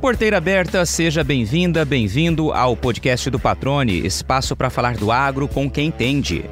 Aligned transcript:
Porteira 0.00 0.36
aberta, 0.36 0.86
seja 0.86 1.24
bem-vinda, 1.24 1.84
bem-vindo 1.84 2.52
ao 2.52 2.76
podcast 2.76 3.28
do 3.30 3.38
Patrone, 3.38 4.06
espaço 4.06 4.54
para 4.54 4.70
falar 4.70 4.96
do 4.96 5.10
agro 5.10 5.48
com 5.48 5.68
quem 5.68 5.88
entende. 5.88 6.44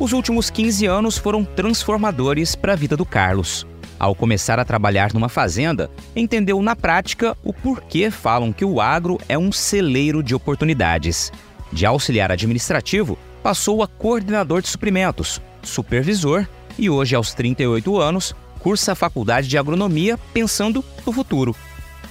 Os 0.00 0.14
últimos 0.14 0.48
15 0.48 0.86
anos 0.86 1.18
foram 1.18 1.44
transformadores 1.44 2.54
para 2.54 2.72
a 2.72 2.76
vida 2.76 2.96
do 2.96 3.04
Carlos. 3.04 3.66
Ao 3.98 4.14
começar 4.14 4.58
a 4.58 4.64
trabalhar 4.64 5.12
numa 5.12 5.28
fazenda, 5.28 5.90
entendeu 6.14 6.62
na 6.62 6.74
prática 6.74 7.36
o 7.44 7.52
porquê 7.52 8.10
falam 8.10 8.50
que 8.50 8.64
o 8.64 8.80
agro 8.80 9.20
é 9.28 9.36
um 9.36 9.52
celeiro 9.52 10.22
de 10.22 10.34
oportunidades. 10.34 11.30
De 11.70 11.84
auxiliar 11.84 12.32
administrativo, 12.32 13.18
passou 13.42 13.82
a 13.82 13.86
coordenador 13.86 14.62
de 14.62 14.68
suprimentos, 14.68 15.42
supervisor 15.62 16.46
e 16.78 16.88
hoje, 16.88 17.14
aos 17.14 17.34
38 17.34 18.00
anos, 18.00 18.34
cursa 18.66 18.90
a 18.90 18.96
faculdade 18.96 19.46
de 19.46 19.56
agronomia 19.56 20.18
pensando 20.34 20.84
no 21.06 21.12
futuro. 21.12 21.54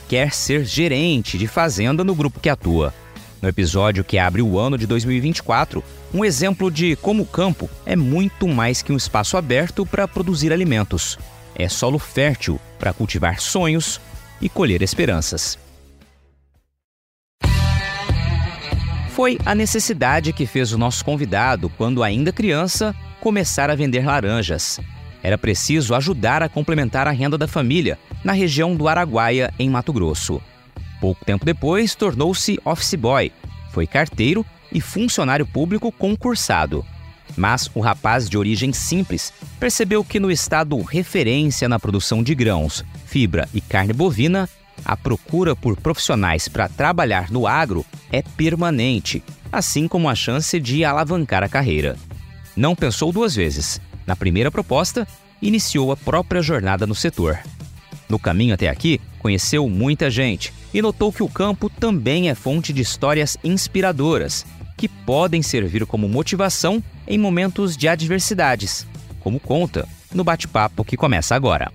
Quer 0.07 0.31
ser 0.31 0.63
gerente 0.63 1.37
de 1.37 1.47
fazenda 1.47 2.01
no 2.01 2.15
grupo 2.15 2.39
que 2.39 2.47
atua. 2.47 2.93
No 3.41 3.49
episódio 3.49 4.05
que 4.05 4.17
abre 4.17 4.41
o 4.41 4.57
ano 4.57 4.77
de 4.77 4.87
2024, 4.87 5.83
um 6.13 6.23
exemplo 6.23 6.71
de 6.71 6.95
como 6.95 7.23
o 7.23 7.25
campo 7.25 7.69
é 7.85 7.93
muito 7.93 8.47
mais 8.47 8.81
que 8.81 8.93
um 8.93 8.95
espaço 8.95 9.35
aberto 9.35 9.85
para 9.85 10.07
produzir 10.07 10.53
alimentos. 10.53 11.19
É 11.53 11.67
solo 11.67 11.99
fértil 11.99 12.57
para 12.79 12.93
cultivar 12.93 13.41
sonhos 13.41 13.99
e 14.39 14.47
colher 14.47 14.81
esperanças. 14.81 15.59
Foi 19.09 19.37
a 19.45 19.53
necessidade 19.53 20.31
que 20.31 20.45
fez 20.45 20.71
o 20.71 20.77
nosso 20.77 21.03
convidado, 21.03 21.69
quando 21.71 22.01
ainda 22.01 22.31
criança, 22.31 22.95
começar 23.19 23.69
a 23.69 23.75
vender 23.75 24.05
laranjas. 24.05 24.79
Era 25.25 25.39
preciso 25.39 25.95
ajudar 25.95 26.43
a 26.43 26.47
complementar 26.47 27.07
a 27.07 27.11
renda 27.11 27.35
da 27.35 27.47
família 27.47 27.97
na 28.23 28.31
região 28.31 28.75
do 28.75 28.87
Araguaia, 28.87 29.51
em 29.57 29.67
Mato 29.67 29.91
Grosso. 29.91 30.39
Pouco 31.01 31.25
tempo 31.25 31.43
depois, 31.43 31.95
tornou-se 31.95 32.59
office 32.63 32.93
boy, 32.93 33.31
foi 33.71 33.87
carteiro 33.87 34.45
e 34.71 34.79
funcionário 34.79 35.43
público 35.43 35.91
concursado. 35.91 36.85
Mas 37.35 37.71
o 37.73 37.79
rapaz 37.79 38.29
de 38.29 38.37
origem 38.37 38.71
simples 38.71 39.33
percebeu 39.59 40.03
que 40.03 40.19
no 40.19 40.29
estado 40.29 40.79
referência 40.83 41.67
na 41.67 41.79
produção 41.79 42.21
de 42.21 42.35
grãos, 42.35 42.85
fibra 43.07 43.49
e 43.51 43.59
carne 43.59 43.93
bovina, 43.93 44.47
a 44.85 44.95
procura 44.95 45.55
por 45.55 45.75
profissionais 45.75 46.47
para 46.47 46.69
trabalhar 46.69 47.31
no 47.31 47.47
agro 47.47 47.83
é 48.11 48.21
permanente, 48.21 49.23
assim 49.51 49.87
como 49.87 50.07
a 50.07 50.13
chance 50.13 50.59
de 50.59 50.85
alavancar 50.85 51.41
a 51.41 51.49
carreira. 51.49 51.97
Não 52.55 52.75
pensou 52.75 53.11
duas 53.11 53.33
vezes. 53.33 53.81
Na 54.05 54.15
primeira 54.15 54.51
proposta, 54.51 55.07
iniciou 55.41 55.91
a 55.91 55.97
própria 55.97 56.41
jornada 56.41 56.85
no 56.85 56.95
setor. 56.95 57.39
No 58.07 58.19
caminho 58.19 58.53
até 58.53 58.69
aqui, 58.69 59.01
conheceu 59.19 59.67
muita 59.67 60.09
gente 60.09 60.53
e 60.73 60.81
notou 60.81 61.11
que 61.11 61.23
o 61.23 61.29
campo 61.29 61.69
também 61.69 62.29
é 62.29 62.35
fonte 62.35 62.71
de 62.71 62.81
histórias 62.81 63.37
inspiradoras, 63.43 64.45
que 64.77 64.87
podem 64.87 65.41
servir 65.41 65.85
como 65.85 66.07
motivação 66.07 66.83
em 67.07 67.17
momentos 67.17 67.75
de 67.75 67.87
adversidades, 67.87 68.85
como 69.19 69.39
conta 69.39 69.87
no 70.13 70.23
bate-papo 70.23 70.83
que 70.83 70.97
começa 70.97 71.35
agora. 71.35 71.71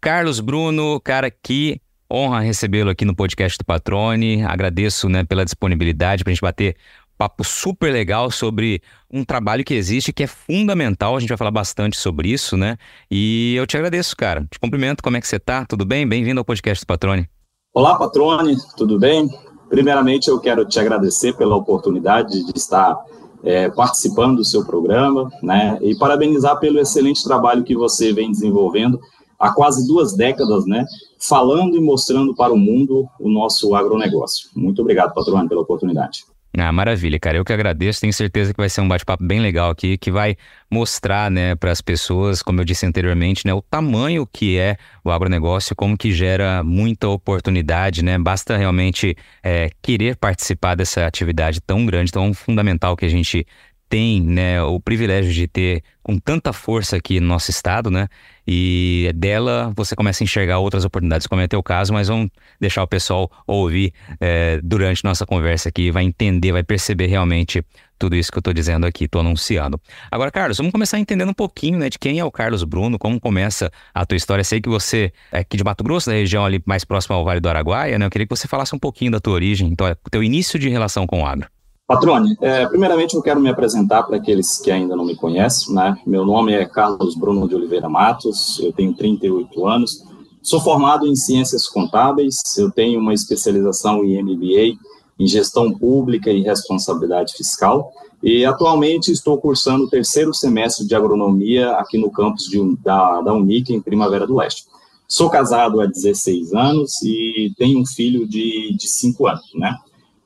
Carlos 0.00 0.40
Bruno, 0.40 1.00
cara, 1.00 1.30
que 1.30 1.80
honra 2.10 2.40
recebê-lo 2.40 2.90
aqui 2.90 3.04
no 3.04 3.14
podcast 3.14 3.58
do 3.58 3.64
Patrone. 3.64 4.42
Agradeço 4.44 5.08
né, 5.08 5.24
pela 5.24 5.44
disponibilidade 5.44 6.24
para 6.24 6.30
a 6.30 6.34
gente 6.34 6.40
bater 6.40 6.76
papo 7.18 7.42
super 7.42 7.92
legal 7.92 8.30
sobre 8.30 8.80
um 9.12 9.24
trabalho 9.24 9.64
que 9.64 9.74
existe 9.74 10.12
que 10.12 10.22
é 10.22 10.26
fundamental. 10.28 11.16
A 11.16 11.20
gente 11.20 11.28
vai 11.28 11.36
falar 11.36 11.50
bastante 11.50 11.98
sobre 11.98 12.30
isso, 12.30 12.56
né? 12.56 12.78
E 13.10 13.56
eu 13.56 13.66
te 13.66 13.76
agradeço, 13.76 14.16
cara. 14.16 14.46
Te 14.48 14.60
cumprimento. 14.60 15.02
Como 15.02 15.16
é 15.16 15.20
que 15.20 15.26
você 15.26 15.40
tá? 15.40 15.66
Tudo 15.66 15.84
bem? 15.84 16.06
Bem-vindo 16.06 16.40
ao 16.40 16.44
podcast 16.44 16.84
do 16.84 16.86
Patrone. 16.86 17.28
Olá, 17.74 17.98
Patrone. 17.98 18.56
Tudo 18.76 18.98
bem? 18.98 19.28
Primeiramente, 19.68 20.28
eu 20.28 20.38
quero 20.38 20.64
te 20.64 20.78
agradecer 20.78 21.36
pela 21.36 21.56
oportunidade 21.56 22.44
de 22.44 22.56
estar 22.56 22.96
é, 23.42 23.68
participando 23.68 24.36
do 24.36 24.44
seu 24.44 24.64
programa, 24.64 25.28
né? 25.42 25.76
E 25.82 25.98
parabenizar 25.98 26.58
pelo 26.60 26.78
excelente 26.78 27.24
trabalho 27.24 27.64
que 27.64 27.76
você 27.76 28.12
vem 28.12 28.30
desenvolvendo 28.30 29.00
há 29.38 29.52
quase 29.52 29.86
duas 29.86 30.14
décadas, 30.14 30.66
né, 30.66 30.84
falando 31.18 31.76
e 31.76 31.80
mostrando 31.80 32.34
para 32.34 32.52
o 32.52 32.58
mundo 32.58 33.08
o 33.20 33.28
nosso 33.28 33.74
agronegócio. 33.74 34.50
Muito 34.54 34.82
obrigado, 34.82 35.14
patrônio, 35.14 35.48
pela 35.48 35.60
oportunidade. 35.60 36.24
Ah, 36.56 36.72
maravilha, 36.72 37.20
cara. 37.20 37.36
Eu 37.36 37.44
que 37.44 37.52
agradeço. 37.52 38.00
Tenho 38.00 38.12
certeza 38.12 38.52
que 38.52 38.60
vai 38.60 38.68
ser 38.68 38.80
um 38.80 38.88
bate-papo 38.88 39.24
bem 39.24 39.38
legal 39.40 39.70
aqui, 39.70 39.98
que 39.98 40.10
vai 40.10 40.36
mostrar, 40.70 41.30
né, 41.30 41.54
para 41.54 41.70
as 41.70 41.80
pessoas, 41.80 42.42
como 42.42 42.60
eu 42.60 42.64
disse 42.64 42.86
anteriormente, 42.86 43.46
né, 43.46 43.52
o 43.52 43.62
tamanho 43.62 44.26
que 44.26 44.58
é 44.58 44.76
o 45.04 45.10
agronegócio, 45.10 45.76
como 45.76 45.96
que 45.96 46.10
gera 46.12 46.62
muita 46.64 47.08
oportunidade, 47.08 48.02
né? 48.02 48.18
Basta 48.18 48.56
realmente 48.56 49.16
é, 49.42 49.70
querer 49.82 50.16
participar 50.16 50.74
dessa 50.74 51.06
atividade 51.06 51.60
tão 51.60 51.84
grande, 51.86 52.10
tão 52.10 52.32
fundamental 52.34 52.96
que 52.96 53.04
a 53.04 53.08
gente 53.10 53.46
tem 53.88 54.20
né, 54.20 54.62
o 54.62 54.78
privilégio 54.78 55.32
de 55.32 55.48
ter 55.48 55.82
com 56.02 56.18
tanta 56.18 56.52
força 56.52 56.96
aqui 56.96 57.20
no 57.20 57.26
nosso 57.26 57.50
estado, 57.50 57.90
né? 57.90 58.08
E 58.46 59.10
dela 59.14 59.72
você 59.76 59.94
começa 59.94 60.22
a 60.22 60.24
enxergar 60.24 60.58
outras 60.58 60.84
oportunidades, 60.84 61.26
como 61.26 61.40
é 61.40 61.48
teu 61.48 61.62
caso, 61.62 61.92
mas 61.92 62.08
vamos 62.08 62.30
deixar 62.58 62.82
o 62.82 62.86
pessoal 62.86 63.30
ouvir 63.46 63.92
é, 64.20 64.58
durante 64.62 65.04
nossa 65.04 65.26
conversa 65.26 65.68
aqui, 65.68 65.90
vai 65.90 66.04
entender, 66.04 66.52
vai 66.52 66.62
perceber 66.62 67.06
realmente 67.06 67.62
tudo 67.98 68.16
isso 68.16 68.30
que 68.30 68.38
eu 68.38 68.40
estou 68.40 68.54
dizendo 68.54 68.86
aqui, 68.86 69.04
estou 69.04 69.20
anunciando. 69.20 69.78
Agora, 70.10 70.30
Carlos, 70.30 70.56
vamos 70.56 70.72
começar 70.72 70.98
entendendo 70.98 71.30
um 71.30 71.34
pouquinho 71.34 71.78
né, 71.78 71.90
de 71.90 71.98
quem 71.98 72.18
é 72.18 72.24
o 72.24 72.30
Carlos 72.30 72.64
Bruno, 72.64 72.98
como 72.98 73.20
começa 73.20 73.70
a 73.92 74.06
tua 74.06 74.16
história. 74.16 74.44
Sei 74.44 74.60
que 74.60 74.68
você 74.68 75.12
é 75.32 75.40
aqui 75.40 75.56
de 75.56 75.64
Mato 75.64 75.84
Grosso, 75.84 76.08
da 76.08 76.16
região 76.16 76.44
ali 76.44 76.62
mais 76.64 76.84
próxima 76.84 77.16
ao 77.16 77.24
Vale 77.24 77.40
do 77.40 77.48
Araguaia, 77.48 77.98
né? 77.98 78.06
Eu 78.06 78.10
queria 78.10 78.26
que 78.26 78.34
você 78.34 78.48
falasse 78.48 78.74
um 78.74 78.78
pouquinho 78.78 79.10
da 79.10 79.20
tua 79.20 79.34
origem, 79.34 79.68
então, 79.68 79.94
teu 80.10 80.22
início 80.22 80.58
de 80.58 80.68
relação 80.68 81.06
com 81.06 81.22
o 81.22 81.26
agro. 81.26 81.48
Patrone, 81.88 82.36
é, 82.42 82.66
primeiramente 82.66 83.14
eu 83.14 83.22
quero 83.22 83.40
me 83.40 83.48
apresentar 83.48 84.02
para 84.02 84.18
aqueles 84.18 84.58
que 84.58 84.70
ainda 84.70 84.94
não 84.94 85.06
me 85.06 85.16
conhecem, 85.16 85.74
né? 85.74 85.96
Meu 86.06 86.22
nome 86.22 86.52
é 86.52 86.66
Carlos 86.66 87.14
Bruno 87.14 87.48
de 87.48 87.54
Oliveira 87.54 87.88
Matos, 87.88 88.60
eu 88.60 88.70
tenho 88.74 88.92
38 88.92 89.66
anos, 89.66 90.04
sou 90.42 90.60
formado 90.60 91.06
em 91.06 91.16
Ciências 91.16 91.66
Contábeis, 91.66 92.36
eu 92.58 92.70
tenho 92.70 93.00
uma 93.00 93.14
especialização 93.14 94.04
em 94.04 94.22
MBA, 94.22 94.78
em 95.18 95.26
Gestão 95.26 95.72
Pública 95.72 96.30
e 96.30 96.42
Responsabilidade 96.42 97.32
Fiscal, 97.32 97.90
e 98.22 98.44
atualmente 98.44 99.10
estou 99.10 99.38
cursando 99.38 99.84
o 99.84 99.88
terceiro 99.88 100.34
semestre 100.34 100.86
de 100.86 100.94
Agronomia 100.94 101.70
aqui 101.76 101.96
no 101.96 102.10
campus 102.10 102.44
de, 102.50 102.60
da, 102.84 103.22
da 103.22 103.32
Unic, 103.32 103.72
em 103.72 103.80
Primavera 103.80 104.26
do 104.26 104.36
Leste. 104.36 104.66
Sou 105.08 105.30
casado 105.30 105.80
há 105.80 105.86
16 105.86 106.52
anos 106.52 107.00
e 107.02 107.50
tenho 107.56 107.80
um 107.80 107.86
filho 107.86 108.28
de, 108.28 108.76
de 108.76 108.86
5 108.86 109.26
anos, 109.26 109.50
né? 109.54 109.74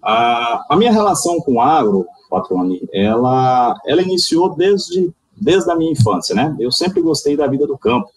A, 0.02 0.66
a 0.70 0.76
minha 0.76 0.90
relação 0.90 1.38
com 1.40 1.54
o 1.54 1.60
agro, 1.60 2.06
Patrone, 2.28 2.88
ela, 2.92 3.74
ela 3.86 4.02
iniciou 4.02 4.54
desde, 4.54 5.12
desde 5.36 5.70
a 5.70 5.76
minha 5.76 5.92
infância, 5.92 6.34
né? 6.34 6.56
Eu 6.58 6.72
sempre 6.72 7.00
gostei 7.00 7.36
da 7.36 7.46
vida 7.46 7.66
do 7.66 7.78
campo. 7.78 8.08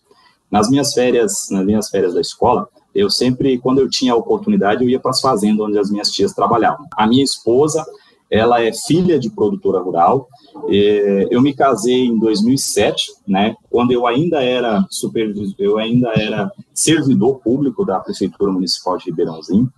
Nas 0.50 0.69
minhas 0.69 0.94
férias, 0.94 1.47
nas 1.51 1.66
minhas 1.66 1.90
férias 1.90 2.13
da 2.13 2.22
escola, 2.22 2.68
eu 2.94 3.09
sempre, 3.09 3.57
quando 3.57 3.79
eu 3.79 3.90
tinha 3.90 4.13
a 4.13 4.16
oportunidade, 4.16 4.84
eu 4.84 4.90
ia 4.90 5.00
para 5.00 5.12
as 5.12 5.19
fazendas 5.19 5.68
onde 5.68 5.78
as 5.78 5.91
minhas 5.91 6.09
tias 6.09 6.34
trabalhavam. 6.34 6.88
A 6.96 7.06
minha 7.06 7.23
esposa, 7.23 7.85
ela 8.31 8.62
é 8.63 8.72
filha 8.72 9.19
de 9.19 9.29
produtora 9.29 9.81
rural. 9.81 10.29
Eu 11.29 11.41
me 11.41 11.53
casei 11.53 12.06
em 12.06 12.17
2007, 12.17 13.16
né? 13.28 13.56
Quando 13.69 13.91
eu 13.91 14.07
ainda 14.07 14.41
era 14.41 14.85
supervisor, 14.90 15.56
eu 15.59 15.78
ainda 15.78 16.09
era 16.16 16.50
servidor 16.73 17.40
público 17.40 17.85
da 17.85 18.00
prefeitura 18.00 18.52
municipal 18.52 18.97
de 18.97 19.06
Ribeirãozinho. 19.06 19.69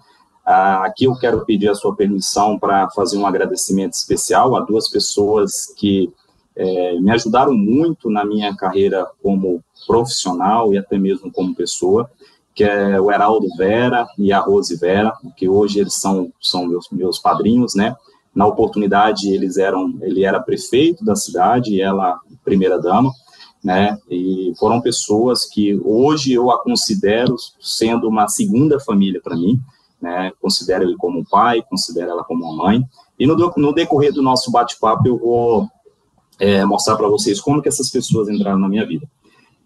Aqui 0.47 1.03
eu 1.03 1.13
quero 1.13 1.43
pedir 1.43 1.67
a 1.67 1.75
sua 1.75 1.93
permissão 1.93 2.57
para 2.57 2.89
fazer 2.91 3.17
um 3.17 3.27
agradecimento 3.27 3.91
especial 3.95 4.55
a 4.55 4.61
duas 4.61 4.89
pessoas 4.89 5.73
que 5.75 6.09
é, 6.55 6.97
me 7.01 7.11
ajudaram 7.11 7.53
muito 7.53 8.09
na 8.09 8.23
minha 8.23 8.55
carreira 8.55 9.05
como 9.21 9.61
profissional 9.85 10.73
e 10.73 10.77
até 10.77 10.97
mesmo 10.97 11.29
como 11.29 11.53
pessoa, 11.53 12.09
que 12.55 12.63
é 12.63 12.97
o 12.97 13.11
Heraldo 13.11 13.45
Vera 13.57 14.07
e 14.17 14.31
a 14.31 14.39
Rose 14.39 14.73
Vera, 14.77 15.11
que 15.35 15.49
hoje 15.49 15.81
eles 15.81 15.95
são, 15.95 16.31
são 16.39 16.65
meus, 16.65 16.87
meus 16.93 17.19
padrinhos, 17.19 17.75
né? 17.75 17.93
Na 18.33 18.47
oportunidade, 18.47 19.29
eles 19.29 19.57
eram, 19.57 19.95
ele 20.01 20.23
era 20.23 20.39
prefeito 20.39 21.03
da 21.03 21.17
cidade 21.17 21.73
e 21.73 21.81
ela 21.81 22.21
primeira 22.45 22.79
dama, 22.79 23.11
né? 23.61 23.97
E 24.09 24.53
foram 24.57 24.79
pessoas 24.79 25.43
que 25.43 25.77
hoje 25.83 26.31
eu 26.31 26.49
a 26.49 26.63
considero 26.63 27.35
sendo 27.59 28.07
uma 28.07 28.29
segunda 28.29 28.79
família 28.79 29.19
para 29.21 29.35
mim 29.35 29.59
né? 30.01 30.31
Considero 30.41 30.83
ele 30.83 30.95
como 30.97 31.19
um 31.19 31.23
pai, 31.23 31.61
considero 31.69 32.11
ela 32.11 32.23
como 32.23 32.45
uma 32.45 32.65
mãe. 32.65 32.83
E 33.19 33.25
no, 33.25 33.35
no 33.57 33.73
decorrer 33.73 34.13
do 34.13 34.21
nosso 34.21 34.51
bate-papo 34.51 35.07
eu 35.07 35.17
vou 35.17 35.67
é, 36.39 36.63
mostrar 36.65 36.95
para 36.95 37.07
vocês 37.07 37.41
como 37.41 37.61
que 37.61 37.69
essas 37.69 37.89
pessoas 37.89 38.29
entraram 38.29 38.59
na 38.59 38.69
minha 38.69 38.85
vida. 38.85 39.07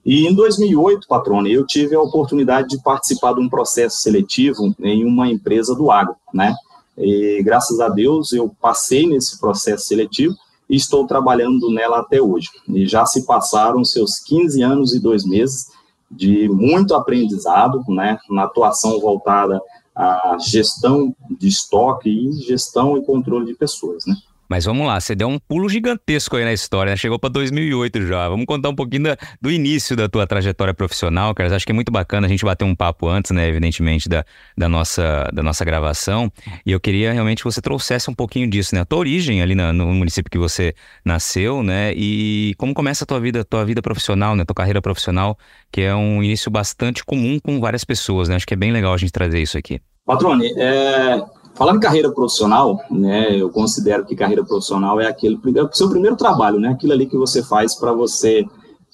E 0.05 0.27
em 0.27 0.33
2008, 0.33 1.07
patrone, 1.07 1.53
eu 1.53 1.65
tive 1.65 1.95
a 1.95 2.01
oportunidade 2.01 2.69
de 2.69 2.81
participar 2.81 3.33
de 3.33 3.39
um 3.39 3.49
processo 3.49 3.97
seletivo 3.97 4.73
em 4.79 5.05
uma 5.05 5.29
empresa 5.29 5.75
do 5.75 5.91
agro, 5.91 6.15
né? 6.33 6.55
E 6.97 7.41
graças 7.43 7.79
a 7.79 7.87
Deus 7.87 8.33
eu 8.33 8.51
passei 8.59 9.07
nesse 9.07 9.39
processo 9.39 9.85
seletivo 9.85 10.35
e 10.69 10.75
estou 10.75 11.05
trabalhando 11.05 11.69
nela 11.69 11.99
até 11.99 12.21
hoje. 12.21 12.49
E 12.67 12.87
já 12.87 13.05
se 13.05 13.25
passaram 13.25 13.85
seus 13.85 14.19
15 14.19 14.61
anos 14.63 14.93
e 14.93 14.99
dois 14.99 15.25
meses 15.25 15.67
de 16.09 16.49
muito 16.49 16.93
aprendizado, 16.93 17.83
né, 17.87 18.17
na 18.29 18.43
atuação 18.43 18.99
voltada 18.99 19.61
à 19.95 20.37
gestão 20.39 21.15
de 21.39 21.47
estoque 21.47 22.09
e 22.09 22.31
gestão 22.43 22.97
e 22.97 23.03
controle 23.03 23.45
de 23.45 23.53
pessoas, 23.53 24.05
né. 24.05 24.15
Mas 24.51 24.65
vamos 24.65 24.85
lá, 24.85 24.99
você 24.99 25.15
deu 25.15 25.29
um 25.29 25.39
pulo 25.39 25.69
gigantesco 25.69 26.35
aí 26.35 26.43
na 26.43 26.51
história, 26.51 26.89
né? 26.89 26.97
Chegou 26.97 27.17
para 27.17 27.29
2008 27.29 28.05
já. 28.05 28.27
Vamos 28.27 28.45
contar 28.45 28.67
um 28.67 28.75
pouquinho 28.75 29.03
da, 29.03 29.17
do 29.41 29.49
início 29.49 29.95
da 29.95 30.09
tua 30.09 30.27
trajetória 30.27 30.73
profissional, 30.73 31.33
cara. 31.33 31.55
Acho 31.55 31.65
que 31.65 31.71
é 31.71 31.73
muito 31.73 31.89
bacana 31.89 32.27
a 32.27 32.29
gente 32.29 32.43
bater 32.43 32.65
um 32.65 32.75
papo 32.75 33.07
antes, 33.07 33.31
né? 33.31 33.47
Evidentemente, 33.47 34.09
da, 34.09 34.25
da, 34.57 34.67
nossa, 34.67 35.29
da 35.31 35.41
nossa 35.41 35.63
gravação. 35.63 36.29
E 36.65 36.71
eu 36.73 36.81
queria 36.81 37.13
realmente 37.13 37.37
que 37.37 37.45
você 37.45 37.61
trouxesse 37.61 38.09
um 38.09 38.13
pouquinho 38.13 38.45
disso, 38.45 38.75
né? 38.75 38.81
A 38.81 38.85
tua 38.85 38.99
origem 38.99 39.41
ali 39.41 39.55
na, 39.55 39.71
no 39.71 39.85
município 39.87 40.29
que 40.29 40.37
você 40.37 40.75
nasceu, 41.05 41.63
né? 41.63 41.93
E 41.95 42.53
como 42.57 42.73
começa 42.73 43.05
a 43.05 43.07
tua 43.07 43.21
vida, 43.21 43.45
tua 43.45 43.63
vida 43.63 43.81
profissional, 43.81 44.35
né? 44.35 44.43
Tua 44.43 44.55
carreira 44.55 44.81
profissional, 44.81 45.37
que 45.71 45.79
é 45.79 45.95
um 45.95 46.21
início 46.21 46.51
bastante 46.51 47.05
comum 47.05 47.39
com 47.39 47.57
várias 47.61 47.85
pessoas, 47.85 48.27
né? 48.27 48.35
Acho 48.35 48.45
que 48.45 48.53
é 48.53 48.57
bem 48.57 48.73
legal 48.73 48.93
a 48.93 48.97
gente 48.97 49.13
trazer 49.13 49.41
isso 49.41 49.57
aqui. 49.57 49.79
Patrone, 50.05 50.51
é, 50.57 51.21
Falando 51.53 51.77
em 51.77 51.81
carreira 51.81 52.11
profissional, 52.11 52.79
né, 52.89 53.35
eu 53.39 53.49
considero 53.49 54.05
que 54.05 54.15
carreira 54.15 54.43
profissional 54.43 54.99
é 54.99 55.07
aquele 55.07 55.39
é 55.55 55.63
o 55.63 55.73
seu 55.73 55.89
primeiro 55.89 56.15
trabalho, 56.15 56.59
né, 56.59 56.69
aquilo 56.69 56.93
ali 56.93 57.05
que 57.05 57.17
você 57.17 57.43
faz 57.43 57.75
para 57.75 57.91
você 57.93 58.45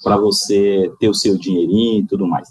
para 0.02 0.16
você 0.16 0.92
ter 1.00 1.08
o 1.08 1.14
seu 1.14 1.36
dinheirinho 1.36 2.02
e 2.02 2.06
tudo 2.06 2.26
mais. 2.26 2.48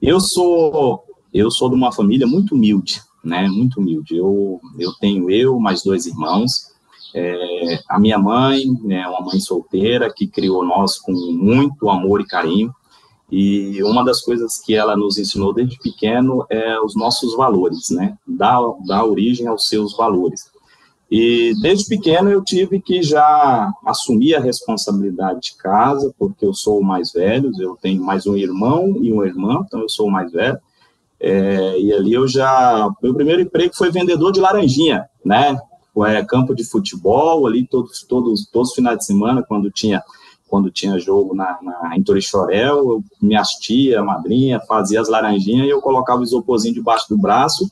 Eu 0.00 0.20
sou 0.20 1.04
eu 1.32 1.50
sou 1.50 1.68
de 1.68 1.74
uma 1.74 1.92
família 1.92 2.26
muito 2.26 2.54
humilde, 2.54 3.00
né, 3.24 3.48
muito 3.48 3.80
humilde. 3.80 4.16
Eu 4.16 4.60
eu 4.78 4.92
tenho 5.00 5.30
eu 5.30 5.58
mais 5.58 5.82
dois 5.82 6.06
irmãos. 6.06 6.68
É, 7.14 7.80
a 7.88 7.98
minha 7.98 8.18
mãe, 8.18 8.64
né, 8.82 9.06
uma 9.08 9.20
mãe 9.20 9.40
solteira 9.40 10.12
que 10.14 10.26
criou 10.26 10.64
nós 10.64 10.98
com 10.98 11.12
muito 11.12 11.88
amor 11.88 12.20
e 12.20 12.26
carinho. 12.26 12.72
E 13.30 13.82
uma 13.82 14.04
das 14.04 14.22
coisas 14.22 14.58
que 14.58 14.74
ela 14.74 14.96
nos 14.96 15.18
ensinou 15.18 15.52
desde 15.52 15.78
pequeno 15.78 16.46
é 16.48 16.80
os 16.80 16.96
nossos 16.96 17.36
valores, 17.36 17.90
né? 17.90 18.16
Dar, 18.26 18.60
dar 18.86 19.04
origem 19.04 19.46
aos 19.46 19.68
seus 19.68 19.94
valores. 19.96 20.50
E 21.10 21.54
desde 21.60 21.88
pequeno 21.88 22.30
eu 22.30 22.42
tive 22.42 22.80
que 22.80 23.02
já 23.02 23.70
assumir 23.86 24.34
a 24.34 24.40
responsabilidade 24.40 25.40
de 25.40 25.56
casa, 25.56 26.14
porque 26.18 26.44
eu 26.44 26.52
sou 26.52 26.80
o 26.80 26.84
mais 26.84 27.12
velho, 27.12 27.50
eu 27.58 27.76
tenho 27.80 28.02
mais 28.02 28.26
um 28.26 28.36
irmão 28.36 28.96
e 29.00 29.10
uma 29.10 29.26
irmã, 29.26 29.62
então 29.66 29.80
eu 29.80 29.88
sou 29.88 30.06
o 30.06 30.10
mais 30.10 30.30
velho. 30.30 30.58
É, 31.20 31.80
e 31.80 31.92
ali 31.92 32.12
eu 32.12 32.28
já. 32.28 32.90
Meu 33.02 33.14
primeiro 33.14 33.42
emprego 33.42 33.74
foi 33.74 33.90
vendedor 33.90 34.32
de 34.32 34.40
laranjinha, 34.40 35.06
né? 35.24 35.58
É, 36.06 36.24
campo 36.24 36.54
de 36.54 36.62
futebol, 36.62 37.46
ali 37.46 37.66
todos, 37.66 38.04
todos, 38.04 38.46
todos 38.46 38.68
os 38.68 38.74
finais 38.74 38.98
de 38.98 39.04
semana, 39.04 39.42
quando 39.42 39.70
tinha 39.70 40.02
quando 40.48 40.70
tinha 40.70 40.98
jogo 40.98 41.34
na, 41.34 41.58
na, 41.62 41.96
em 41.96 42.02
Torixorel, 42.02 42.76
eu, 42.76 43.04
minhas 43.20 43.50
tia, 43.50 44.02
madrinha, 44.02 44.60
fazia 44.60 45.00
as 45.00 45.08
laranjinhas 45.08 45.66
e 45.66 45.70
eu 45.70 45.80
colocava 45.80 46.20
o 46.20 46.24
isoporzinho 46.24 46.74
debaixo 46.74 47.08
do 47.08 47.18
braço 47.18 47.68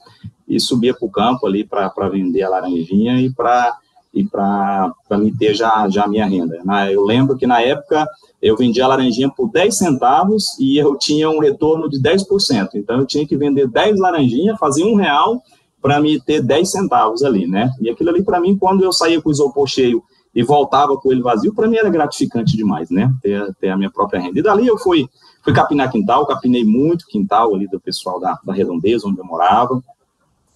e 0.47 0.61
subia 0.61 0.95
para 0.95 1.07
o 1.07 1.11
campo 1.11 1.47
ali 1.47 1.65
para 1.65 2.09
vender 2.09 2.43
a 2.43 2.51
laranjinha 2.51 3.21
e 3.21 3.31
para 3.31 3.77
e 4.17 4.25
para 4.25 4.95
me 5.19 5.31
ter 5.31 5.55
já, 5.55 5.87
já 5.91 6.05
a 6.05 6.09
minha 6.09 6.25
renda. 6.25 6.59
Eu 6.91 7.05
lembro 7.05 7.37
que 7.37 7.47
na 7.47 7.61
época 7.61 8.07
eu 8.41 8.57
vendia 8.57 8.87
a 8.87 8.89
laranjinha 8.89 9.29
por 9.29 9.51
10 9.51 9.77
centavos 9.77 10.59
e 10.59 10.79
eu 10.79 10.97
tinha 10.97 11.29
um 11.29 11.39
retorno 11.39 11.87
de 11.91 12.01
10%. 12.01 12.71
Então 12.77 13.01
eu 13.01 13.05
tinha 13.05 13.27
que 13.27 13.37
vender 13.37 13.69
10 13.69 14.01
laranjinhas, 14.01 14.59
fazer 14.59 14.85
um 14.85 14.95
real 14.95 15.43
para 15.83 16.01
me 16.01 16.19
ter 16.19 16.41
10 16.41 16.71
centavos 16.71 17.23
ali, 17.23 17.47
né? 17.47 17.71
E 17.79 17.91
aquilo 17.91 18.09
ali 18.09 18.23
para 18.23 18.41
mim, 18.41 18.57
quando 18.57 18.83
eu 18.83 18.93
saía 18.93 19.21
com 19.21 19.29
o 19.29 19.33
isopor 19.33 19.67
cheio 19.67 20.03
e 20.37 20.43
voltava 20.43 20.95
com 20.99 21.11
ele 21.11 21.23
vazio, 21.23 21.55
para 21.55 21.67
mim 21.67 21.79
era 21.79 21.89
gratificante 21.89 22.55
demais, 22.55 22.91
né? 22.91 23.11
Ter, 23.23 23.55
ter, 23.59 23.71
a 23.71 23.77
minha 23.77 23.91
própria 23.91 24.21
renda. 24.21 24.39
E 24.39 24.43
dali 24.43 24.67
eu 24.67 24.77
fui, 24.77 25.09
fui 25.43 25.51
capinar 25.51 25.91
quintal, 25.91 26.27
capinei 26.27 26.63
muito 26.63 27.07
quintal 27.07 27.55
ali 27.55 27.67
do 27.67 27.81
pessoal 27.81 28.21
da, 28.21 28.39
da 28.45 28.53
Redondeza, 28.53 29.09
onde 29.09 29.19
eu 29.19 29.25
morava. 29.25 29.83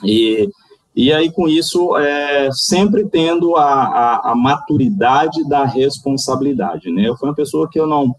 E, 0.05 0.50
e 0.94 1.11
aí, 1.11 1.32
com 1.32 1.49
isso, 1.49 1.97
é, 1.97 2.50
sempre 2.53 3.09
tendo 3.09 3.56
a, 3.56 3.73
a, 3.73 4.32
a, 4.32 4.35
maturidade 4.35 5.49
da 5.49 5.65
responsabilidade, 5.65 6.91
né? 6.91 7.09
Eu 7.09 7.17
fui 7.17 7.27
uma 7.27 7.35
pessoa 7.35 7.67
que 7.67 7.81
eu 7.81 7.87
não 7.87 8.15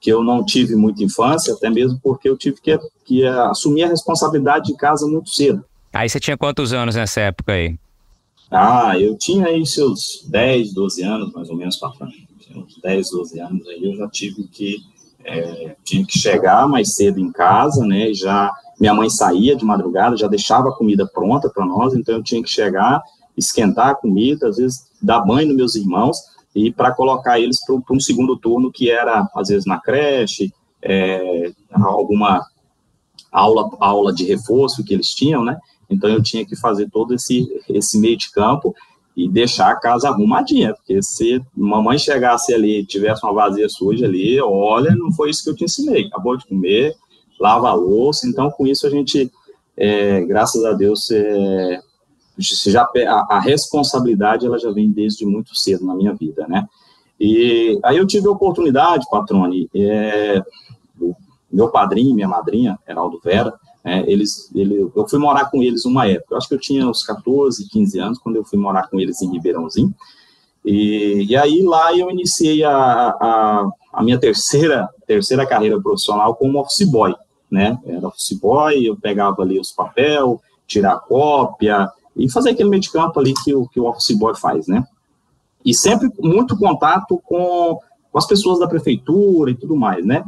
que 0.00 0.12
eu 0.12 0.22
não 0.22 0.44
tive 0.44 0.76
muita 0.76 1.02
infância, 1.02 1.54
até 1.54 1.68
mesmo 1.68 1.98
porque 2.00 2.28
eu 2.28 2.36
tive 2.36 2.60
que, 2.60 2.78
que 3.04 3.26
assumir 3.26 3.82
a 3.82 3.88
responsabilidade 3.88 4.66
de 4.66 4.76
casa 4.76 5.06
muito 5.08 5.30
cedo. 5.30 5.64
Aí 5.92 6.08
você 6.08 6.20
tinha 6.20 6.36
quantos 6.36 6.72
anos 6.72 6.94
nessa 6.94 7.22
época 7.22 7.52
aí? 7.52 7.76
Ah, 8.50 8.98
eu 8.98 9.16
tinha 9.16 9.46
aí 9.46 9.64
seus 9.66 10.26
10, 10.28 10.72
12 10.72 11.02
anos, 11.02 11.32
mais 11.32 11.50
ou 11.50 11.56
menos, 11.56 11.76
para 11.76 11.92
frente. 11.92 12.26
Uns 12.54 12.80
10, 12.82 13.10
12 13.10 13.40
anos 13.40 13.66
aí 13.68 13.84
eu 13.84 13.94
já 13.94 14.08
tive 14.08 14.44
que, 14.44 14.78
é, 15.24 15.76
tinha 15.84 16.04
que 16.06 16.18
chegar 16.18 16.66
mais 16.66 16.94
cedo 16.94 17.20
em 17.20 17.30
casa, 17.30 17.84
né, 17.84 18.12
já, 18.14 18.50
minha 18.80 18.94
mãe 18.94 19.10
saía 19.10 19.54
de 19.54 19.64
madrugada, 19.64 20.16
já 20.16 20.26
deixava 20.26 20.70
a 20.70 20.74
comida 20.74 21.06
pronta 21.06 21.50
para 21.50 21.66
nós, 21.66 21.94
então 21.94 22.16
eu 22.16 22.22
tinha 22.22 22.42
que 22.42 22.48
chegar, 22.48 23.02
esquentar 23.36 23.88
a 23.88 23.94
comida, 23.94 24.48
às 24.48 24.56
vezes 24.56 24.88
dar 25.02 25.20
banho 25.20 25.48
nos 25.48 25.56
meus 25.56 25.74
irmãos, 25.74 26.16
e 26.54 26.72
para 26.72 26.92
colocar 26.92 27.38
eles 27.38 27.58
para 27.64 27.94
um 27.94 28.00
segundo 28.00 28.36
turno, 28.36 28.72
que 28.72 28.90
era, 28.90 29.28
às 29.34 29.48
vezes, 29.48 29.66
na 29.66 29.78
creche, 29.78 30.52
é, 30.82 31.52
alguma 31.70 32.42
aula, 33.30 33.68
aula 33.78 34.12
de 34.12 34.24
reforço 34.24 34.82
que 34.82 34.94
eles 34.94 35.10
tinham, 35.10 35.44
né, 35.44 35.58
então 35.88 36.10
eu 36.10 36.22
tinha 36.22 36.44
que 36.44 36.56
fazer 36.56 36.88
todo 36.90 37.14
esse, 37.14 37.46
esse 37.68 37.98
meio 37.98 38.16
de 38.16 38.30
campo 38.30 38.74
e 39.16 39.28
deixar 39.28 39.70
a 39.70 39.76
casa 39.76 40.08
arrumadinha, 40.08 40.74
porque 40.74 41.02
se 41.02 41.42
mamãe 41.56 41.98
chegasse 41.98 42.54
ali 42.54 42.80
e 42.80 42.86
tivesse 42.86 43.24
uma 43.24 43.32
vazia 43.32 43.68
suja 43.68 44.06
ali, 44.06 44.40
olha, 44.40 44.94
não 44.94 45.12
foi 45.12 45.30
isso 45.30 45.42
que 45.42 45.50
eu 45.50 45.56
te 45.56 45.64
ensinei, 45.64 46.06
acabou 46.06 46.36
de 46.36 46.46
comer, 46.46 46.94
lava 47.40 47.68
a 47.68 47.74
louça, 47.74 48.28
então 48.28 48.50
com 48.50 48.66
isso 48.66 48.86
a 48.86 48.90
gente, 48.90 49.30
é, 49.76 50.20
graças 50.20 50.64
a 50.64 50.72
Deus, 50.72 51.10
é, 51.10 51.80
já, 52.38 52.82
a, 52.84 53.36
a, 53.36 53.40
responsabilidade 53.40 54.46
ela 54.46 54.58
já 54.58 54.70
vem 54.70 54.90
desde 54.90 55.26
muito 55.26 55.56
cedo 55.56 55.84
na 55.84 55.94
minha 55.94 56.14
vida, 56.14 56.46
né? 56.46 56.66
E 57.18 57.76
aí 57.82 57.96
eu 57.96 58.06
tive 58.06 58.28
a 58.28 58.30
oportunidade, 58.30 59.04
Patrone, 59.10 59.68
é, 59.74 60.40
meu 61.50 61.68
padrinho, 61.70 62.14
minha 62.14 62.28
madrinha, 62.28 62.78
Heraldo 62.86 63.20
Vera, 63.24 63.52
é, 63.88 64.04
eles, 64.06 64.50
ele, 64.54 64.90
eu 64.94 65.08
fui 65.08 65.18
morar 65.18 65.46
com 65.50 65.62
eles 65.62 65.86
uma 65.86 66.06
época, 66.06 66.34
eu 66.34 66.36
acho 66.36 66.46
que 66.46 66.54
eu 66.54 66.60
tinha 66.60 66.86
uns 66.86 67.02
14, 67.02 67.66
15 67.70 67.98
anos, 67.98 68.18
quando 68.18 68.36
eu 68.36 68.44
fui 68.44 68.58
morar 68.58 68.86
com 68.88 69.00
eles 69.00 69.22
em 69.22 69.32
Ribeirãozinho, 69.32 69.94
e, 70.62 71.24
e 71.26 71.34
aí 71.34 71.62
lá 71.62 71.96
eu 71.96 72.10
iniciei 72.10 72.62
a, 72.62 72.70
a, 72.70 73.70
a, 73.94 74.02
minha 74.02 74.18
terceira, 74.18 74.86
terceira 75.06 75.46
carreira 75.46 75.80
profissional 75.80 76.34
como 76.34 76.60
office 76.60 76.86
boy, 76.86 77.14
né, 77.50 77.78
era 77.86 78.08
office 78.08 78.38
boy, 78.38 78.86
eu 78.86 78.94
pegava 78.94 79.40
ali 79.40 79.58
os 79.58 79.72
papel, 79.72 80.38
tirar 80.66 81.00
cópia, 81.00 81.90
e 82.14 82.30
fazer 82.30 82.50
aquele 82.50 82.68
meio 82.68 82.82
de 82.82 82.90
campo 82.90 83.18
ali 83.18 83.32
que 83.32 83.54
que 83.72 83.80
o 83.80 83.86
office 83.86 84.14
boy 84.18 84.34
faz, 84.36 84.66
né, 84.66 84.84
e 85.64 85.72
sempre 85.72 86.10
muito 86.20 86.58
contato 86.58 87.18
com, 87.24 87.78
com 88.12 88.18
as 88.18 88.26
pessoas 88.26 88.58
da 88.58 88.68
prefeitura 88.68 89.50
e 89.50 89.54
tudo 89.54 89.74
mais, 89.74 90.04
né, 90.04 90.22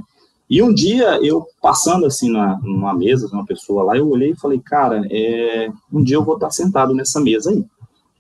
e 0.51 0.61
um 0.61 0.75
dia, 0.75 1.21
eu 1.23 1.47
passando 1.63 2.05
assim 2.05 2.29
na, 2.29 2.59
numa 2.61 2.93
mesa 2.93 3.29
de 3.29 3.33
uma 3.33 3.47
pessoa 3.47 3.85
lá, 3.85 3.97
eu 3.97 4.11
olhei 4.11 4.33
e 4.33 4.37
falei, 4.37 4.59
cara, 4.59 5.07
é, 5.09 5.71
um 5.93 6.03
dia 6.03 6.17
eu 6.17 6.25
vou 6.25 6.35
estar 6.35 6.51
sentado 6.51 6.93
nessa 6.93 7.21
mesa 7.21 7.51
aí, 7.53 7.65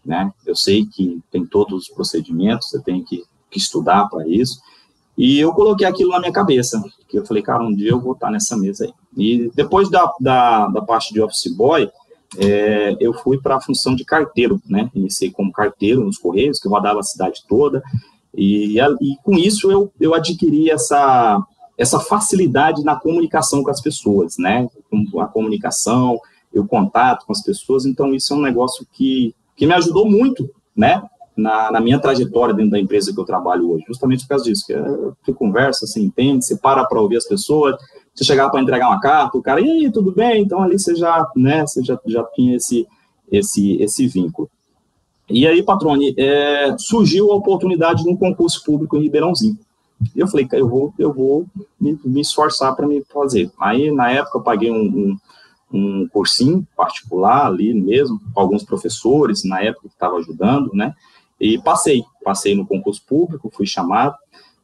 né? 0.07 0.33
Eu 0.47 0.55
sei 0.55 0.87
que 0.87 1.21
tem 1.29 1.45
todos 1.45 1.83
os 1.83 1.89
procedimentos, 1.89 2.69
você 2.69 2.81
tem 2.81 3.03
que, 3.03 3.25
que 3.51 3.59
estudar 3.59 4.09
para 4.09 4.29
isso. 4.29 4.61
E 5.19 5.41
eu 5.41 5.53
coloquei 5.53 5.85
aquilo 5.85 6.11
na 6.11 6.21
minha 6.21 6.33
cabeça, 6.33 6.81
que 7.09 7.19
eu 7.19 7.27
falei, 7.27 7.43
cara, 7.43 7.65
um 7.65 7.75
dia 7.75 7.91
eu 7.91 8.01
vou 8.01 8.13
estar 8.13 8.31
nessa 8.31 8.57
mesa 8.57 8.85
aí. 8.85 8.93
E 9.17 9.51
depois 9.53 9.91
da, 9.91 10.09
da, 10.21 10.69
da 10.69 10.83
parte 10.83 11.13
de 11.13 11.21
office 11.21 11.53
boy, 11.53 11.91
é, 12.39 12.97
eu 13.01 13.13
fui 13.13 13.41
para 13.41 13.57
a 13.57 13.61
função 13.61 13.93
de 13.93 14.05
carteiro, 14.05 14.63
né? 14.69 14.89
Iniciei 14.95 15.33
como 15.33 15.51
carteiro 15.51 16.05
nos 16.05 16.17
Correios, 16.17 16.61
que 16.61 16.69
rodava 16.69 17.01
a 17.01 17.03
cidade 17.03 17.43
toda, 17.49 17.83
e, 18.33 18.79
e 18.79 19.17
com 19.25 19.35
isso 19.37 19.69
eu, 19.73 19.93
eu 20.01 20.15
adquiri 20.15 20.71
essa 20.71 21.45
essa 21.81 21.99
facilidade 21.99 22.85
na 22.85 22.95
comunicação 22.95 23.65
com 23.65 23.71
as 23.71 23.81
pessoas, 23.81 24.37
né? 24.39 24.69
A 25.19 25.27
comunicação 25.27 26.21
o 26.59 26.67
contato 26.67 27.25
com 27.25 27.33
as 27.33 27.43
pessoas. 27.43 27.87
Então, 27.87 28.13
isso 28.15 28.35
é 28.35 28.37
um 28.37 28.43
negócio 28.43 28.87
que, 28.93 29.35
que 29.57 29.67
me 29.67 29.73
ajudou 29.73 30.09
muito, 30.09 30.51
né? 30.77 31.03
Na, 31.35 31.71
na 31.71 31.81
minha 31.81 31.99
trajetória 31.99 32.53
dentro 32.53 32.73
da 32.73 32.79
empresa 32.79 33.15
que 33.15 33.19
eu 33.19 33.25
trabalho 33.25 33.71
hoje, 33.71 33.85
justamente 33.87 34.25
por 34.25 34.31
causa 34.31 34.45
disso, 34.45 34.67
que 34.67 34.75
você 34.75 35.33
conversa, 35.33 35.87
você 35.87 35.99
entende, 35.99 36.45
você 36.45 36.55
para 36.55 36.85
para 36.85 37.01
ouvir 37.01 37.17
as 37.17 37.27
pessoas, 37.27 37.77
você 38.15 38.25
chegar 38.25 38.51
para 38.51 38.61
entregar 38.61 38.89
uma 38.89 39.01
carta, 39.01 39.39
o 39.39 39.43
cara, 39.43 39.59
e 39.59 39.71
aí, 39.71 39.91
tudo 39.91 40.13
bem? 40.13 40.43
Então, 40.43 40.61
ali 40.61 40.79
você 40.79 40.95
já, 40.95 41.27
né, 41.35 41.67
você 41.67 41.83
já, 41.83 41.99
já 42.05 42.23
tinha 42.35 42.57
esse, 42.57 42.87
esse, 43.33 43.81
esse 43.81 44.07
vínculo. 44.07 44.51
E 45.31 45.47
aí, 45.47 45.63
Patrone, 45.63 46.15
é, 46.19 46.75
surgiu 46.77 47.33
a 47.33 47.37
oportunidade 47.37 48.03
de 48.03 48.11
um 48.11 48.17
concurso 48.17 48.63
público 48.63 48.99
em 48.99 49.03
Ribeirãozinho. 49.03 49.57
E 50.15 50.21
eu 50.21 50.27
falei, 50.27 50.49
eu 50.53 50.69
vou, 50.69 50.95
eu 50.99 51.13
vou 51.13 51.47
me, 51.79 51.99
me 52.05 52.21
esforçar 52.21 52.75
para 52.75 52.87
me 52.87 53.05
fazer. 53.05 53.51
Aí, 53.61 53.91
na 53.91 54.11
época, 54.11 54.39
eu 54.39 54.43
paguei 54.43 54.71
um, 54.71 54.77
um, 54.83 55.19
um, 55.73 56.09
cursinho 56.09 56.67
particular 56.77 57.47
ali 57.47 57.75
mesmo, 57.75 58.21
com 58.33 58.41
alguns 58.41 58.65
professores, 58.65 59.45
na 59.45 59.61
época 59.63 59.89
que 59.89 59.95
estava 59.95 60.17
ajudando, 60.17 60.71
né? 60.73 60.95
E 61.39 61.59
passei, 61.59 62.03
passei 62.25 62.55
no 62.55 62.67
concurso 62.67 63.03
público, 63.07 63.51
fui 63.53 63.67
chamado. 63.67 64.15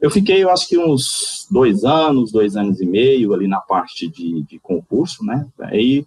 Eu 0.01 0.11
fiquei, 0.11 0.43
eu 0.43 0.51
acho 0.51 0.69
que 0.69 0.79
uns 0.79 1.47
dois 1.51 1.85
anos, 1.85 2.33
dois 2.33 2.57
anos 2.57 2.81
e 2.81 2.87
meio 2.87 3.33
ali 3.33 3.47
na 3.47 3.61
parte 3.61 4.09
de, 4.09 4.43
de 4.43 4.59
concurso, 4.59 5.25
né? 5.25 5.47
Aí, 5.61 6.05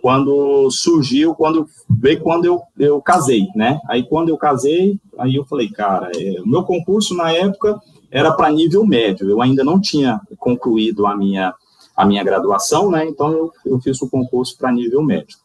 quando 0.00 0.70
surgiu, 0.70 1.34
quando 1.34 1.68
veio 1.88 2.20
quando 2.20 2.44
eu, 2.44 2.62
eu 2.78 3.00
casei, 3.00 3.46
né? 3.54 3.80
Aí, 3.88 4.04
quando 4.04 4.28
eu 4.28 4.36
casei, 4.36 5.00
aí 5.18 5.34
eu 5.34 5.44
falei, 5.44 5.68
cara, 5.68 6.10
é, 6.14 6.40
o 6.40 6.46
meu 6.46 6.62
concurso 6.62 7.14
na 7.14 7.32
época 7.32 7.80
era 8.16 8.32
para 8.32 8.50
nível 8.50 8.86
médio, 8.86 9.28
eu 9.28 9.42
ainda 9.42 9.62
não 9.62 9.78
tinha 9.78 10.18
concluído 10.38 11.06
a 11.06 11.14
minha, 11.14 11.52
a 11.94 12.06
minha 12.06 12.24
graduação, 12.24 12.90
né? 12.90 13.06
Então, 13.06 13.30
eu, 13.30 13.52
eu 13.66 13.78
fiz 13.78 14.00
o 14.00 14.08
concurso 14.08 14.56
para 14.56 14.72
nível 14.72 15.02
médio. 15.02 15.36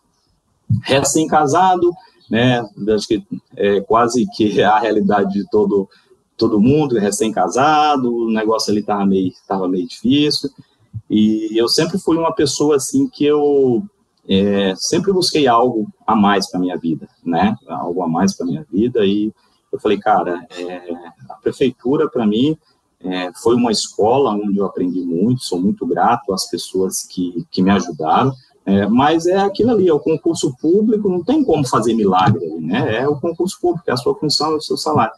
Recém-casado, 0.84 1.92
né? 2.30 2.66
Acho 2.96 3.08
que 3.10 3.22
é 3.58 3.82
quase 3.82 4.26
que 4.38 4.60
a 4.64 4.80
realidade 4.80 5.34
de 5.34 5.46
todo 5.50 5.90
todo 6.38 6.62
mundo, 6.62 6.98
recém-casado, 6.98 8.12
o 8.12 8.32
negócio 8.32 8.72
ali 8.72 8.80
estava 8.80 9.06
meio, 9.06 9.32
tava 9.48 9.68
meio 9.68 9.88
difícil, 9.88 10.50
e 11.08 11.56
eu 11.56 11.68
sempre 11.68 12.00
fui 12.00 12.18
uma 12.18 12.34
pessoa, 12.34 12.78
assim, 12.78 13.08
que 13.08 13.24
eu 13.24 13.84
é, 14.28 14.74
sempre 14.76 15.14
busquei 15.14 15.46
algo 15.46 15.88
a 16.08 16.16
mais 16.16 16.50
para 16.50 16.60
minha 16.60 16.76
vida, 16.80 17.08
né, 17.24 17.56
algo 17.68 18.02
a 18.02 18.08
mais 18.08 18.36
para 18.36 18.48
minha 18.48 18.66
vida, 18.72 19.06
e 19.06 19.32
eu 19.72 19.80
falei, 19.80 19.98
cara, 19.98 20.46
é, 20.52 20.94
a 21.30 21.36
prefeitura, 21.36 22.10
para 22.10 22.26
mim, 22.26 22.58
é, 23.04 23.32
foi 23.42 23.56
uma 23.56 23.72
escola 23.72 24.32
onde 24.32 24.58
eu 24.58 24.66
aprendi 24.66 25.02
muito, 25.02 25.44
sou 25.44 25.60
muito 25.60 25.86
grato 25.86 26.34
às 26.34 26.50
pessoas 26.50 27.04
que, 27.04 27.46
que 27.50 27.62
me 27.62 27.72
ajudaram, 27.72 28.34
é, 28.66 28.86
mas 28.88 29.26
é 29.26 29.38
aquilo 29.38 29.72
ali, 29.72 29.88
é 29.88 29.94
o 29.94 30.00
concurso 30.00 30.56
público, 30.62 31.10
não 31.10 31.24
tem 31.24 31.44
como 31.44 31.68
fazer 31.68 31.96
milagre 31.96 32.46
né? 32.60 32.98
É 32.98 33.08
o 33.08 33.20
concurso 33.20 33.60
público, 33.60 33.90
é 33.90 33.94
a 33.94 33.98
sua 33.98 34.16
função, 34.16 34.54
é 34.54 34.56
o 34.56 34.62
seu 34.62 34.78
salário. 34.78 35.14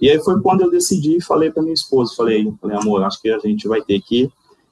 E 0.00 0.08
aí 0.08 0.22
foi 0.22 0.40
quando 0.40 0.62
eu 0.62 0.70
decidi 0.70 1.16
e 1.16 1.22
falei 1.22 1.50
para 1.50 1.62
minha 1.62 1.74
esposa, 1.74 2.14
falei, 2.16 2.52
falei, 2.60 2.76
amor, 2.76 3.02
acho 3.02 3.20
que 3.20 3.30
a 3.30 3.38
gente 3.38 3.66
vai 3.66 3.82
ter 3.82 4.00
que 4.00 4.30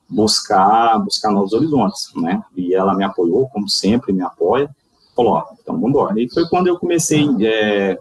buscar, 0.09 0.99
buscar 0.99 1.33
novos 1.33 1.53
horizontes, 1.53 2.11
né? 2.17 2.43
E 2.57 2.75
ela 2.75 2.95
me 2.95 3.05
apoiou, 3.05 3.49
como 3.49 3.69
sempre 3.69 4.13
me 4.13 4.23
apoia, 4.23 4.71
falou, 5.17 5.35
ó, 5.35 5.45
então 5.61 5.75
vamos 5.75 5.91
embora. 5.91 6.21
E 6.21 6.29
foi 6.31 6.49
quando 6.49 6.69
eu 6.69 6.79
comecei 6.79 7.27
é, 7.41 7.99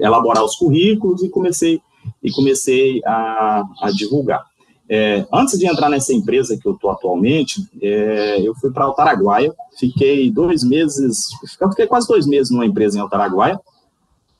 elaborar 0.00 0.44
os 0.44 0.56
currículos 0.56 1.22
e 1.22 1.28
comecei 1.28 1.80
e 2.22 2.30
comecei 2.30 3.00
a, 3.04 3.64
a 3.82 3.90
divulgar. 3.90 4.44
É, 4.90 5.26
antes 5.32 5.58
de 5.58 5.66
entrar 5.66 5.90
nessa 5.90 6.14
empresa 6.14 6.56
que 6.56 6.66
eu 6.66 6.72
estou 6.72 6.90
atualmente, 6.90 7.60
é, 7.82 8.40
eu 8.40 8.54
fui 8.54 8.70
para 8.70 8.84
Altaraguaia, 8.84 9.52
fiquei 9.78 10.30
dois 10.30 10.64
meses, 10.64 11.26
fiquei 11.70 11.86
quase 11.86 12.08
dois 12.08 12.26
meses 12.26 12.50
numa 12.50 12.64
empresa 12.64 12.96
em 12.96 13.00
Altaraguaia, 13.00 13.60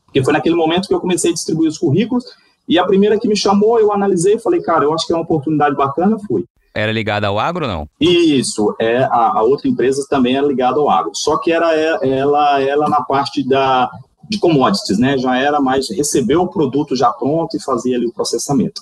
porque 0.06 0.24
foi 0.24 0.32
naquele 0.32 0.54
momento 0.54 0.88
que 0.88 0.94
eu 0.94 1.00
comecei 1.00 1.30
a 1.30 1.34
distribuir 1.34 1.68
os 1.68 1.76
currículos, 1.76 2.24
e 2.66 2.78
a 2.78 2.86
primeira 2.86 3.18
que 3.18 3.28
me 3.28 3.36
chamou, 3.36 3.78
eu 3.78 3.92
analisei 3.92 4.34
e 4.34 4.38
falei, 4.38 4.62
cara, 4.62 4.84
eu 4.84 4.94
acho 4.94 5.06
que 5.06 5.12
é 5.12 5.16
uma 5.16 5.22
oportunidade 5.22 5.76
bacana, 5.76 6.18
fui. 6.26 6.44
Era 6.74 6.92
ligada 6.92 7.26
ao 7.26 7.38
agro 7.38 7.66
ou 7.66 7.70
não? 7.70 7.88
Isso, 8.00 8.74
é, 8.78 8.98
a, 9.04 9.38
a, 9.38 9.42
outra 9.42 9.68
empresa 9.68 10.06
também 10.08 10.36
era 10.36 10.46
ligada 10.46 10.78
ao 10.78 10.88
agro, 10.88 11.10
só 11.14 11.36
que 11.38 11.52
era 11.52 11.74
ela, 11.74 12.60
ela 12.62 12.88
na 12.88 13.02
parte 13.02 13.46
da, 13.46 13.90
de 14.28 14.38
commodities, 14.38 14.98
né, 14.98 15.16
já 15.16 15.36
era 15.36 15.60
mais, 15.60 15.88
recebeu 15.90 16.42
o 16.42 16.48
produto 16.48 16.94
já 16.94 17.10
pronto 17.10 17.56
e 17.56 17.62
fazia 17.62 17.96
ali 17.96 18.06
o 18.06 18.12
processamento. 18.12 18.80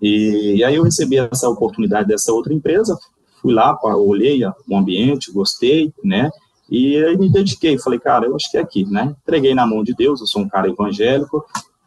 E, 0.00 0.56
e 0.56 0.64
aí 0.64 0.76
eu 0.76 0.82
recebi 0.82 1.18
essa 1.18 1.48
oportunidade 1.48 2.08
dessa 2.08 2.32
outra 2.32 2.54
empresa, 2.54 2.96
fui 3.42 3.52
lá, 3.52 3.78
olhei 3.82 4.44
o 4.44 4.76
ambiente, 4.76 5.32
gostei, 5.32 5.92
né, 6.02 6.30
e 6.70 7.02
aí 7.02 7.16
me 7.16 7.30
dediquei, 7.30 7.78
falei, 7.78 7.98
cara, 7.98 8.26
eu 8.26 8.36
acho 8.36 8.50
que 8.50 8.58
é 8.58 8.60
aqui, 8.60 8.84
né? 8.84 9.16
Entreguei 9.22 9.54
na 9.54 9.66
mão 9.66 9.82
de 9.82 9.94
Deus, 9.94 10.20
eu 10.20 10.26
sou 10.26 10.42
um 10.42 10.48
cara 10.48 10.68
evangélico, 10.68 11.42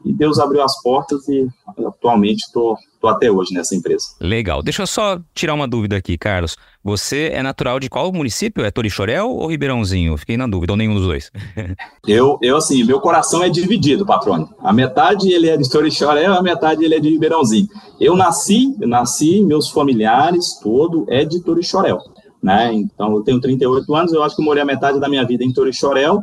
e 0.06 0.12
Deus 0.14 0.40
abriu 0.40 0.64
as 0.64 0.82
portas 0.82 1.28
e 1.28 1.48
atualmente 1.86 2.42
estou 2.42 2.78
até 3.04 3.32
hoje 3.32 3.54
nessa 3.54 3.76
empresa. 3.76 4.06
Legal. 4.20 4.62
Deixa 4.62 4.84
eu 4.84 4.88
só 4.88 5.20
tirar 5.34 5.54
uma 5.54 5.68
dúvida 5.68 5.96
aqui, 5.98 6.18
Carlos. 6.18 6.56
Você 6.84 7.30
é 7.34 7.42
natural 7.42 7.80
de 7.80 7.90
qual 7.90 8.12
município? 8.12 8.64
É 8.64 8.72
Torixorel 8.72 9.30
ou 9.30 9.48
Ribeirãozinho? 9.48 10.18
Fiquei 10.18 10.38
na 10.38 10.48
dúvida, 10.48 10.74
ou 10.74 10.78
nenhum 10.78 10.96
dos 10.96 11.06
dois. 11.06 11.32
eu, 12.08 12.38
eu, 12.42 12.58
assim, 12.58 12.84
meu 12.84 13.00
coração 13.00 13.44
é 13.44 13.50
dividido, 13.50 14.06
patrônio. 14.06 14.50
A 14.60 14.74
metade 14.74 15.32
ele 15.32 15.50
é 15.50 15.58
de 15.58 15.70
Torixorel, 15.70 16.34
a 16.34 16.42
metade 16.42 16.84
ele 16.84 16.96
é 16.96 17.00
de 17.00 17.10
Ribeirãozinho. 17.10 17.68
Eu 18.00 18.16
nasci, 18.16 18.76
eu 18.80 18.88
nasci, 18.88 19.44
meus 19.44 19.70
familiares, 19.70 20.60
todo 20.62 21.06
é 21.10 21.24
de 21.26 21.42
Torixorel 21.42 22.00
né? 22.42 22.74
Então, 22.74 23.14
eu 23.14 23.22
tenho 23.22 23.40
38 23.40 23.96
anos, 23.96 24.14
eu 24.14 24.24
acho 24.24 24.36
que 24.36 24.44
morei 24.44 24.64
a 24.64 24.66
metade 24.66 25.00
da 25.00 25.08
minha 25.08 25.26
vida 25.26 25.44
em 25.44 25.54
Torixorel, 25.54 26.22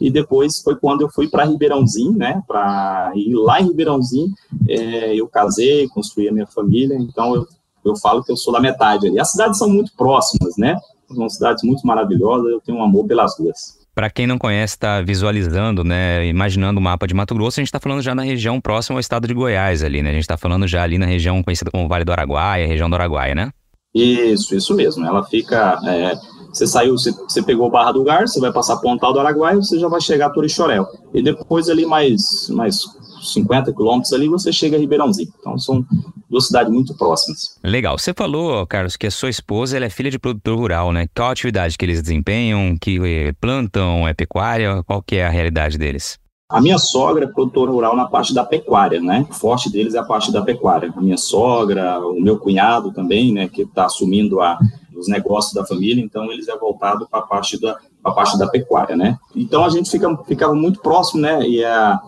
e 0.00 0.10
depois 0.10 0.60
foi 0.62 0.76
quando 0.76 1.02
eu 1.02 1.10
fui 1.10 1.28
para 1.28 1.44
Ribeirãozinho, 1.44 2.12
né? 2.12 2.42
Para 2.46 3.12
ir 3.14 3.34
lá 3.34 3.60
em 3.60 3.68
Ribeirãozinho, 3.68 4.28
é, 4.68 5.14
eu 5.14 5.28
casei, 5.28 5.88
construí 5.88 6.28
a 6.28 6.32
minha 6.32 6.46
família, 6.46 6.96
então 6.96 7.34
eu, 7.34 7.46
eu 7.84 7.96
falo 7.96 8.22
que 8.22 8.30
eu 8.30 8.36
sou 8.36 8.52
da 8.52 8.60
metade 8.60 9.08
ali. 9.08 9.18
As 9.18 9.32
cidades 9.32 9.58
são 9.58 9.68
muito 9.68 9.92
próximas, 9.96 10.56
né? 10.56 10.76
São 11.08 11.28
cidades 11.28 11.64
muito 11.64 11.84
maravilhosas, 11.86 12.50
eu 12.50 12.60
tenho 12.60 12.78
um 12.78 12.82
amor 12.82 13.06
pelas 13.06 13.36
duas. 13.36 13.80
Para 13.92 14.08
quem 14.08 14.26
não 14.26 14.38
conhece, 14.38 14.74
está 14.74 15.02
visualizando, 15.02 15.82
né, 15.82 16.24
imaginando 16.26 16.78
o 16.78 16.82
mapa 16.82 17.06
de 17.08 17.12
Mato 17.12 17.34
Grosso, 17.34 17.58
a 17.58 17.62
gente 17.62 17.68
está 17.68 17.80
falando 17.80 18.00
já 18.00 18.14
na 18.14 18.22
região 18.22 18.60
próxima 18.60 18.96
ao 18.96 19.00
estado 19.00 19.26
de 19.26 19.34
Goiás 19.34 19.82
ali, 19.82 20.00
né? 20.00 20.10
A 20.10 20.12
gente 20.12 20.22
está 20.22 20.36
falando 20.36 20.66
já 20.66 20.82
ali 20.82 20.96
na 20.96 21.06
região 21.06 21.42
conhecida 21.42 21.70
como 21.70 21.88
Vale 21.88 22.04
do 22.04 22.12
Araguaia, 22.12 22.66
região 22.66 22.88
do 22.88 22.94
Araguaia, 22.94 23.34
né? 23.34 23.50
Isso, 23.94 24.54
isso 24.54 24.74
mesmo. 24.74 25.04
Ela 25.04 25.24
fica. 25.24 25.78
É, 25.86 26.14
você 26.52 26.66
saiu, 26.66 26.92
você, 26.92 27.12
você, 27.12 27.42
pegou 27.42 27.70
Barra 27.70 27.92
do 27.92 28.02
Gar, 28.02 28.26
você 28.26 28.40
vai 28.40 28.52
passar 28.52 28.76
Pontal 28.78 29.12
do 29.12 29.20
Araguaia, 29.20 29.56
você 29.56 29.78
já 29.78 29.88
vai 29.88 30.00
chegar 30.00 30.26
a 30.26 30.30
Torixorel. 30.30 30.86
E 31.14 31.22
depois 31.22 31.68
ali 31.68 31.86
mais, 31.86 32.48
mais 32.50 32.80
50 33.22 33.72
quilômetros 33.72 34.12
ali, 34.12 34.28
você 34.28 34.52
chega 34.52 34.76
a 34.76 34.80
Ribeirãozinho. 34.80 35.32
Então 35.38 35.56
são 35.58 35.84
duas 36.28 36.46
cidades 36.46 36.72
muito 36.72 36.96
próximas. 36.96 37.58
Legal. 37.62 37.98
Você 37.98 38.12
falou, 38.12 38.66
Carlos, 38.66 38.96
que 38.96 39.06
a 39.06 39.10
sua 39.10 39.30
esposa 39.30 39.76
ela 39.76 39.86
é 39.86 39.90
filha 39.90 40.10
de 40.10 40.18
produtor 40.18 40.58
rural, 40.58 40.92
né? 40.92 41.06
Qual 41.14 41.28
a 41.28 41.32
atividade 41.32 41.78
que 41.78 41.84
eles 41.84 42.02
desempenham? 42.02 42.76
Que 42.80 42.98
eh, 43.04 43.32
plantam? 43.40 44.06
É 44.08 44.14
pecuária? 44.14 44.82
Qual 44.84 45.02
que 45.02 45.16
é 45.16 45.26
a 45.26 45.30
realidade 45.30 45.78
deles? 45.78 46.18
A 46.50 46.60
minha 46.60 46.78
sogra 46.78 47.24
é 47.24 47.28
produtora 47.28 47.70
rural 47.70 47.94
na 47.94 48.06
parte 48.06 48.34
da 48.34 48.44
pecuária, 48.44 49.00
né? 49.00 49.24
O 49.30 49.32
forte 49.32 49.70
deles 49.70 49.94
é 49.94 49.98
a 49.98 50.04
parte 50.04 50.32
da 50.32 50.42
pecuária. 50.42 50.92
A 50.96 51.00
minha 51.00 51.16
sogra, 51.16 52.00
o 52.00 52.20
meu 52.20 52.36
cunhado 52.38 52.92
também, 52.92 53.32
né, 53.32 53.48
que 53.48 53.62
está 53.62 53.84
assumindo 53.84 54.40
a, 54.40 54.58
os 54.96 55.06
negócios 55.06 55.54
da 55.54 55.64
família, 55.64 56.02
então 56.02 56.30
eles 56.32 56.48
é 56.48 56.56
voltado 56.58 57.06
para 57.08 57.20
a 57.20 57.22
parte 57.22 57.60
da 57.60 57.78
a 58.02 58.10
parte 58.10 58.38
da 58.38 58.48
pecuária, 58.48 58.96
né? 58.96 59.18
Então 59.36 59.64
a 59.64 59.68
gente 59.68 59.90
fica 59.90 60.16
ficava 60.26 60.54
muito 60.54 60.80
próximo, 60.80 61.20
né? 61.20 61.46
E 61.46 61.64
a, 61.64 62.00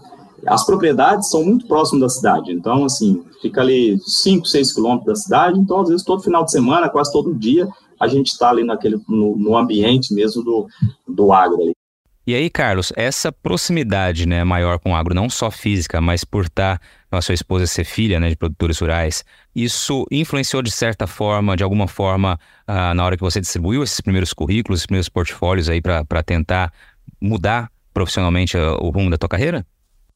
as 0.46 0.64
propriedades 0.64 1.30
são 1.30 1.44
muito 1.44 1.66
próximas 1.66 2.00
da 2.00 2.08
cidade, 2.08 2.52
então 2.52 2.84
assim 2.84 3.22
fica 3.40 3.60
ali 3.60 3.98
5, 4.00 4.46
6 4.46 4.72
quilômetros 4.72 5.06
da 5.06 5.14
cidade, 5.14 5.60
então 5.60 5.80
às 5.80 5.88
vezes 5.88 6.04
todo 6.04 6.22
final 6.22 6.44
de 6.44 6.50
semana, 6.50 6.88
quase 6.88 7.12
todo 7.12 7.34
dia 7.34 7.68
a 8.00 8.08
gente 8.08 8.28
está 8.28 8.50
ali 8.50 8.64
naquele 8.64 9.00
no, 9.08 9.36
no, 9.36 9.56
ambiente 9.56 10.12
mesmo 10.12 10.42
do, 10.42 10.66
do 11.06 11.32
agro 11.32 11.62
ali. 11.62 11.76
E 12.24 12.36
aí, 12.36 12.48
Carlos, 12.48 12.92
essa 12.94 13.32
proximidade 13.32 14.26
né, 14.26 14.44
maior 14.44 14.78
com 14.78 14.92
o 14.92 14.94
agro, 14.94 15.12
não 15.12 15.28
só 15.28 15.50
física, 15.50 16.00
mas 16.00 16.22
por 16.22 16.44
estar 16.44 16.78
tá, 17.10 17.18
a 17.18 17.20
sua 17.20 17.34
esposa 17.34 17.66
ser 17.66 17.82
filha 17.82 18.20
né, 18.20 18.28
de 18.28 18.36
produtores 18.36 18.78
rurais, 18.78 19.24
isso 19.54 20.06
influenciou 20.08 20.62
de 20.62 20.70
certa 20.70 21.08
forma, 21.08 21.56
de 21.56 21.64
alguma 21.64 21.88
forma, 21.88 22.38
uh, 22.68 22.94
na 22.94 23.04
hora 23.04 23.16
que 23.16 23.22
você 23.24 23.40
distribuiu 23.40 23.82
esses 23.82 24.00
primeiros 24.00 24.32
currículos, 24.32 24.78
esses 24.78 24.86
primeiros 24.86 25.08
portfólios 25.08 25.68
aí 25.68 25.80
para 25.82 26.22
tentar 26.22 26.72
mudar 27.20 27.68
profissionalmente 27.92 28.56
uh, 28.56 28.76
o 28.80 28.90
rumo 28.90 29.10
da 29.10 29.18
tua 29.18 29.28
carreira? 29.28 29.66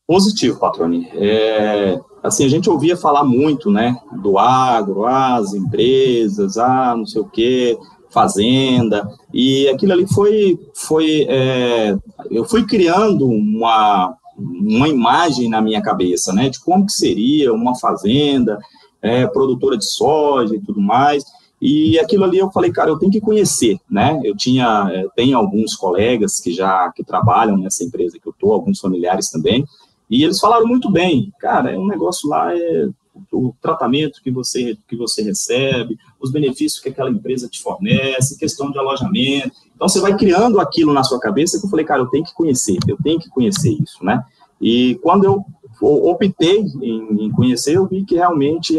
Positivo, 0.06 0.60
Patrone. 0.60 1.08
É, 1.14 1.98
assim, 2.22 2.44
a 2.44 2.48
gente 2.48 2.70
ouvia 2.70 2.96
falar 2.96 3.24
muito, 3.24 3.68
né, 3.68 3.96
do 4.22 4.38
agro, 4.38 5.04
as 5.06 5.52
empresas, 5.52 6.56
ah, 6.56 6.94
não 6.96 7.04
sei 7.04 7.20
o 7.20 7.28
quê, 7.28 7.76
fazenda, 8.10 9.08
e 9.32 9.68
aquilo 9.68 9.92
ali 9.92 10.06
foi, 10.06 10.58
foi 10.74 11.26
é, 11.28 11.96
eu 12.30 12.44
fui 12.44 12.64
criando 12.64 13.26
uma, 13.28 14.14
uma 14.38 14.88
imagem 14.88 15.48
na 15.48 15.60
minha 15.60 15.82
cabeça, 15.82 16.32
né, 16.32 16.48
de 16.48 16.60
como 16.60 16.86
que 16.86 16.92
seria 16.92 17.52
uma 17.52 17.74
fazenda, 17.74 18.58
é, 19.02 19.26
produtora 19.26 19.76
de 19.76 19.84
soja 19.84 20.54
e 20.54 20.60
tudo 20.60 20.80
mais, 20.80 21.24
e 21.60 21.98
aquilo 21.98 22.24
ali 22.24 22.38
eu 22.38 22.50
falei, 22.50 22.70
cara, 22.70 22.90
eu 22.90 22.98
tenho 22.98 23.12
que 23.12 23.20
conhecer, 23.20 23.78
né, 23.90 24.20
eu 24.24 24.36
tinha, 24.36 24.90
é, 24.92 25.06
tenho 25.14 25.36
alguns 25.36 25.74
colegas 25.74 26.38
que 26.40 26.52
já, 26.52 26.90
que 26.92 27.04
trabalham 27.04 27.56
nessa 27.56 27.84
empresa 27.84 28.18
que 28.18 28.28
eu 28.28 28.34
tô, 28.38 28.52
alguns 28.52 28.80
familiares 28.80 29.30
também, 29.30 29.64
e 30.08 30.22
eles 30.22 30.38
falaram 30.38 30.66
muito 30.66 30.90
bem, 30.90 31.32
cara, 31.38 31.72
é 31.72 31.78
um 31.78 31.86
negócio 31.86 32.28
lá, 32.28 32.56
é 32.56 32.88
o 33.32 33.54
tratamento 33.60 34.20
que 34.22 34.30
você, 34.30 34.76
que 34.86 34.96
você 34.96 35.22
recebe, 35.22 35.98
os 36.20 36.30
benefícios 36.30 36.80
que 36.80 36.88
aquela 36.88 37.10
empresa 37.10 37.48
te 37.48 37.60
fornece, 37.60 38.38
questão 38.38 38.70
de 38.70 38.78
alojamento. 38.78 39.52
Então, 39.74 39.88
você 39.88 40.00
vai 40.00 40.16
criando 40.16 40.60
aquilo 40.60 40.92
na 40.92 41.04
sua 41.04 41.20
cabeça 41.20 41.58
que 41.58 41.66
eu 41.66 41.70
falei, 41.70 41.84
cara, 41.84 42.02
eu 42.02 42.06
tenho 42.06 42.24
que 42.24 42.34
conhecer, 42.34 42.78
eu 42.88 42.96
tenho 43.02 43.18
que 43.18 43.28
conhecer 43.28 43.70
isso, 43.70 44.04
né? 44.04 44.24
E 44.60 44.98
quando 45.02 45.24
eu 45.24 45.44
optei 45.82 46.64
em, 46.82 47.30
conhecer, 47.30 47.76
eu 47.76 47.86
vi 47.86 48.04
que 48.04 48.14
realmente 48.14 48.78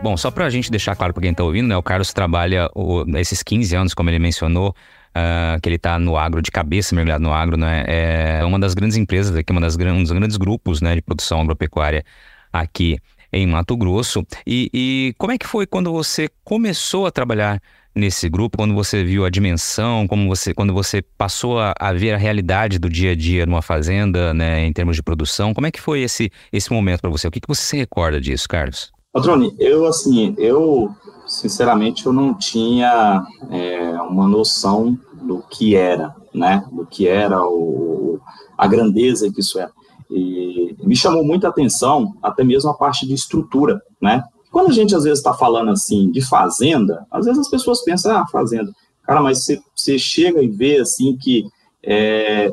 Bom, 0.00 0.16
só 0.16 0.30
para 0.30 0.46
a 0.46 0.50
gente 0.50 0.70
deixar 0.70 0.94
claro 0.94 1.12
para 1.12 1.22
quem 1.22 1.32
está 1.32 1.42
ouvindo, 1.42 1.66
né, 1.66 1.76
o 1.76 1.82
Carlos 1.82 2.12
trabalha 2.12 2.70
o, 2.72 3.04
esses 3.16 3.42
15 3.42 3.74
anos, 3.74 3.94
como 3.94 4.08
ele 4.08 4.20
mencionou, 4.20 4.70
uh, 4.70 5.60
que 5.60 5.68
ele 5.68 5.74
está 5.74 5.98
no 5.98 6.16
agro, 6.16 6.40
de 6.40 6.52
cabeça 6.52 6.94
mergulhado 6.94 7.22
no 7.22 7.32
agro, 7.32 7.56
né, 7.56 7.84
é 7.86 8.44
uma 8.44 8.60
das 8.60 8.74
grandes 8.74 8.96
empresas 8.96 9.34
aqui, 9.36 9.50
uma 9.50 9.60
das, 9.60 9.76
um 9.76 10.02
dos 10.02 10.12
grandes 10.12 10.36
grupos 10.36 10.80
né, 10.80 10.94
de 10.94 11.02
produção 11.02 11.40
agropecuária 11.40 12.04
aqui 12.52 12.98
em 13.32 13.46
Mato 13.46 13.76
Grosso. 13.76 14.24
E, 14.46 14.70
e 14.72 15.14
como 15.18 15.32
é 15.32 15.38
que 15.38 15.46
foi 15.46 15.66
quando 15.66 15.92
você 15.92 16.28
começou 16.44 17.04
a 17.04 17.10
trabalhar 17.10 17.60
nesse 17.92 18.28
grupo, 18.28 18.56
quando 18.56 18.74
você 18.74 19.02
viu 19.02 19.24
a 19.24 19.30
dimensão, 19.30 20.06
como 20.06 20.28
você, 20.28 20.54
quando 20.54 20.72
você 20.72 21.02
passou 21.02 21.58
a, 21.58 21.74
a, 21.78 21.92
ver 21.92 22.12
a 22.12 22.16
realidade 22.16 22.78
do 22.78 22.88
dia 22.88 23.10
a 23.10 23.14
dia 23.16 23.44
numa 23.44 23.62
fazenda, 23.62 24.32
né, 24.32 24.64
em 24.64 24.72
termos 24.72 24.94
de 24.94 25.02
produção, 25.02 25.52
como 25.52 25.66
é 25.66 25.72
que 25.72 25.80
foi 25.80 26.02
esse, 26.02 26.30
esse 26.52 26.72
momento 26.72 27.00
para 27.00 27.10
você? 27.10 27.26
O 27.26 27.30
que, 27.32 27.40
que 27.40 27.48
você 27.48 27.62
se 27.62 27.76
recorda 27.76 28.20
disso, 28.20 28.48
Carlos? 28.48 28.92
Patrone, 29.18 29.52
eu 29.58 29.84
assim, 29.84 30.32
eu 30.38 30.94
sinceramente 31.26 32.06
eu 32.06 32.12
não 32.12 32.32
tinha 32.32 33.26
é, 33.50 34.00
uma 34.02 34.28
noção 34.28 34.96
do 35.20 35.42
que 35.42 35.74
era, 35.74 36.14
né, 36.32 36.64
do 36.70 36.86
que 36.86 37.08
era 37.08 37.44
o, 37.44 38.20
a 38.56 38.66
grandeza 38.68 39.30
que 39.32 39.40
isso 39.40 39.58
é. 39.58 39.68
E 40.08 40.76
me 40.84 40.94
chamou 40.94 41.24
muita 41.24 41.48
atenção 41.48 42.14
até 42.22 42.44
mesmo 42.44 42.70
a 42.70 42.74
parte 42.74 43.08
de 43.08 43.12
estrutura, 43.12 43.82
né? 44.00 44.22
Quando 44.52 44.70
a 44.70 44.72
gente 44.72 44.94
às 44.94 45.02
vezes 45.02 45.18
está 45.18 45.34
falando 45.34 45.72
assim 45.72 46.12
de 46.12 46.22
fazenda, 46.22 47.04
às 47.10 47.26
vezes 47.26 47.40
as 47.40 47.50
pessoas 47.50 47.82
pensam, 47.82 48.16
ah, 48.16 48.26
fazenda. 48.28 48.72
Cara, 49.02 49.20
mas 49.20 49.44
você 49.74 49.98
chega 49.98 50.40
e 50.40 50.48
vê 50.48 50.78
assim 50.78 51.16
que 51.16 51.44
é, 51.82 52.50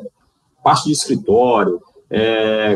parte 0.64 0.86
de 0.86 0.94
escritório, 0.94 1.80
é, 2.10 2.76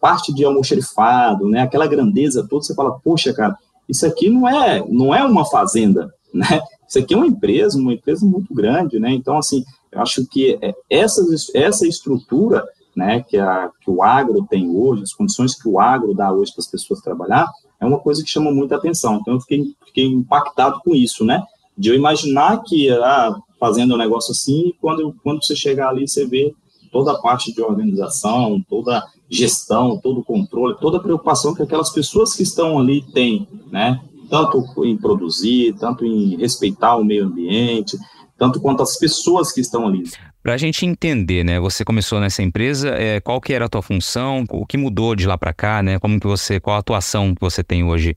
parte 0.00 0.32
de 0.34 0.44
almoxerifado, 0.44 1.48
né, 1.48 1.60
aquela 1.60 1.86
grandeza 1.86 2.46
toda, 2.48 2.64
você 2.64 2.74
fala, 2.74 2.98
poxa, 3.02 3.32
cara, 3.32 3.56
isso 3.88 4.06
aqui 4.06 4.30
não 4.30 4.48
é, 4.48 4.84
não 4.88 5.14
é 5.14 5.24
uma 5.24 5.44
fazenda, 5.44 6.12
né? 6.32 6.60
Isso 6.88 6.98
aqui 6.98 7.14
é 7.14 7.16
uma 7.16 7.26
empresa, 7.26 7.78
uma 7.78 7.92
empresa 7.92 8.26
muito 8.26 8.52
grande, 8.52 8.98
né? 8.98 9.12
Então, 9.12 9.36
assim, 9.38 9.64
eu 9.92 10.00
acho 10.00 10.26
que 10.26 10.58
é, 10.60 10.74
essa, 10.88 11.22
essa 11.54 11.86
estrutura 11.86 12.64
né, 12.96 13.24
que, 13.28 13.36
a, 13.36 13.70
que 13.80 13.90
o 13.90 14.02
agro 14.02 14.46
tem 14.48 14.68
hoje, 14.68 15.02
as 15.02 15.12
condições 15.12 15.54
que 15.54 15.68
o 15.68 15.78
agro 15.78 16.14
dá 16.14 16.32
hoje 16.32 16.52
para 16.52 16.62
as 16.62 16.70
pessoas 16.70 17.00
trabalhar, 17.00 17.48
é 17.80 17.86
uma 17.86 17.98
coisa 17.98 18.22
que 18.22 18.30
chama 18.30 18.50
muita 18.50 18.76
atenção. 18.76 19.18
Então, 19.20 19.34
eu 19.34 19.40
fiquei, 19.40 19.74
fiquei 19.86 20.06
impactado 20.06 20.80
com 20.84 20.94
isso, 20.94 21.24
né? 21.24 21.42
De 21.76 21.90
eu 21.90 21.94
imaginar 21.94 22.62
que, 22.62 22.90
ah, 22.90 23.36
fazendo 23.58 23.94
um 23.94 23.98
negócio 23.98 24.32
assim, 24.32 24.72
quando, 24.80 25.14
quando 25.22 25.44
você 25.44 25.54
chegar 25.54 25.88
ali, 25.90 26.06
você 26.06 26.26
vê 26.26 26.52
toda 26.90 27.12
a 27.12 27.18
parte 27.18 27.52
de 27.52 27.62
organização, 27.62 28.64
toda 28.68 29.04
gestão, 29.28 29.98
todo 29.98 30.20
o 30.20 30.24
controle, 30.24 30.76
toda 30.80 30.98
a 30.98 31.00
preocupação 31.00 31.54
que 31.54 31.62
aquelas 31.62 31.90
pessoas 31.90 32.34
que 32.34 32.42
estão 32.42 32.78
ali 32.78 33.02
têm, 33.12 33.46
né? 33.70 34.00
Tanto 34.28 34.64
em 34.84 34.96
produzir, 34.96 35.74
tanto 35.78 36.04
em 36.04 36.36
respeitar 36.36 36.96
o 36.96 37.04
meio 37.04 37.26
ambiente, 37.26 37.96
tanto 38.36 38.60
quanto 38.60 38.82
as 38.82 38.96
pessoas 38.96 39.52
que 39.52 39.60
estão 39.60 39.86
ali. 39.86 40.04
Para 40.42 40.54
a 40.54 40.56
gente 40.56 40.86
entender, 40.86 41.44
né? 41.44 41.60
Você 41.60 41.84
começou 41.84 42.18
nessa 42.18 42.42
empresa, 42.42 42.88
é, 42.90 43.20
qual 43.20 43.40
que 43.40 43.52
era 43.52 43.66
a 43.66 43.68
tua 43.68 43.82
função, 43.82 44.44
o 44.50 44.64
que 44.64 44.78
mudou 44.78 45.14
de 45.14 45.26
lá 45.26 45.36
para 45.36 45.52
cá, 45.52 45.82
né? 45.82 45.98
Como 45.98 46.18
que 46.18 46.26
você, 46.26 46.58
qual 46.58 46.76
a 46.76 46.78
atuação 46.78 47.34
que 47.34 47.40
você 47.40 47.62
tem 47.62 47.84
hoje? 47.84 48.16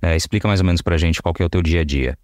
É, 0.00 0.14
explica 0.14 0.46
mais 0.46 0.60
ou 0.60 0.66
menos 0.66 0.82
para 0.82 0.94
a 0.94 0.98
gente 0.98 1.20
qual 1.20 1.34
que 1.34 1.42
é 1.42 1.46
o 1.46 1.50
teu 1.50 1.62
dia 1.62 1.80
a 1.80 1.84
dia. 1.84 2.16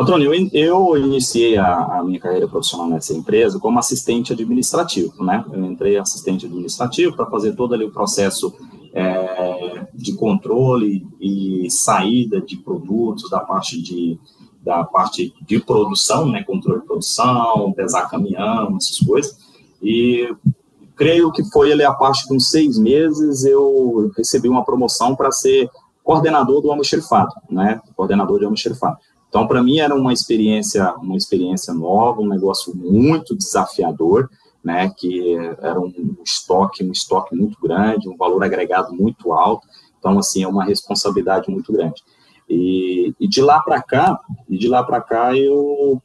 Antônio, 0.00 0.32
eu, 0.52 0.96
iniciei 0.96 1.58
a, 1.58 1.98
a, 1.98 2.04
minha 2.04 2.20
carreira 2.20 2.46
profissional 2.46 2.86
nessa 2.88 3.12
empresa 3.12 3.58
como 3.58 3.80
assistente 3.80 4.32
administrativo, 4.32 5.24
né? 5.24 5.44
Eu 5.52 5.64
entrei 5.64 5.98
assistente 5.98 6.46
administrativo 6.46 7.16
para 7.16 7.26
fazer 7.26 7.56
todo 7.56 7.74
ali 7.74 7.84
o 7.84 7.90
processo 7.90 8.54
é, 8.94 9.88
de 9.92 10.14
controle 10.14 11.04
e 11.20 11.68
saída 11.68 12.40
de 12.40 12.56
produtos 12.58 13.28
da 13.28 13.40
parte 13.40 13.82
de 13.82 14.18
da 14.62 14.84
parte 14.84 15.32
de 15.46 15.60
produção, 15.60 16.26
né, 16.26 16.42
controle 16.42 16.80
de 16.80 16.86
produção, 16.86 17.72
pesar 17.72 18.10
caminhão, 18.10 18.76
essas 18.76 18.98
coisas. 18.98 19.38
E 19.82 20.28
creio 20.94 21.32
que 21.32 21.42
foi 21.50 21.72
ali 21.72 21.84
a 21.84 21.92
parte 21.92 22.30
uns 22.32 22.50
seis 22.50 22.76
meses 22.76 23.44
eu 23.44 24.10
recebi 24.16 24.48
uma 24.48 24.64
promoção 24.64 25.16
para 25.16 25.30
ser 25.32 25.70
coordenador 26.04 26.60
do 26.60 26.70
almoxerifado, 26.70 27.34
né, 27.50 27.80
coordenador 27.96 28.38
de 28.38 28.44
almoxerifado. 28.44 28.98
Então, 29.28 29.46
para 29.46 29.62
mim 29.62 29.78
era 29.78 29.94
uma 29.94 30.12
experiência, 30.12 30.92
uma 30.96 31.16
experiência 31.16 31.74
nova, 31.74 32.20
um 32.20 32.28
negócio 32.28 32.74
muito 32.74 33.36
desafiador, 33.36 34.30
né, 34.64 34.90
que 34.96 35.36
era 35.60 35.78
um 35.78 36.16
estoque, 36.24 36.84
um 36.84 36.92
estoque 36.92 37.34
muito 37.34 37.58
grande, 37.60 38.08
um 38.08 38.16
valor 38.16 38.42
agregado 38.42 38.94
muito 38.94 39.32
alto. 39.32 39.66
Então, 39.98 40.18
assim, 40.18 40.42
é 40.42 40.48
uma 40.48 40.64
responsabilidade 40.64 41.50
muito 41.50 41.72
grande. 41.72 42.02
E, 42.48 43.14
e 43.20 43.28
de 43.28 43.42
lá 43.42 43.60
para 43.60 43.82
cá, 43.82 44.18
e 44.48 44.56
de 44.56 44.68
lá 44.68 44.82
para 44.82 45.00
cá 45.00 45.36
eu 45.36 46.00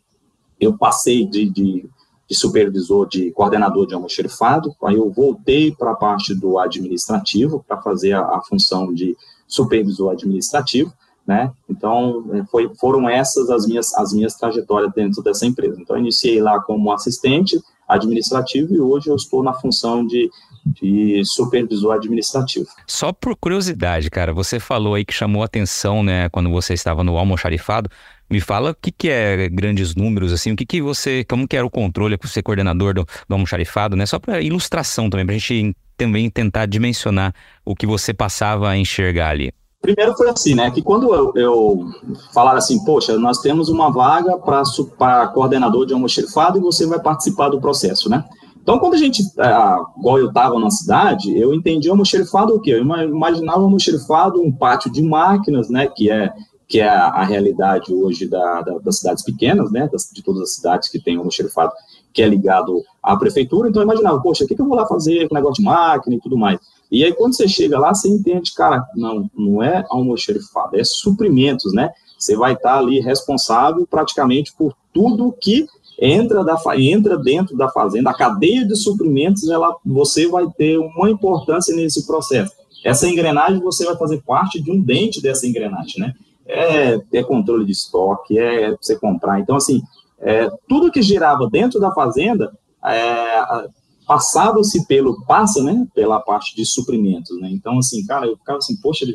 eu 0.60 0.78
passei 0.78 1.26
de, 1.26 1.50
de, 1.50 1.90
de, 2.30 2.36
supervisor, 2.36 3.08
de 3.08 3.32
coordenador 3.32 3.86
de 3.86 3.94
almoxerifado, 3.94 4.74
aí 4.84 4.96
eu 4.96 5.12
voltei 5.12 5.72
para 5.72 5.92
a 5.92 5.96
parte 5.96 6.34
do 6.34 6.58
administrativo, 6.58 7.64
para 7.68 7.82
fazer 7.82 8.14
a, 8.14 8.22
a, 8.22 8.42
função 8.48 8.94
de 8.94 9.16
supervisor 9.48 10.12
administrativo, 10.12 10.94
né? 11.26 11.52
Então, 11.70 12.26
é, 12.34 12.44
foi, 12.46 12.70
foram 12.80 13.10
essas 13.10 13.50
as 13.50 13.66
minhas, 13.66 13.94
as 13.96 14.14
minhas 14.14 14.36
trajetórias 14.36 14.92
dentro 14.94 15.24
dessa 15.24 15.46
empresa. 15.46 15.80
Então, 15.80 15.98
iniciei 15.98 16.42
lá 16.42 16.60
como 16.62 16.92
assistente 16.92 17.60
administrativo 17.88 18.74
e 18.74 18.80
hoje 18.80 19.10
eu 19.10 19.16
estou 19.16 19.44
na 19.44 19.54
função 19.54 20.06
de 20.06 20.30
de 20.66 21.22
supervisor 21.26 21.94
administrativo. 21.94 22.68
Só 22.88 23.12
por 23.12 23.36
curiosidade, 23.36 24.10
cara, 24.10 24.34
você 24.34 24.60
falou 24.60 24.96
aí 24.96 25.04
que 25.04 25.14
chamou 25.14 25.44
atenção, 25.44 26.04
né, 26.04 26.30
quando 26.30 26.50
você 26.50 26.74
estava 26.74 27.04
no 27.04 27.18
almoxarifado. 27.18 27.90
Me 28.30 28.40
fala 28.40 28.72
o 28.72 28.76
que, 28.76 28.92
que 28.92 29.10
é 29.10 29.50
grandes 29.50 29.94
números, 29.96 30.32
assim, 30.32 30.52
o 30.54 30.56
que, 30.56 30.66
que 30.66 30.82
você, 30.82 31.24
como 31.26 31.48
que 31.48 31.56
era 31.56 31.66
o 31.66 31.70
controle, 31.70 32.18
ser 32.24 32.42
coordenador 32.42 32.94
do, 32.94 33.06
do 33.28 33.34
almoxarifado, 33.34 33.96
né? 33.96 34.06
Só 34.06 34.18
para 34.18 34.42
ilustração 34.42 35.10
também, 35.10 35.26
para 35.26 35.36
a 35.36 35.38
gente 35.38 35.76
também 35.98 36.30
tentar 36.30 36.66
dimensionar 36.66 37.34
o 37.64 37.76
que 37.76 37.86
você 37.86 38.14
passava 38.14 38.70
a 38.70 38.78
enxergar 38.78 39.30
ali. 39.30 39.54
Primeiro 39.84 40.15
foi 40.15 40.30
assim, 40.30 40.56
né? 40.56 40.72
Que 40.72 40.82
quando 40.82 41.13
eu, 41.13 41.34
eu 41.36 41.89
falar 42.34 42.56
assim, 42.56 42.82
poxa, 42.86 43.17
nós 43.17 43.39
temos 43.39 43.67
uma 43.67 43.91
vaga 43.91 44.38
para 44.38 45.28
coordenador 45.28 45.86
de 45.86 45.93
almoxarifado 45.93 46.58
e 46.58 46.62
você 46.62 46.88
vai 46.88 47.02
participar 47.02 47.50
do 47.50 47.60
processo, 47.60 48.10
né? 48.10 48.24
Então, 48.62 48.80
quando 48.80 48.93
a 48.93 48.98
gente, 48.98 49.22
é, 49.38 50.00
igual 50.00 50.19
eu 50.19 50.30
estava 50.30 50.58
na 50.58 50.72
cidade, 50.72 51.38
eu 51.38 51.54
entendi 51.54 51.89
o 51.89 51.91
almoxerifado 51.91 52.56
o 52.56 52.62
quê? 52.62 52.72
Eu 52.72 52.82
imaginava 52.82 53.60
o 53.60 53.65
almoxerifado 53.65 54.41
um 54.41 54.54
pátio 54.54 54.89
de 54.89 55.02
máquinas, 55.02 55.69
né, 55.69 55.86
que 55.86 56.10
é 56.10 56.32
que 56.65 56.80
é 56.80 56.88
a, 56.88 57.24
realidade 57.26 57.93
hoje 57.93 58.26
da, 58.26 58.62
da, 58.62 58.80
das 58.80 59.00
cidades 59.00 59.22
pequenas, 59.24 59.69
né, 59.69 59.88
das, 59.91 60.10
de 60.12 60.24
todas 60.24 60.43
as 60.43 60.56
cidades 60.56 60.89
que 60.89 60.98
têm 60.98 61.17
almoxerifado, 61.17 61.74
que 62.13 62.22
é 62.22 62.28
ligado 62.28 62.82
à 63.04 63.17
prefeitura, 63.17 63.67
então 63.67 63.82
eu 63.82 63.86
imaginava, 63.86 64.19
poxa, 64.22 64.46
o 64.46 64.48
que, 64.48 64.56
que 64.56 64.62
eu 64.62 64.65
vou 64.65 64.78
lá 64.78 64.88
fazer 64.88 65.28
com 65.28 65.36
negócio 65.36 65.62
de 65.62 65.69
máquina 65.69 66.15
e 66.15 66.19
tudo 66.19 66.38
mais? 66.38 66.58
E 66.93 67.03
aí, 67.03 67.12
quando 67.12 67.36
você 67.36 67.47
chega 67.47 67.79
lá, 67.79 67.91
você 67.91 68.08
entende, 68.08 68.53
cara, 68.53 68.86
não, 68.95 69.27
não 69.36 69.63
é 69.63 69.84
almoxerifado, 69.89 70.79
é 70.79 70.84
suprimentos, 70.84 71.73
né? 71.73 71.91
Você 72.19 72.38
vai 72.38 72.53
estar 72.53 72.77
ali 72.77 72.99
responsável 72.99 73.88
praticamente 73.89 74.53
por 74.56 74.75
tudo 74.93 75.36
que 75.41 75.65
entra, 75.99 76.43
da, 76.43 76.56
entra 76.77 77.17
dentro 77.17 77.58
da 77.58 77.67
fazenda, 77.67 78.12
a 78.12 78.13
cadeia 78.13 78.63
de 78.63 78.75
suprimentos, 78.75 79.49
ela, 79.49 79.75
você 79.84 80.27
vai 80.27 80.45
ter 80.56 80.77
uma 80.77 81.10
importância 81.10 81.75
nesse 81.75 82.06
processo. 82.06 82.53
Essa 82.86 83.08
engrenagem, 83.08 83.60
você 83.60 83.86
vai 83.86 83.97
fazer 83.97 84.21
parte 84.21 84.62
de 84.62 84.71
um 84.71 84.79
dente 84.79 85.19
dessa 85.19 85.47
engrenagem, 85.47 85.99
né? 85.99 86.13
É, 86.45 87.01
é 87.12 87.23
controle 87.23 87.65
de 87.65 87.71
estoque, 87.71 88.38
é 88.38 88.77
você 88.79 88.95
comprar. 88.99 89.39
Então, 89.39 89.56
assim, 89.56 89.82
é, 90.19 90.47
tudo 90.69 90.91
que 90.91 91.01
girava 91.01 91.49
dentro 91.49 91.79
da 91.79 91.91
fazenda 91.91 92.53
é, 92.86 93.67
passava-se 94.06 94.86
pelo, 94.88 95.24
passa, 95.26 95.62
né, 95.63 95.86
pela 95.94 96.20
parte 96.20 96.56
de 96.56 96.66
suprimentos, 96.66 97.39
né? 97.39 97.50
Então, 97.52 97.78
assim, 97.78 98.06
cara, 98.06 98.26
eu 98.26 98.38
ficava 98.38 98.58
assim, 98.58 98.76
poxa, 98.82 99.06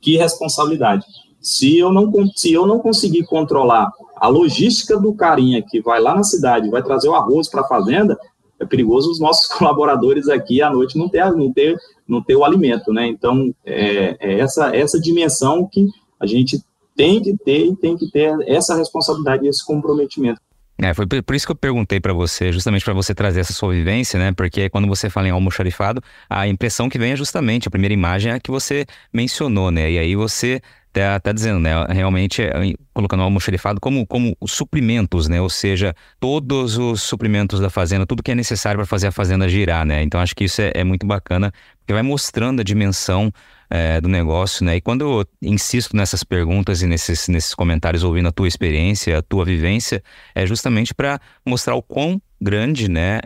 que 0.00 0.16
responsabilidade. 0.16 1.04
Se 1.40 1.78
eu 1.78 1.92
não, 1.92 2.10
se 2.34 2.52
eu 2.52 2.66
não 2.66 2.78
conseguir 2.78 3.24
controlar 3.24 3.90
a 4.16 4.28
logística 4.28 4.98
do 4.98 5.14
carinha 5.14 5.62
que 5.62 5.80
vai 5.80 6.00
lá 6.00 6.14
na 6.14 6.24
cidade, 6.24 6.70
vai 6.70 6.82
trazer 6.82 7.08
o 7.08 7.14
arroz 7.14 7.48
para 7.48 7.62
a 7.62 7.68
fazenda, 7.68 8.18
é 8.58 8.66
perigoso 8.66 9.10
os 9.10 9.20
nossos 9.20 9.46
colaboradores 9.56 10.28
aqui 10.28 10.60
à 10.60 10.70
noite 10.70 10.98
não 10.98 11.08
ter, 11.08 11.30
não 11.32 11.52
ter, 11.52 11.76
não 12.06 12.22
ter 12.22 12.36
o 12.36 12.44
alimento, 12.44 12.92
né? 12.92 13.06
Então, 13.06 13.54
é, 13.64 14.16
é 14.18 14.40
essa, 14.40 14.74
essa 14.74 15.00
dimensão 15.00 15.66
que 15.70 15.86
a 16.18 16.26
gente 16.26 16.60
tem 16.96 17.22
que 17.22 17.36
ter 17.36 17.66
e 17.66 17.76
tem 17.76 17.96
que 17.96 18.10
ter 18.10 18.36
essa 18.48 18.74
responsabilidade 18.74 19.46
e 19.46 19.48
esse 19.48 19.64
comprometimento. 19.64 20.40
É, 20.80 20.94
foi 20.94 21.06
por 21.06 21.34
isso 21.34 21.44
que 21.44 21.50
eu 21.50 21.56
perguntei 21.56 21.98
para 21.98 22.12
você, 22.12 22.52
justamente 22.52 22.84
para 22.84 22.94
você 22.94 23.12
trazer 23.12 23.40
essa 23.40 23.52
sua 23.52 23.74
vivência, 23.74 24.16
né? 24.16 24.30
Porque 24.30 24.70
quando 24.70 24.86
você 24.86 25.10
fala 25.10 25.26
em 25.26 25.30
almoxarifado, 25.32 26.00
a 26.30 26.46
impressão 26.46 26.88
que 26.88 26.98
vem 26.98 27.12
é 27.12 27.16
justamente, 27.16 27.66
a 27.66 27.70
primeira 27.70 27.92
imagem 27.92 28.30
é 28.30 28.36
a 28.36 28.40
que 28.40 28.50
você 28.50 28.86
mencionou, 29.12 29.72
né? 29.72 29.90
E 29.90 29.98
aí 29.98 30.14
você 30.14 30.62
tá, 30.92 31.18
tá 31.18 31.32
dizendo, 31.32 31.58
né? 31.58 31.72
Realmente 31.88 32.42
é, 32.42 32.52
colocando 32.94 33.20
o 33.20 33.22
almoxarifado 33.24 33.80
como, 33.80 34.06
como 34.06 34.36
suprimentos, 34.46 35.28
né? 35.28 35.40
Ou 35.40 35.50
seja, 35.50 35.94
todos 36.20 36.78
os 36.78 37.02
suprimentos 37.02 37.58
da 37.58 37.68
fazenda, 37.70 38.06
tudo 38.06 38.22
que 38.22 38.30
é 38.30 38.34
necessário 38.36 38.78
para 38.78 38.86
fazer 38.86 39.08
a 39.08 39.12
fazenda 39.12 39.48
girar, 39.48 39.84
né? 39.84 40.04
Então 40.04 40.20
acho 40.20 40.34
que 40.34 40.44
isso 40.44 40.62
é, 40.62 40.70
é 40.74 40.84
muito 40.84 41.04
bacana, 41.04 41.52
porque 41.80 41.92
vai 41.92 42.02
mostrando 42.02 42.60
a 42.60 42.64
dimensão 42.64 43.32
é, 43.70 44.00
do 44.00 44.08
negócio, 44.08 44.64
né? 44.64 44.76
E 44.76 44.80
quando 44.80 45.02
eu 45.02 45.26
insisto 45.42 45.96
nessas 45.96 46.24
perguntas 46.24 46.82
e 46.82 46.86
nesses, 46.86 47.28
nesses 47.28 47.54
comentários, 47.54 48.04
ouvindo 48.04 48.28
a 48.28 48.32
tua 48.32 48.48
experiência, 48.48 49.18
a 49.18 49.22
tua 49.22 49.44
vivência, 49.44 50.02
é 50.34 50.46
justamente 50.46 50.94
para 50.94 51.20
mostrar 51.44 51.74
o 51.74 51.82
quão 51.82 52.20
grande, 52.40 52.88
né? 52.88 53.20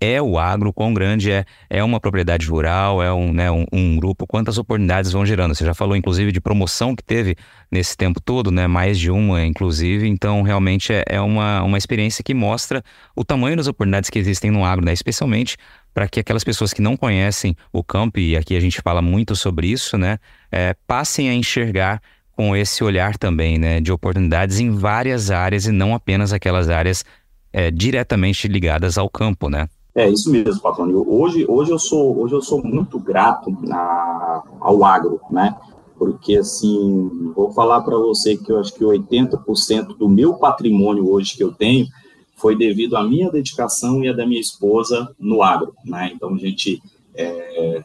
É 0.00 0.20
o 0.22 0.38
agro, 0.38 0.72
quão 0.72 0.94
grande 0.94 1.30
é, 1.30 1.44
é 1.68 1.82
uma 1.82 2.00
propriedade 2.00 2.46
rural, 2.46 3.02
é 3.02 3.12
um, 3.12 3.32
né, 3.32 3.50
um, 3.50 3.64
um, 3.72 3.96
grupo, 3.96 4.26
quantas 4.26 4.58
oportunidades 4.58 5.12
vão 5.12 5.26
gerando. 5.26 5.54
Você 5.54 5.64
já 5.64 5.74
falou, 5.74 5.96
inclusive, 5.96 6.30
de 6.30 6.40
promoção 6.40 6.94
que 6.94 7.02
teve 7.02 7.36
nesse 7.70 7.96
tempo 7.96 8.20
todo, 8.20 8.50
né, 8.50 8.66
mais 8.66 8.98
de 8.98 9.10
uma, 9.10 9.44
inclusive. 9.44 10.06
Então, 10.08 10.42
realmente 10.42 10.92
é, 10.92 11.04
é 11.06 11.20
uma, 11.20 11.62
uma 11.62 11.78
experiência 11.78 12.22
que 12.22 12.34
mostra 12.34 12.82
o 13.16 13.24
tamanho 13.24 13.56
das 13.56 13.66
oportunidades 13.66 14.10
que 14.10 14.18
existem 14.18 14.50
no 14.50 14.64
agro, 14.64 14.84
né, 14.84 14.92
especialmente 14.92 15.56
para 15.92 16.08
que 16.08 16.20
aquelas 16.20 16.44
pessoas 16.44 16.72
que 16.72 16.80
não 16.80 16.96
conhecem 16.96 17.56
o 17.72 17.82
campo, 17.82 18.20
e 18.20 18.36
aqui 18.36 18.54
a 18.54 18.60
gente 18.60 18.80
fala 18.80 19.02
muito 19.02 19.34
sobre 19.34 19.66
isso, 19.66 19.98
né, 19.98 20.18
é, 20.52 20.76
passem 20.86 21.28
a 21.28 21.34
enxergar 21.34 22.00
com 22.32 22.54
esse 22.54 22.84
olhar 22.84 23.18
também, 23.18 23.58
né, 23.58 23.80
de 23.80 23.90
oportunidades 23.90 24.60
em 24.60 24.70
várias 24.70 25.28
áreas 25.32 25.66
e 25.66 25.72
não 25.72 25.92
apenas 25.92 26.32
aquelas 26.32 26.68
áreas 26.68 27.04
é, 27.52 27.68
diretamente 27.70 28.46
ligadas 28.46 28.96
ao 28.96 29.10
campo, 29.10 29.48
né? 29.48 29.68
É 29.94 30.08
isso 30.08 30.30
mesmo, 30.30 30.60
Patrônio. 30.60 31.04
Hoje, 31.08 31.44
hoje 31.48 31.70
eu 31.70 31.78
sou, 31.78 32.18
hoje 32.20 32.34
eu 32.34 32.42
sou 32.42 32.62
muito 32.62 32.98
grato 32.98 33.50
na, 33.62 34.42
ao 34.60 34.84
agro, 34.84 35.20
né? 35.30 35.56
Porque 35.98 36.36
assim, 36.36 37.32
vou 37.34 37.50
falar 37.52 37.80
para 37.80 37.96
você 37.96 38.36
que 38.36 38.52
eu 38.52 38.60
acho 38.60 38.72
que 38.72 38.84
80% 38.84 39.96
do 39.96 40.08
meu 40.08 40.34
patrimônio 40.34 41.10
hoje 41.10 41.36
que 41.36 41.42
eu 41.42 41.52
tenho 41.52 41.86
foi 42.38 42.56
devido 42.56 42.96
à 42.96 43.02
minha 43.02 43.30
dedicação 43.30 44.02
e 44.04 44.08
à 44.08 44.12
da 44.12 44.24
minha 44.24 44.40
esposa 44.40 45.12
no 45.18 45.42
agro, 45.42 45.74
né? 45.84 46.12
Então, 46.14 46.34
a 46.34 46.38
gente, 46.38 46.80
é, 47.14 47.82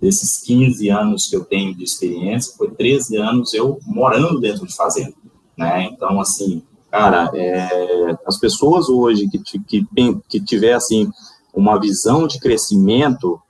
desses 0.00 0.42
15 0.42 0.88
anos 0.88 1.28
que 1.28 1.36
eu 1.36 1.44
tenho 1.44 1.74
de 1.74 1.84
experiência, 1.84 2.54
foi 2.56 2.70
13 2.72 3.16
anos 3.16 3.54
eu 3.54 3.78
morando 3.86 4.40
dentro 4.40 4.66
de 4.66 4.74
fazenda, 4.74 5.14
né? 5.56 5.84
Então, 5.84 6.20
assim, 6.20 6.60
cara, 6.90 7.30
é, 7.34 8.16
as 8.26 8.36
pessoas 8.38 8.88
hoje 8.88 9.28
que, 9.28 9.60
que, 9.60 9.86
que 10.28 10.40
tiver, 10.40 10.72
assim, 10.72 11.08
uma 11.54 11.78
visão 11.78 12.26
de 12.26 12.38
crescimento, 12.40 13.40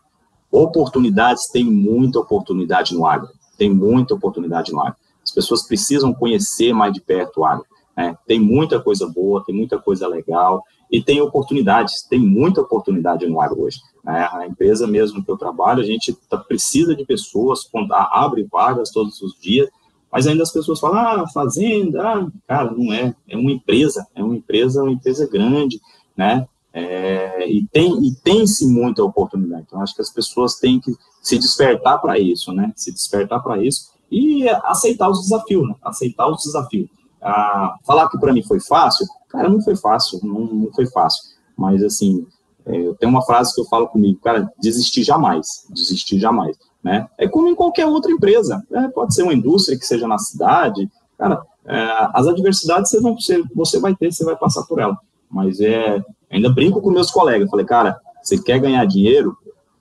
oportunidades, 0.51 1.49
tem 1.51 1.65
muita 1.65 2.21
oportunidade 2.21 2.95
no 2.95 3.07
agro, 3.07 3.29
tem 3.57 3.73
muita 3.73 4.15
oportunidade 4.15 4.73
no 4.73 4.81
agro. 4.81 4.97
As 5.23 5.33
pessoas 5.33 5.67
precisam 5.67 6.13
conhecer 6.13 6.73
mais 6.73 6.93
de 6.93 7.01
perto 7.01 7.41
o 7.41 7.45
agro. 7.45 7.65
Né? 7.97 8.17
Tem 8.27 8.39
muita 8.39 8.81
coisa 8.81 9.09
boa, 9.09 9.43
tem 9.45 9.55
muita 9.55 9.79
coisa 9.79 10.07
legal 10.07 10.63
e 10.91 11.03
tem 11.03 11.21
oportunidades, 11.21 12.03
tem 12.03 12.19
muita 12.19 12.61
oportunidade 12.61 13.27
no 13.27 13.41
agro 13.41 13.63
hoje. 13.63 13.81
Né? 14.05 14.29
A 14.31 14.47
empresa 14.47 14.87
mesmo 14.87 15.25
que 15.25 15.31
eu 15.31 15.37
trabalho, 15.37 15.81
a 15.81 15.87
gente 15.87 16.13
tá, 16.29 16.37
precisa 16.37 16.95
de 16.95 17.05
pessoas, 17.05 17.69
abre 18.13 18.47
vagas 18.51 18.91
todos 18.91 19.21
os 19.23 19.39
dias, 19.41 19.69
mas 20.13 20.27
ainda 20.27 20.43
as 20.43 20.53
pessoas 20.53 20.79
falam, 20.79 20.99
ah, 20.99 21.29
fazenda, 21.33 22.03
ah, 22.07 22.27
cara, 22.47 22.71
não 22.71 22.93
é, 22.93 23.15
é 23.29 23.37
uma 23.37 23.51
empresa, 23.51 24.07
é 24.15 24.23
uma 24.23 24.37
empresa, 24.37 24.83
uma 24.83 24.93
empresa 24.93 25.29
grande, 25.29 25.81
né? 26.17 26.47
É, 26.73 27.14
e 27.47 27.67
tem 27.73 28.05
e 28.05 28.15
tem-se 28.15 28.67
muita 28.67 29.03
oportunidade. 29.03 29.65
Então, 29.67 29.81
acho 29.81 29.95
que 29.95 30.03
as 30.03 30.11
pessoas 30.11 30.57
têm 30.57 30.81
que 30.81 30.95
se 31.23 31.39
despertar 31.39 31.99
para 31.99 32.19
isso, 32.19 32.53
né? 32.53 32.73
Se 32.77 32.93
despertar 32.93 33.43
para 33.43 33.63
isso 33.63 33.93
e 34.11 34.49
aceitar 34.65 35.09
os 35.11 35.23
desafios, 35.23 35.69
né? 35.69 35.75
Aceitar 35.83 36.29
os 36.29 36.43
desafios. 36.45 36.89
Ah, 37.21 37.75
falar 37.87 38.09
que 38.09 38.19
para 38.19 38.33
mim 38.33 38.43
foi 38.43 38.61
fácil, 38.61 39.07
cara, 39.29 39.49
não 39.49 39.61
foi 39.63 39.77
fácil, 39.77 40.21
não, 40.23 40.41
não 40.41 40.73
foi 40.73 40.87
fácil. 40.87 41.23
Mas, 41.57 41.83
assim, 41.83 42.27
é, 42.67 42.77
eu 42.77 42.95
tenho 42.95 43.11
uma 43.11 43.25
frase 43.25 43.55
que 43.55 43.61
eu 43.61 43.65
falo 43.67 43.89
comigo, 43.89 44.21
cara, 44.21 44.51
desistir 44.61 45.03
jamais, 45.03 45.67
desistir 45.71 46.19
jamais, 46.19 46.57
né? 46.83 47.09
É 47.19 47.29
como 47.29 47.49
em 47.49 47.55
qualquer 47.55 47.87
outra 47.87 48.13
empresa, 48.13 48.63
né? 48.71 48.91
pode 48.95 49.15
ser 49.15 49.23
uma 49.23 49.35
indústria 49.35 49.79
que 49.79 49.87
seja 49.87 50.07
na 50.07 50.19
cidade, 50.19 50.91
cara, 51.19 51.43
é, 51.67 52.11
as 52.13 52.27
adversidades 52.27 52.91
você, 52.91 53.01
não, 53.01 53.15
você, 53.15 53.43
você 53.55 53.81
vai 53.81 53.95
ter, 53.95 54.13
você 54.13 54.25
vai 54.25 54.37
passar 54.37 54.63
por 54.65 54.79
ela. 54.79 54.99
Mas 55.31 55.61
é, 55.61 56.03
ainda 56.35 56.51
brinco 56.51 56.81
com 56.81 56.91
meus 56.91 57.11
colegas, 57.11 57.49
falei, 57.49 57.65
cara, 57.65 57.97
você 58.23 58.39
quer 58.39 58.59
ganhar 58.59 58.85
dinheiro? 58.85 59.37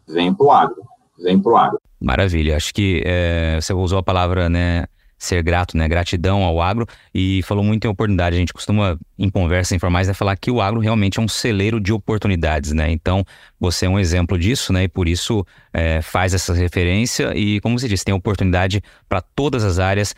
Vem 0.08 0.34
pro 0.34 0.52
agro, 0.52 0.84
vem 1.22 1.39
pro 1.39 1.56
agro. 1.56 1.80
Maravilha, 2.00 2.58
acho 2.58 2.74
que 2.74 3.02
é, 3.06 3.58
você 3.60 3.74
usou 3.74 3.98
a 3.98 4.04
palavra, 4.04 4.50
né, 4.50 4.86
ser 5.24 5.42
grato, 5.42 5.78
né? 5.78 5.88
Gratidão 5.88 6.44
ao 6.44 6.62
agro 6.62 6.86
e 7.16 7.42
falou 7.44 7.63
muito 7.63 7.86
em 7.86 7.89
oportunidade. 7.89 8.36
A 8.36 8.39
gente 8.39 8.54
costuma, 8.54 9.00
em 9.18 9.30
conversas 9.30 9.72
informais, 9.72 10.08
né, 10.08 10.13
falar 10.13 10.36
que 10.36 10.52
o 10.52 10.62
agro 10.62 10.82
realmente 10.82 11.18
é 11.18 11.22
um 11.22 11.28
celeiro 11.28 11.80
de 11.80 11.94
oportunidades, 11.94 12.74
né? 12.74 12.92
Então, 12.92 13.24
você 13.58 13.86
é 13.86 13.89
um 13.89 13.98
exemplo 13.98 14.38
disso, 14.38 14.74
né? 14.74 14.84
E 14.84 14.88
por 14.88 15.08
isso 15.08 15.46
é, 15.74 16.02
faz 16.02 16.34
essa 16.34 16.54
referência 16.54 17.36
e, 17.38 17.62
como 17.62 17.80
você 17.80 17.88
disse, 17.88 18.04
tem 18.04 18.13
oportunidade 18.13 18.82
para 19.08 19.22
todas 19.22 19.63
as 19.63 19.80
áreas 19.80 20.13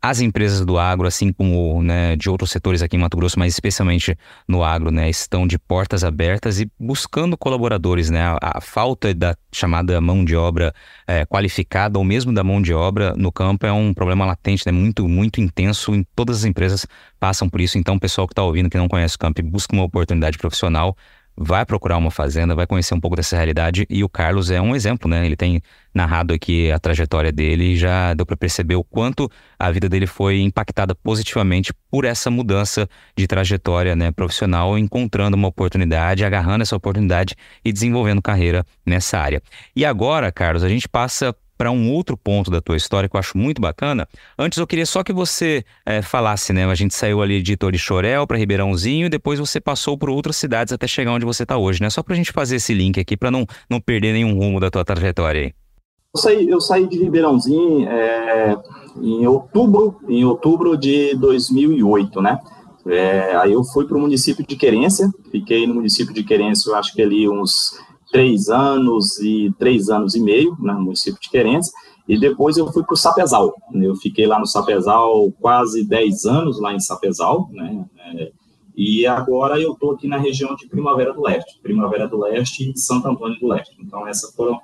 as 0.00 0.20
empresas 0.20 0.64
do 0.64 0.78
agro, 0.78 1.08
assim 1.08 1.32
como 1.32 1.82
né, 1.82 2.14
de 2.14 2.30
outros 2.30 2.50
setores 2.50 2.82
aqui 2.82 2.96
em 2.96 3.00
Mato 3.00 3.16
Grosso, 3.16 3.38
mas 3.38 3.52
especialmente 3.52 4.16
no 4.46 4.62
agro, 4.62 4.92
né, 4.92 5.10
estão 5.10 5.46
de 5.46 5.58
portas 5.58 6.04
abertas 6.04 6.60
e 6.60 6.70
buscando 6.78 7.36
colaboradores. 7.36 8.08
Né? 8.08 8.22
A, 8.22 8.58
a 8.58 8.60
falta 8.60 9.12
da 9.12 9.36
chamada 9.52 10.00
mão 10.00 10.24
de 10.24 10.36
obra 10.36 10.72
é, 11.06 11.26
qualificada 11.26 11.98
ou 11.98 12.04
mesmo 12.04 12.32
da 12.32 12.44
mão 12.44 12.62
de 12.62 12.72
obra 12.72 13.12
no 13.16 13.32
campo 13.32 13.66
é 13.66 13.72
um 13.72 13.92
problema 13.92 14.24
latente, 14.24 14.64
né, 14.66 14.72
muito, 14.72 15.08
muito 15.08 15.40
intenso. 15.40 15.92
Em 15.94 16.04
todas 16.14 16.38
as 16.38 16.44
empresas 16.44 16.86
passam 17.18 17.48
por 17.48 17.60
isso. 17.60 17.76
Então, 17.76 17.96
o 17.96 18.00
pessoal 18.00 18.28
que 18.28 18.32
está 18.32 18.44
ouvindo, 18.44 18.70
que 18.70 18.78
não 18.78 18.88
conhece 18.88 19.16
o 19.16 19.18
campo 19.18 19.42
busca 19.42 19.74
uma 19.74 19.84
oportunidade 19.84 20.38
profissional, 20.38 20.96
vai 21.40 21.64
procurar 21.64 21.96
uma 21.96 22.10
fazenda, 22.10 22.54
vai 22.54 22.66
conhecer 22.66 22.94
um 22.94 23.00
pouco 23.00 23.14
dessa 23.14 23.36
realidade 23.36 23.86
e 23.88 24.02
o 24.02 24.08
Carlos 24.08 24.50
é 24.50 24.60
um 24.60 24.74
exemplo, 24.74 25.08
né? 25.08 25.24
Ele 25.24 25.36
tem 25.36 25.62
narrado 25.94 26.34
aqui 26.34 26.70
a 26.72 26.78
trajetória 26.80 27.30
dele 27.30 27.74
e 27.74 27.76
já 27.76 28.12
deu 28.12 28.26
para 28.26 28.36
perceber 28.36 28.74
o 28.74 28.82
quanto 28.82 29.30
a 29.56 29.70
vida 29.70 29.88
dele 29.88 30.06
foi 30.06 30.40
impactada 30.40 30.96
positivamente 30.96 31.72
por 31.90 32.04
essa 32.04 32.28
mudança 32.28 32.88
de 33.16 33.26
trajetória, 33.26 33.94
né, 33.94 34.10
profissional, 34.10 34.76
encontrando 34.76 35.36
uma 35.36 35.48
oportunidade, 35.48 36.24
agarrando 36.24 36.62
essa 36.62 36.76
oportunidade 36.76 37.36
e 37.64 37.72
desenvolvendo 37.72 38.20
carreira 38.20 38.64
nessa 38.84 39.18
área. 39.18 39.40
E 39.76 39.84
agora, 39.84 40.32
Carlos, 40.32 40.64
a 40.64 40.68
gente 40.68 40.88
passa 40.88 41.34
para 41.58 41.72
um 41.72 41.92
outro 41.92 42.16
ponto 42.16 42.52
da 42.52 42.60
tua 42.60 42.76
história 42.76 43.08
que 43.08 43.16
eu 43.16 43.18
acho 43.18 43.36
muito 43.36 43.60
bacana. 43.60 44.08
Antes 44.38 44.58
eu 44.58 44.66
queria 44.66 44.86
só 44.86 45.02
que 45.02 45.12
você 45.12 45.64
é, 45.84 46.00
falasse, 46.00 46.52
né? 46.52 46.64
A 46.64 46.74
gente 46.76 46.94
saiu 46.94 47.20
ali 47.20 47.42
de 47.42 47.56
Torixorel 47.56 48.26
para 48.28 48.38
Ribeirãozinho 48.38 49.06
e 49.06 49.10
depois 49.10 49.40
você 49.40 49.60
passou 49.60 49.98
por 49.98 50.08
outras 50.08 50.36
cidades 50.36 50.72
até 50.72 50.86
chegar 50.86 51.12
onde 51.12 51.26
você 51.26 51.42
está 51.42 51.58
hoje, 51.58 51.82
né? 51.82 51.90
Só 51.90 52.00
para 52.00 52.14
a 52.14 52.16
gente 52.16 52.30
fazer 52.30 52.56
esse 52.56 52.72
link 52.72 53.00
aqui 53.00 53.16
para 53.16 53.30
não, 53.30 53.44
não 53.68 53.80
perder 53.80 54.12
nenhum 54.12 54.38
rumo 54.38 54.60
da 54.60 54.70
tua 54.70 54.84
trajetória 54.84 55.42
aí. 55.42 55.52
saí, 56.16 56.48
eu 56.48 56.60
saí 56.60 56.86
de 56.86 56.96
Ribeirãozinho 56.96 57.88
é, 57.88 58.56
em 59.02 59.26
outubro, 59.26 59.96
em 60.08 60.24
outubro 60.24 60.76
de 60.76 61.16
2008, 61.16 62.22
né? 62.22 62.38
É, 62.86 63.36
aí 63.36 63.52
eu 63.52 63.64
fui 63.64 63.84
para 63.84 63.98
o 63.98 64.00
município 64.00 64.46
de 64.46 64.56
Querência, 64.56 65.10
fiquei 65.30 65.66
no 65.66 65.74
município 65.74 66.14
de 66.14 66.22
Querência, 66.22 66.70
eu 66.70 66.76
acho 66.76 66.94
que 66.94 67.02
ali 67.02 67.28
uns 67.28 67.78
três 68.10 68.48
anos 68.48 69.18
e 69.18 69.52
três 69.58 69.88
anos 69.88 70.14
e 70.14 70.20
meio, 70.20 70.56
né, 70.60 70.72
no 70.72 70.82
município 70.82 71.20
de 71.20 71.30
Querência, 71.30 71.72
e 72.08 72.18
depois 72.18 72.56
eu 72.56 72.72
fui 72.72 72.82
para 72.82 72.94
o 72.94 72.96
Sapezal. 72.96 73.54
Eu 73.74 73.94
fiquei 73.96 74.26
lá 74.26 74.38
no 74.38 74.46
Sapezal 74.46 75.30
quase 75.40 75.84
dez 75.86 76.24
anos, 76.24 76.58
lá 76.60 76.72
em 76.72 76.80
Sapezal, 76.80 77.48
né? 77.52 77.84
É, 77.98 78.32
e 78.74 79.04
agora 79.06 79.60
eu 79.60 79.72
estou 79.72 79.90
aqui 79.90 80.06
na 80.06 80.16
região 80.16 80.54
de 80.54 80.68
Primavera 80.68 81.12
do 81.12 81.20
Leste, 81.20 81.58
Primavera 81.60 82.06
do 82.06 82.16
Leste 82.16 82.70
e 82.70 82.78
Santo 82.78 83.08
Antônio 83.08 83.38
do 83.40 83.48
Leste. 83.48 83.76
Então, 83.80 84.06
essas 84.06 84.32
foram, 84.34 84.58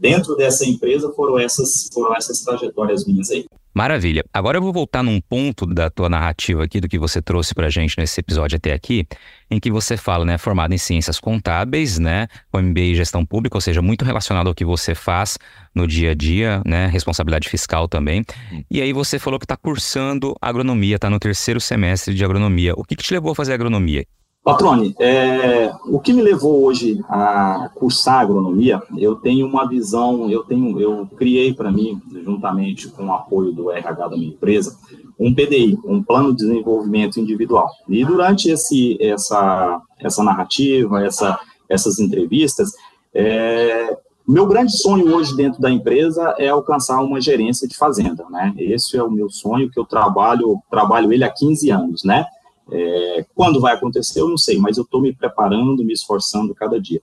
dentro 0.00 0.36
dessa 0.36 0.64
empresa, 0.64 1.12
foram 1.12 1.38
essas, 1.38 1.88
foram 1.92 2.14
essas 2.14 2.40
trajetórias 2.40 3.06
minhas 3.06 3.30
aí. 3.30 3.46
Maravilha. 3.74 4.24
Agora 4.32 4.58
eu 4.58 4.62
vou 4.62 4.72
voltar 4.72 5.04
num 5.04 5.20
ponto 5.20 5.64
da 5.64 5.88
tua 5.88 6.08
narrativa 6.08 6.64
aqui, 6.64 6.80
do 6.80 6.88
que 6.88 6.98
você 6.98 7.22
trouxe 7.22 7.54
para 7.54 7.66
a 7.66 7.70
gente 7.70 7.96
nesse 7.96 8.18
episódio 8.18 8.56
até 8.56 8.72
aqui, 8.72 9.06
em 9.48 9.60
que 9.60 9.70
você 9.70 9.96
fala, 9.96 10.24
né, 10.24 10.36
formado 10.36 10.74
em 10.74 10.78
ciências 10.78 11.20
contábeis, 11.20 11.96
né, 11.96 12.26
com 12.50 12.60
MBA 12.60 12.80
em 12.80 12.94
gestão 12.96 13.24
pública, 13.24 13.56
ou 13.56 13.60
seja, 13.60 13.80
muito 13.80 14.04
relacionado 14.04 14.48
ao 14.48 14.54
que 14.54 14.64
você 14.64 14.96
faz 14.96 15.38
no 15.72 15.86
dia 15.86 16.10
a 16.10 16.14
dia, 16.14 16.60
né, 16.66 16.88
responsabilidade 16.88 17.48
fiscal 17.48 17.86
também. 17.86 18.24
E 18.68 18.82
aí 18.82 18.92
você 18.92 19.16
falou 19.16 19.38
que 19.38 19.44
está 19.44 19.56
cursando 19.56 20.34
agronomia, 20.42 20.96
está 20.96 21.08
no 21.08 21.20
terceiro 21.20 21.60
semestre 21.60 22.14
de 22.14 22.24
agronomia. 22.24 22.74
O 22.76 22.82
que, 22.82 22.96
que 22.96 23.04
te 23.04 23.14
levou 23.14 23.30
a 23.30 23.34
fazer 23.34 23.52
agronomia? 23.52 24.04
Patrone, 24.48 24.94
é, 24.98 25.70
o 25.84 26.00
que 26.00 26.10
me 26.10 26.22
levou 26.22 26.64
hoje 26.64 27.04
a 27.06 27.70
cursar 27.74 28.20
agronomia, 28.20 28.82
eu 28.96 29.14
tenho 29.16 29.46
uma 29.46 29.68
visão, 29.68 30.30
eu 30.30 30.42
tenho, 30.42 30.80
eu 30.80 31.06
criei 31.18 31.52
para 31.52 31.70
mim, 31.70 32.00
juntamente 32.24 32.88
com 32.88 33.08
o 33.08 33.12
apoio 33.12 33.52
do 33.52 33.70
RH 33.70 34.08
da 34.08 34.16
minha 34.16 34.28
empresa, 34.28 34.74
um 35.20 35.34
PDI, 35.34 35.78
um 35.84 36.02
plano 36.02 36.30
de 36.30 36.46
desenvolvimento 36.46 37.20
individual. 37.20 37.68
E 37.90 38.02
durante 38.06 38.48
esse, 38.48 38.96
essa, 39.02 39.82
essa 40.00 40.24
narrativa, 40.24 41.04
essa, 41.04 41.38
essas 41.68 41.98
entrevistas, 41.98 42.72
é, 43.12 43.98
meu 44.26 44.46
grande 44.46 44.72
sonho 44.72 45.14
hoje 45.14 45.36
dentro 45.36 45.60
da 45.60 45.70
empresa 45.70 46.34
é 46.38 46.48
alcançar 46.48 47.02
uma 47.02 47.20
gerência 47.20 47.68
de 47.68 47.76
fazenda, 47.76 48.24
né? 48.30 48.54
Esse 48.56 48.96
é 48.96 49.02
o 49.02 49.10
meu 49.10 49.28
sonho 49.28 49.70
que 49.70 49.78
eu 49.78 49.84
trabalho, 49.84 50.58
trabalho 50.70 51.12
ele 51.12 51.24
há 51.24 51.30
15 51.30 51.70
anos, 51.70 52.02
né? 52.02 52.24
É, 52.70 53.24
quando 53.34 53.60
vai 53.60 53.74
acontecer, 53.74 54.20
eu 54.20 54.28
não 54.28 54.36
sei, 54.36 54.58
mas 54.58 54.76
eu 54.76 54.84
estou 54.84 55.00
me 55.00 55.12
preparando, 55.12 55.84
me 55.84 55.92
esforçando 55.92 56.54
cada 56.54 56.80
dia. 56.80 57.00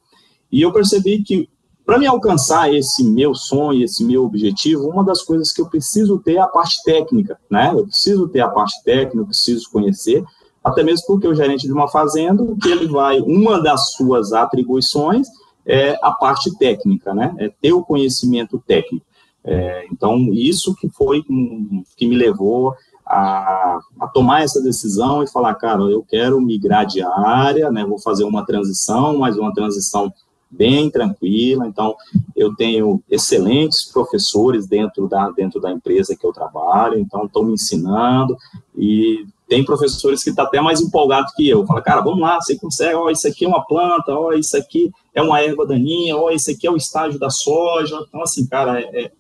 E 0.52 0.62
eu 0.62 0.72
percebi 0.72 1.24
que, 1.24 1.50
para 1.86 1.98
me 1.98 2.06
alcançar 2.06 2.74
esse 2.74 3.04
meu 3.04 3.34
sonho, 3.34 3.84
esse 3.84 4.04
meu 4.04 4.26
objetivo, 4.26 4.88
uma 4.88 5.04
das 5.04 5.22
coisas 5.22 5.52
que 5.52 5.62
eu 5.62 5.68
preciso 5.68 6.20
ter 6.20 6.36
é 6.36 6.40
a 6.40 6.48
parte 6.48 6.82
técnica, 6.84 7.40
né? 7.50 7.72
Eu 7.74 7.86
preciso 7.86 8.28
ter 8.28 8.42
a 8.42 8.48
parte 8.48 8.82
técnica, 8.84 9.18
eu 9.18 9.26
preciso 9.26 9.70
conhecer, 9.72 10.24
até 10.64 10.84
mesmo 10.84 11.06
porque 11.08 11.28
o 11.28 11.36
gerente 11.36 11.68
de 11.68 11.74
uma 11.74 11.88
fazenda, 11.88 12.44
que 12.62 12.70
ele 12.70 12.88
vai, 12.88 13.20
uma 13.20 13.62
das 13.62 13.92
suas 13.94 14.34
atribuições 14.34 15.28
é 15.66 15.98
a 16.02 16.12
parte 16.12 16.56
técnica, 16.58 17.14
né? 17.14 17.36
É 17.38 17.50
ter 17.50 17.74
o 17.74 17.84
conhecimento 17.84 18.62
técnico. 18.66 19.06
É, 19.44 19.86
então, 19.92 20.34
isso 20.34 20.76
que 20.76 20.90
foi 20.90 21.24
que 21.24 22.08
me 22.08 22.16
levou 22.16 22.74
a, 23.06 23.80
a, 24.00 24.08
tomar 24.08 24.42
essa 24.44 24.62
decisão 24.62 25.22
e 25.22 25.28
falar, 25.28 25.54
cara, 25.56 25.82
eu 25.84 26.04
quero 26.04 26.42
migrar 26.42 26.86
de 26.86 27.02
área, 27.02 27.72
né, 27.72 27.86
vou 27.86 28.00
fazer 28.00 28.24
uma 28.24 28.46
transição, 28.46 29.18
mas 29.20 29.38
uma 29.38 29.54
transição 29.54 30.12
bem 30.50 30.90
tranquila, 30.90 31.68
então 31.68 31.96
eu 32.36 32.56
tenho 32.56 33.02
excelentes 33.10 33.84
professores 33.92 34.66
dentro 34.66 35.08
da, 35.08 35.30
dentro 35.32 35.60
da 35.60 35.72
empresa 35.72 36.16
que 36.16 36.26
eu 36.26 36.32
trabalho, 36.32 36.98
então 36.98 37.26
estão 37.26 37.44
me 37.44 37.54
ensinando 37.54 38.38
e 38.76 39.26
tem 39.48 39.64
professores 39.64 40.24
que 40.24 40.30
estão 40.30 40.46
tá 40.46 40.50
até 40.50 40.62
mais 40.62 40.82
empolgados 40.82 41.32
que 41.36 41.48
eu, 41.48 41.66
fala, 41.66 41.82
cara, 41.82 42.02
vamos 42.02 42.22
lá, 42.22 42.40
você 42.42 42.58
consegue, 42.58 42.96
ó, 42.96 43.10
isso 43.10 43.28
aqui 43.28 43.46
é 43.46 43.48
uma 43.48 43.66
planta, 43.66 44.12
ó, 44.12 44.34
isso 44.34 44.58
aqui 44.58 44.92
é 45.14 45.22
uma 45.22 45.40
erva 45.42 45.66
daninha, 45.66 46.18
ó, 46.18 46.32
isso 46.32 46.50
aqui 46.50 46.66
é 46.66 46.72
o 46.72 46.78
estágio 46.78 47.20
da 47.20 47.30
soja, 47.30 48.00
então 48.08 48.22
assim, 48.22 48.48
cara, 48.48 48.80
é, 48.80 49.06
é 49.06 49.12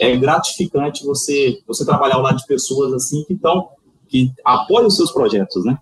é 0.00 0.16
gratificante 0.16 1.04
você, 1.04 1.60
você 1.66 1.84
trabalhar 1.84 2.16
ao 2.16 2.22
lado 2.22 2.36
de 2.36 2.46
pessoas 2.46 2.92
assim 2.92 3.24
que 3.24 3.34
estão, 3.34 3.68
que 4.08 4.30
apoiam 4.44 4.86
os 4.86 4.96
seus 4.96 5.10
projetos, 5.10 5.64
né? 5.64 5.78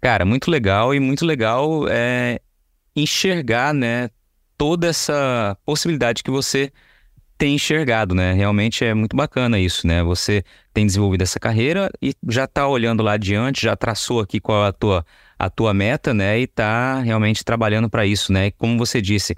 Cara, 0.00 0.24
muito 0.24 0.50
legal 0.50 0.94
e 0.94 1.00
muito 1.00 1.26
legal 1.26 1.86
é 1.88 2.40
enxergar, 2.94 3.74
né, 3.74 4.10
toda 4.56 4.86
essa 4.86 5.56
possibilidade 5.64 6.22
que 6.22 6.30
você 6.30 6.72
tem 7.40 7.54
enxergado, 7.54 8.14
né? 8.14 8.34
Realmente 8.34 8.84
é 8.84 8.92
muito 8.92 9.16
bacana 9.16 9.58
isso, 9.58 9.86
né? 9.86 10.02
Você 10.02 10.44
tem 10.74 10.84
desenvolvido 10.84 11.22
essa 11.22 11.40
carreira 11.40 11.90
e 12.00 12.14
já 12.28 12.44
está 12.44 12.68
olhando 12.68 13.02
lá 13.02 13.12
adiante, 13.12 13.62
já 13.62 13.74
traçou 13.74 14.20
aqui 14.20 14.38
qual 14.38 14.66
é 14.66 14.68
a 14.68 14.72
tua, 14.72 15.06
a 15.38 15.48
tua 15.48 15.72
meta, 15.72 16.12
né? 16.12 16.38
E 16.38 16.42
está 16.42 17.00
realmente 17.00 17.42
trabalhando 17.42 17.88
para 17.88 18.04
isso, 18.04 18.30
né? 18.30 18.50
Como 18.50 18.76
você 18.76 19.00
disse, 19.00 19.34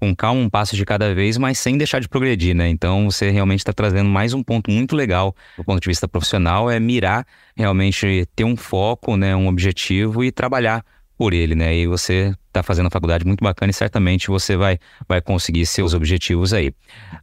com 0.00 0.16
calma, 0.16 0.40
um 0.40 0.48
passo 0.48 0.74
de 0.74 0.82
cada 0.86 1.14
vez, 1.14 1.36
mas 1.36 1.58
sem 1.58 1.76
deixar 1.76 2.00
de 2.00 2.08
progredir, 2.08 2.54
né? 2.56 2.70
Então 2.70 3.10
você 3.10 3.28
realmente 3.30 3.60
está 3.60 3.72
trazendo 3.74 4.08
mais 4.08 4.32
um 4.32 4.42
ponto 4.42 4.70
muito 4.70 4.96
legal 4.96 5.36
do 5.54 5.62
ponto 5.62 5.82
de 5.82 5.88
vista 5.90 6.08
profissional, 6.08 6.70
é 6.70 6.80
mirar 6.80 7.26
realmente 7.54 8.26
ter 8.34 8.44
um 8.44 8.56
foco, 8.56 9.14
né, 9.14 9.36
um 9.36 9.46
objetivo 9.46 10.24
e 10.24 10.32
trabalhar 10.32 10.82
por 11.16 11.32
ele, 11.32 11.54
né? 11.54 11.74
E 11.74 11.86
você 11.86 12.34
está 12.48 12.62
fazendo 12.62 12.86
a 12.86 12.90
faculdade 12.90 13.24
muito 13.24 13.42
bacana 13.42 13.70
e 13.70 13.74
certamente 13.74 14.28
você 14.28 14.56
vai, 14.56 14.78
vai 15.08 15.20
conseguir 15.20 15.64
seus 15.66 15.94
objetivos 15.94 16.52
aí. 16.52 16.74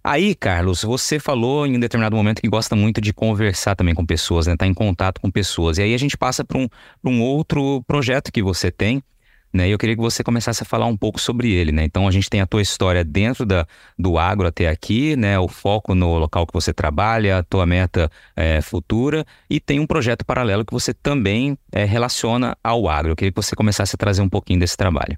Aí, 0.04 0.34
Carlos, 0.34 0.84
você 0.84 1.20
falou 1.20 1.68
em 1.68 1.76
um 1.78 1.80
determinado 1.80 2.16
momento 2.16 2.42
que 2.42 2.48
gosta 2.50 2.76
muito 2.76 3.00
de 3.00 3.14
conversar 3.14 3.76
também 3.76 3.94
com 3.94 4.06
pessoas, 4.06 4.48
né? 4.48 4.56
Tá 4.58 4.66
em 4.66 4.74
contato 4.74 5.22
com 5.22 5.30
pessoas. 5.30 5.78
E 5.78 5.84
aí 5.84 5.94
a 5.94 5.98
gente 5.98 6.18
passa 6.18 6.44
para 6.44 6.58
um, 6.58 6.68
um 7.04 7.22
outro 7.22 7.84
projeto 7.88 8.32
que 8.32 8.42
você 8.42 8.72
tem, 8.72 9.04
né? 9.54 9.68
E 9.68 9.72
eu 9.72 9.78
queria 9.78 9.96
que 9.96 10.02
você 10.02 10.24
começasse 10.24 10.64
a 10.64 10.66
falar 10.66 10.86
um 10.86 10.96
pouco 10.96 11.20
sobre 11.20 11.52
ele, 11.52 11.72
né? 11.72 11.84
Então 11.84 12.08
a 12.08 12.12
gente 12.12 12.30
tem 12.30 12.42
a 12.42 12.48
tua 12.48 12.62
história 12.62 13.04
dentro 13.04 13.46
da, 13.46 13.66
do 13.98 14.18
agro 14.18 14.48
até 14.48 14.68
aqui, 14.68 15.16
né? 15.16 15.40
O 15.40 15.48
foco 15.48 15.96
no 15.96 16.18
local 16.18 16.46
que 16.46 16.54
você 16.54 16.74
trabalha, 16.74 17.40
a 17.40 17.44
tua 17.44 17.66
meta 17.66 18.10
é, 18.36 18.62
futura 18.62 19.26
e 19.50 19.60
tem 19.60 19.80
um 19.80 19.88
projeto 19.88 20.26
paralelo 20.26 20.66
que 20.66 20.74
você 20.74 20.94
também 20.94 21.58
é, 21.72 21.84
relaciona 21.84 22.56
ao 22.64 22.88
agro. 22.88 23.12
Eu 23.12 23.16
queria 23.16 23.32
que 23.32 23.42
você 23.42 23.56
começasse 23.56 23.96
a 23.96 23.98
trazer 23.98 24.22
um 24.22 24.30
pouquinho 24.30 24.60
desse 24.60 24.78
trabalho. 24.78 25.18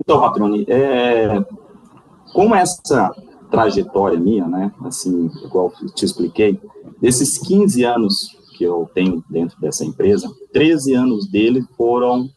Então, 0.00 0.20
Patrone, 0.20 0.64
é, 0.68 1.40
como 2.32 2.54
essa 2.54 3.10
trajetória 3.50 4.18
minha, 4.18 4.46
né? 4.46 4.72
Assim, 4.84 5.30
igual 5.44 5.72
te 5.94 6.04
expliquei, 6.04 6.60
desses 7.00 7.38
15 7.38 7.84
anos 7.84 8.38
que 8.56 8.64
eu 8.64 8.90
tenho 8.92 9.24
dentro 9.30 9.58
dessa 9.60 9.84
empresa, 9.84 10.28
13 10.52 10.94
anos 10.94 11.30
dele 11.30 11.62
foram 11.76 12.28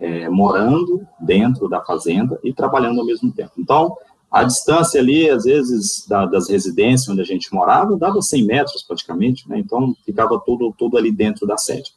é, 0.00 0.28
morando 0.28 1.06
dentro 1.20 1.68
da 1.68 1.80
fazenda 1.82 2.38
e 2.42 2.52
trabalhando 2.52 3.00
ao 3.00 3.06
mesmo 3.06 3.30
tempo. 3.30 3.52
Então, 3.58 3.94
a 4.30 4.44
distância 4.44 5.00
ali, 5.00 5.28
às 5.28 5.44
vezes, 5.44 6.06
da, 6.08 6.24
das 6.24 6.48
residências 6.48 7.08
onde 7.08 7.20
a 7.20 7.24
gente 7.24 7.52
morava, 7.52 7.96
dava 7.96 8.22
100 8.22 8.44
metros 8.44 8.82
praticamente, 8.82 9.48
né? 9.48 9.58
Então, 9.58 9.94
ficava 10.04 10.40
tudo, 10.44 10.72
tudo 10.76 10.96
ali 10.96 11.10
dentro 11.10 11.46
da 11.46 11.56
sede. 11.56 11.92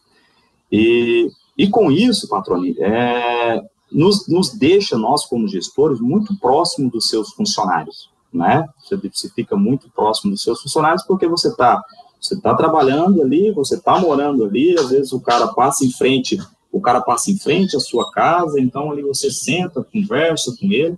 E, 0.71 1.29
e 1.57 1.69
com 1.69 1.91
isso, 1.91 2.27
Patroni, 2.27 2.75
é, 2.79 3.61
nos, 3.91 4.27
nos 4.27 4.49
deixa, 4.49 4.97
nós 4.97 5.25
como 5.25 5.47
gestores, 5.47 5.99
muito 5.99 6.35
próximo 6.39 6.89
dos 6.89 7.07
seus 7.07 7.31
funcionários, 7.33 8.09
né? 8.33 8.67
Você, 8.79 8.97
você 8.97 9.29
fica 9.29 9.55
muito 9.55 9.89
próximo 9.91 10.31
dos 10.31 10.41
seus 10.41 10.61
funcionários 10.61 11.03
porque 11.03 11.27
você 11.27 11.49
está 11.49 11.81
você 12.19 12.39
tá 12.39 12.55
trabalhando 12.55 13.21
ali, 13.21 13.51
você 13.51 13.75
está 13.75 13.99
morando 13.99 14.45
ali, 14.45 14.79
às 14.79 14.91
vezes 14.91 15.11
o 15.11 15.19
cara 15.19 15.47
passa 15.47 15.85
em 15.85 15.91
frente 15.91 16.39
o 16.73 16.81
cara 16.81 16.99
passa 17.01 17.29
em 17.29 17.37
frente 17.37 17.77
à 17.77 17.79
sua 17.79 18.11
casa, 18.11 18.59
então 18.59 18.91
ali 18.91 19.03
você 19.03 19.29
senta, 19.29 19.83
conversa 19.83 20.55
com 20.59 20.71
ele, 20.71 20.97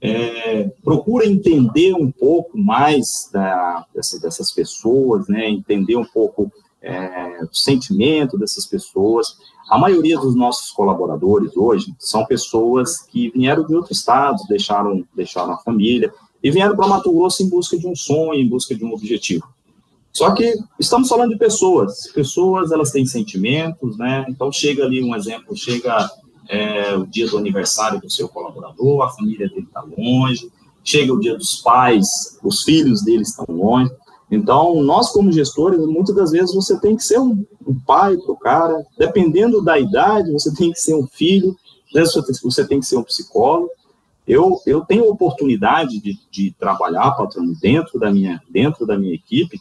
é, 0.00 0.70
procura 0.84 1.26
entender 1.26 1.92
um 1.92 2.08
pouco 2.08 2.56
mais 2.56 3.28
da, 3.32 3.84
dessa, 3.92 4.20
dessas 4.20 4.52
pessoas, 4.52 5.26
né, 5.26 5.50
entender 5.50 5.96
um 5.96 6.04
pouco 6.04 6.52
é, 6.80 7.42
o 7.42 7.52
sentimento 7.52 8.38
dessas 8.38 8.64
pessoas. 8.64 9.36
A 9.68 9.76
maioria 9.76 10.16
dos 10.16 10.36
nossos 10.36 10.70
colaboradores 10.70 11.56
hoje 11.56 11.92
são 11.98 12.24
pessoas 12.24 13.00
que 13.02 13.30
vieram 13.30 13.66
de 13.66 13.74
outros 13.74 13.98
estados, 13.98 14.46
deixaram, 14.46 15.04
deixaram 15.16 15.54
a 15.54 15.58
família 15.58 16.14
e 16.40 16.48
vieram 16.48 16.76
para 16.76 16.86
Mato 16.86 17.12
Grosso 17.12 17.42
em 17.42 17.48
busca 17.48 17.76
de 17.76 17.88
um 17.88 17.96
sonho, 17.96 18.40
em 18.40 18.48
busca 18.48 18.72
de 18.72 18.84
um 18.84 18.92
objetivo. 18.92 19.44
Só 20.12 20.32
que 20.32 20.54
estamos 20.80 21.08
falando 21.08 21.30
de 21.30 21.38
pessoas. 21.38 22.10
Pessoas, 22.12 22.72
elas 22.72 22.90
têm 22.90 23.06
sentimentos, 23.06 23.96
né? 23.96 24.24
Então, 24.28 24.50
chega 24.50 24.84
ali 24.84 25.02
um 25.02 25.14
exemplo, 25.14 25.56
chega 25.56 26.10
é, 26.48 26.96
o 26.96 27.06
dia 27.06 27.28
do 27.28 27.38
aniversário 27.38 28.00
do 28.00 28.10
seu 28.10 28.28
colaborador, 28.28 29.02
a 29.02 29.10
família 29.10 29.48
dele 29.48 29.66
está 29.66 29.84
longe, 29.96 30.50
chega 30.82 31.12
o 31.12 31.20
dia 31.20 31.36
dos 31.36 31.56
pais, 31.56 32.38
os 32.42 32.62
filhos 32.62 33.04
deles 33.04 33.28
estão 33.28 33.54
longe. 33.54 33.90
Então, 34.30 34.82
nós 34.82 35.10
como 35.10 35.32
gestores, 35.32 35.78
muitas 35.80 36.14
das 36.14 36.30
vezes 36.32 36.54
você 36.54 36.78
tem 36.80 36.96
que 36.96 37.02
ser 37.02 37.18
um, 37.18 37.44
um 37.66 37.78
pai 37.86 38.16
para 38.16 38.32
o 38.32 38.38
cara, 38.38 38.84
dependendo 38.98 39.62
da 39.62 39.78
idade, 39.78 40.32
você 40.32 40.54
tem 40.54 40.70
que 40.72 40.80
ser 40.80 40.94
um 40.94 41.06
filho, 41.06 41.56
você 42.42 42.66
tem 42.66 42.80
que 42.80 42.86
ser 42.86 42.96
um 42.96 43.02
psicólogo. 43.02 43.70
eu, 44.26 44.60
eu 44.66 44.82
tenho 44.82 45.08
oportunidade 45.08 46.00
de, 46.00 46.18
de 46.30 46.54
trabalhar, 46.58 47.12
patrão, 47.12 47.44
dentro 47.60 47.98
da 47.98 48.10
minha, 48.10 48.42
dentro 48.50 48.86
da 48.86 48.98
minha 48.98 49.14
equipe, 49.14 49.58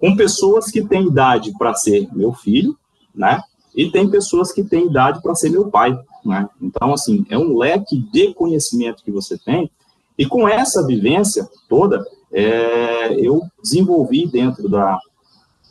com 0.00 0.16
pessoas 0.16 0.70
que 0.70 0.82
têm 0.82 1.06
idade 1.06 1.52
para 1.58 1.74
ser 1.74 2.08
meu 2.12 2.32
filho, 2.32 2.76
né? 3.14 3.42
E 3.74 3.90
tem 3.90 4.10
pessoas 4.10 4.50
que 4.50 4.64
têm 4.64 4.86
idade 4.86 5.20
para 5.22 5.34
ser 5.34 5.50
meu 5.50 5.68
pai, 5.70 5.96
né? 6.24 6.48
Então, 6.60 6.92
assim, 6.94 7.24
é 7.28 7.38
um 7.38 7.56
leque 7.56 7.98
de 8.10 8.32
conhecimento 8.34 9.04
que 9.04 9.10
você 9.10 9.38
tem. 9.38 9.70
E 10.18 10.26
com 10.26 10.48
essa 10.48 10.84
vivência 10.86 11.48
toda, 11.68 12.04
é, 12.32 13.14
eu 13.14 13.42
desenvolvi 13.62 14.26
dentro 14.26 14.68
da, 14.68 14.98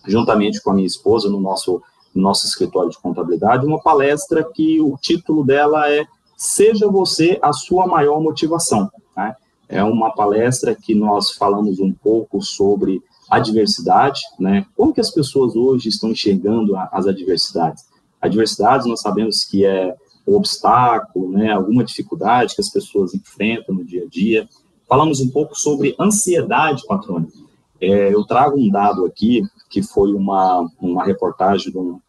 juntamente 0.07 0.61
com 0.61 0.71
a 0.71 0.73
minha 0.73 0.87
esposa, 0.87 1.29
no 1.29 1.39
nosso, 1.39 1.81
no 2.13 2.21
nosso 2.21 2.45
escritório 2.45 2.89
de 2.89 2.99
contabilidade, 2.99 3.65
uma 3.65 3.81
palestra 3.81 4.43
que 4.43 4.79
o 4.79 4.97
título 5.01 5.43
dela 5.43 5.91
é 5.91 6.05
Seja 6.37 6.87
Você 6.87 7.37
a 7.41 7.51
Sua 7.51 7.87
Maior 7.87 8.21
Motivação. 8.21 8.89
Né? 9.15 9.35
É 9.67 9.83
uma 9.83 10.11
palestra 10.11 10.75
que 10.75 10.95
nós 10.95 11.31
falamos 11.31 11.79
um 11.79 11.91
pouco 11.91 12.41
sobre 12.41 13.01
adversidade, 13.29 14.21
né? 14.39 14.65
Como 14.75 14.93
que 14.93 15.01
as 15.01 15.11
pessoas 15.11 15.55
hoje 15.55 15.89
estão 15.89 16.11
enxergando 16.11 16.75
as 16.75 17.05
adversidades? 17.05 17.85
Adversidades 18.21 18.87
nós 18.87 19.01
sabemos 19.01 19.45
que 19.45 19.65
é 19.65 19.95
um 20.27 20.35
obstáculo, 20.35 21.29
né? 21.29 21.51
Alguma 21.51 21.83
dificuldade 21.83 22.55
que 22.55 22.61
as 22.61 22.69
pessoas 22.69 23.13
enfrentam 23.13 23.75
no 23.75 23.85
dia 23.85 24.03
a 24.03 24.07
dia. 24.07 24.47
Falamos 24.87 25.19
um 25.19 25.29
pouco 25.29 25.55
sobre 25.55 25.95
ansiedade, 25.99 26.85
patrônio. 26.87 27.31
É, 27.79 28.13
eu 28.13 28.25
trago 28.25 28.59
um 28.59 28.69
dado 28.69 29.05
aqui 29.05 29.43
que 29.69 29.81
foi 29.81 30.11
uma, 30.13 30.67
uma 30.81 31.05
reportagem 31.05 31.71
do, 31.71 32.01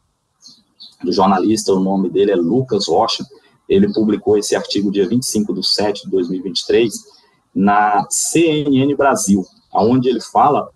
do 1.03 1.13
jornalista, 1.13 1.73
o 1.73 1.81
nome 1.81 2.09
dele 2.09 2.33
é 2.33 2.37
Lucas 2.37 2.89
Rocha. 2.89 3.25
Ele 3.69 3.93
publicou 3.93 4.37
esse 4.37 4.57
artigo 4.57 4.91
dia 4.91 5.07
25 5.09 5.55
de 5.55 5.67
7 5.67 6.05
de 6.05 6.11
2023 6.11 6.93
na 7.55 8.05
CNN 8.09 8.95
Brasil, 8.97 9.45
onde 9.73 10.09
ele 10.09 10.21
fala 10.21 10.69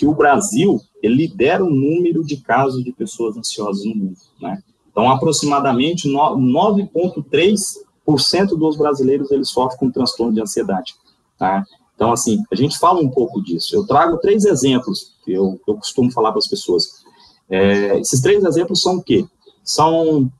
que 0.00 0.06
o 0.06 0.14
Brasil 0.14 0.80
lidera 1.04 1.62
o 1.62 1.68
número 1.68 2.24
de 2.24 2.38
casos 2.38 2.82
de 2.82 2.90
pessoas 2.90 3.36
ansiosas 3.36 3.84
no 3.84 3.94
mundo, 3.94 4.16
né? 4.40 4.62
Então, 4.90 5.10
aproximadamente 5.10 6.08
9,3% 6.08 8.56
dos 8.56 8.78
brasileiros 8.78 9.30
eles 9.30 9.50
sofrem 9.50 9.78
com 9.78 9.90
transtorno 9.90 10.32
de 10.32 10.40
ansiedade, 10.40 10.94
tá? 11.38 11.62
Então, 11.94 12.12
assim, 12.12 12.42
a 12.50 12.54
gente 12.54 12.78
fala 12.78 12.98
um 12.98 13.10
pouco 13.10 13.42
disso. 13.42 13.76
Eu 13.76 13.86
trago 13.86 14.16
três 14.16 14.46
exemplos 14.46 15.12
que 15.22 15.32
eu, 15.32 15.60
eu 15.68 15.74
costumo 15.74 16.10
falar 16.10 16.30
para 16.30 16.38
as 16.38 16.48
pessoas. 16.48 17.04
É, 17.50 18.00
esses 18.00 18.22
três 18.22 18.42
exemplos 18.42 18.80
são 18.80 18.96
o 18.96 19.02
quê? 19.02 19.26
São 19.62 20.32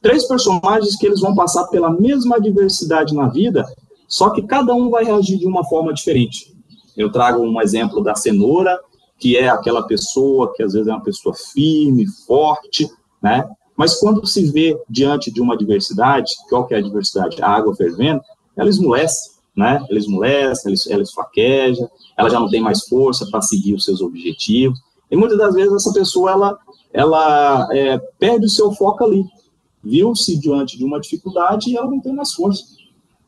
três 0.00 0.24
personagens 0.28 0.96
que 0.96 1.04
eles 1.04 1.20
vão 1.20 1.34
passar 1.34 1.66
pela 1.66 1.90
mesma 1.90 2.36
adversidade 2.36 3.12
na 3.12 3.26
vida, 3.26 3.66
só 4.06 4.30
que 4.30 4.42
cada 4.42 4.72
um 4.72 4.88
vai 4.88 5.02
reagir 5.02 5.36
de 5.36 5.48
uma 5.48 5.64
forma 5.64 5.92
diferente. 5.92 6.54
Eu 6.96 7.10
trago 7.10 7.42
um 7.42 7.60
exemplo 7.60 8.04
da 8.04 8.14
cenoura 8.14 8.78
que 9.20 9.36
é 9.36 9.48
aquela 9.48 9.82
pessoa 9.82 10.52
que 10.54 10.62
às 10.62 10.72
vezes 10.72 10.88
é 10.88 10.92
uma 10.92 11.02
pessoa 11.02 11.34
firme, 11.52 12.06
forte, 12.26 12.90
né? 13.22 13.48
Mas 13.76 13.94
quando 14.00 14.26
se 14.26 14.50
vê 14.50 14.78
diante 14.88 15.30
de 15.30 15.40
uma 15.40 15.54
adversidade, 15.54 16.34
qual 16.48 16.66
que 16.66 16.74
é 16.74 16.78
a 16.78 16.80
adversidade? 16.80 17.40
A 17.42 17.48
água 17.48 17.76
fervendo, 17.76 18.22
ela 18.56 18.68
esmolece, 18.68 19.32
né? 19.54 19.84
Ela 19.88 19.98
esmolece, 19.98 20.66
ela, 20.66 20.76
ela 20.88 21.02
esfaqueja, 21.02 21.88
ela 22.16 22.30
já 22.30 22.40
não 22.40 22.48
tem 22.48 22.60
mais 22.60 22.86
força 22.86 23.26
para 23.30 23.42
seguir 23.42 23.74
os 23.74 23.84
seus 23.84 24.00
objetivos. 24.00 24.78
E 25.10 25.16
muitas 25.16 25.38
das 25.38 25.54
vezes 25.54 25.72
essa 25.72 25.92
pessoa, 25.92 26.30
ela, 26.30 26.58
ela 26.92 27.68
é, 27.72 27.98
perde 28.18 28.46
o 28.46 28.50
seu 28.50 28.72
foco 28.72 29.04
ali. 29.04 29.24
Viu-se 29.82 30.38
diante 30.38 30.78
de 30.78 30.84
uma 30.84 31.00
dificuldade 31.00 31.70
e 31.70 31.76
ela 31.76 31.90
não 31.90 32.00
tem 32.00 32.12
mais 32.12 32.32
força. 32.32 32.64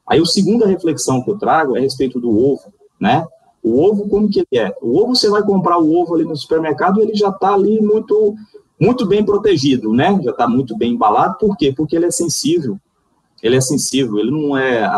Aí 0.06 0.20
a 0.20 0.24
segunda 0.24 0.66
reflexão 0.66 1.22
que 1.22 1.30
eu 1.30 1.38
trago 1.38 1.76
é 1.76 1.80
a 1.80 1.82
respeito 1.82 2.20
do 2.20 2.30
ovo, 2.30 2.72
né? 3.00 3.26
O 3.62 3.80
ovo, 3.80 4.08
como 4.08 4.28
que 4.28 4.40
ele 4.40 4.60
é? 4.60 4.74
O 4.82 4.98
ovo, 4.98 5.14
você 5.14 5.30
vai 5.30 5.42
comprar 5.42 5.78
o 5.78 5.94
ovo 5.94 6.14
ali 6.14 6.24
no 6.24 6.36
supermercado, 6.36 7.00
ele 7.00 7.14
já 7.14 7.28
está 7.28 7.54
ali 7.54 7.80
muito, 7.80 8.34
muito 8.80 9.06
bem 9.06 9.24
protegido, 9.24 9.92
né? 9.92 10.18
Já 10.22 10.32
está 10.32 10.48
muito 10.48 10.76
bem 10.76 10.94
embalado. 10.94 11.38
Por 11.38 11.56
quê? 11.56 11.72
Porque 11.76 11.94
ele 11.94 12.06
é 12.06 12.10
sensível. 12.10 12.78
Ele 13.42 13.56
é 13.56 13.60
sensível, 13.60 14.18
ele 14.18 14.30
não 14.30 14.56
é, 14.56 14.88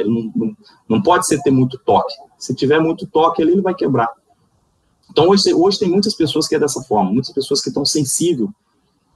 ele 0.00 0.08
não, 0.08 0.32
não, 0.34 0.56
não 0.88 1.02
pode 1.02 1.26
ser 1.26 1.40
ter 1.42 1.52
muito 1.52 1.78
toque. 1.78 2.12
Se 2.36 2.52
tiver 2.54 2.80
muito 2.80 3.06
toque 3.06 3.40
ali, 3.40 3.52
ele 3.52 3.62
vai 3.62 3.74
quebrar. 3.74 4.10
Então, 5.10 5.28
hoje, 5.28 5.54
hoje 5.54 5.78
tem 5.78 5.88
muitas 5.88 6.14
pessoas 6.14 6.48
que 6.48 6.56
é 6.56 6.58
dessa 6.58 6.82
forma, 6.82 7.12
muitas 7.12 7.32
pessoas 7.32 7.60
que 7.60 7.68
estão 7.68 7.84
sensíveis, 7.84 8.50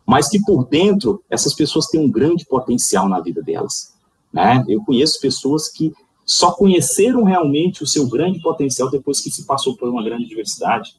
mas 0.07 0.29
que 0.29 0.41
por 0.41 0.65
dentro, 0.67 1.23
essas 1.29 1.55
pessoas 1.55 1.87
têm 1.87 2.01
um 2.01 2.11
grande 2.11 2.47
potencial 2.47 3.09
na 3.09 3.21
vida 3.21 3.43
delas. 3.43 3.95
Né? 4.33 4.65
Eu 4.69 4.83
conheço 4.85 5.21
pessoas 5.21 5.69
que 5.69 5.93
só 6.29 6.53
conheceram 6.53 7.25
realmente 7.25 7.83
o 7.83 7.87
seu 7.87 8.07
grande 8.07 8.39
potencial 8.43 8.91
depois 8.91 9.19
que 9.19 9.31
se 9.31 9.47
passou 9.47 9.75
por 9.75 9.89
uma 9.89 10.05
grande 10.05 10.27
diversidade. 10.27 10.95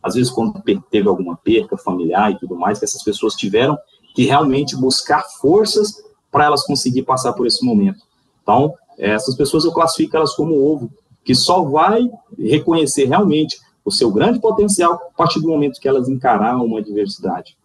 Às 0.00 0.14
vezes, 0.14 0.30
quando 0.30 0.62
teve 0.88 1.08
alguma 1.08 1.36
perca 1.36 1.76
familiar 1.76 2.30
e 2.30 2.38
tudo 2.38 2.54
mais, 2.54 2.78
que 2.78 2.84
essas 2.84 3.02
pessoas 3.02 3.34
tiveram 3.34 3.76
que 4.14 4.24
realmente 4.24 4.76
buscar 4.76 5.24
forças 5.40 6.00
para 6.30 6.44
elas 6.44 6.64
conseguir 6.64 7.02
passar 7.02 7.32
por 7.32 7.44
esse 7.44 7.66
momento. 7.66 8.04
Então, 8.40 8.72
essas 8.96 9.34
pessoas 9.34 9.64
eu 9.64 9.72
classifico 9.72 10.16
elas 10.16 10.34
como 10.34 10.54
ovo, 10.54 10.88
que 11.24 11.34
só 11.34 11.64
vai 11.64 12.08
reconhecer 12.38 13.06
realmente 13.06 13.58
o 13.84 13.90
seu 13.90 14.12
grande 14.12 14.38
potencial 14.38 14.94
a 14.94 15.16
partir 15.16 15.40
do 15.40 15.48
momento 15.48 15.80
que 15.80 15.88
elas 15.88 16.08
encararam 16.08 16.64
uma 16.64 16.78
adversidade. 16.78 17.56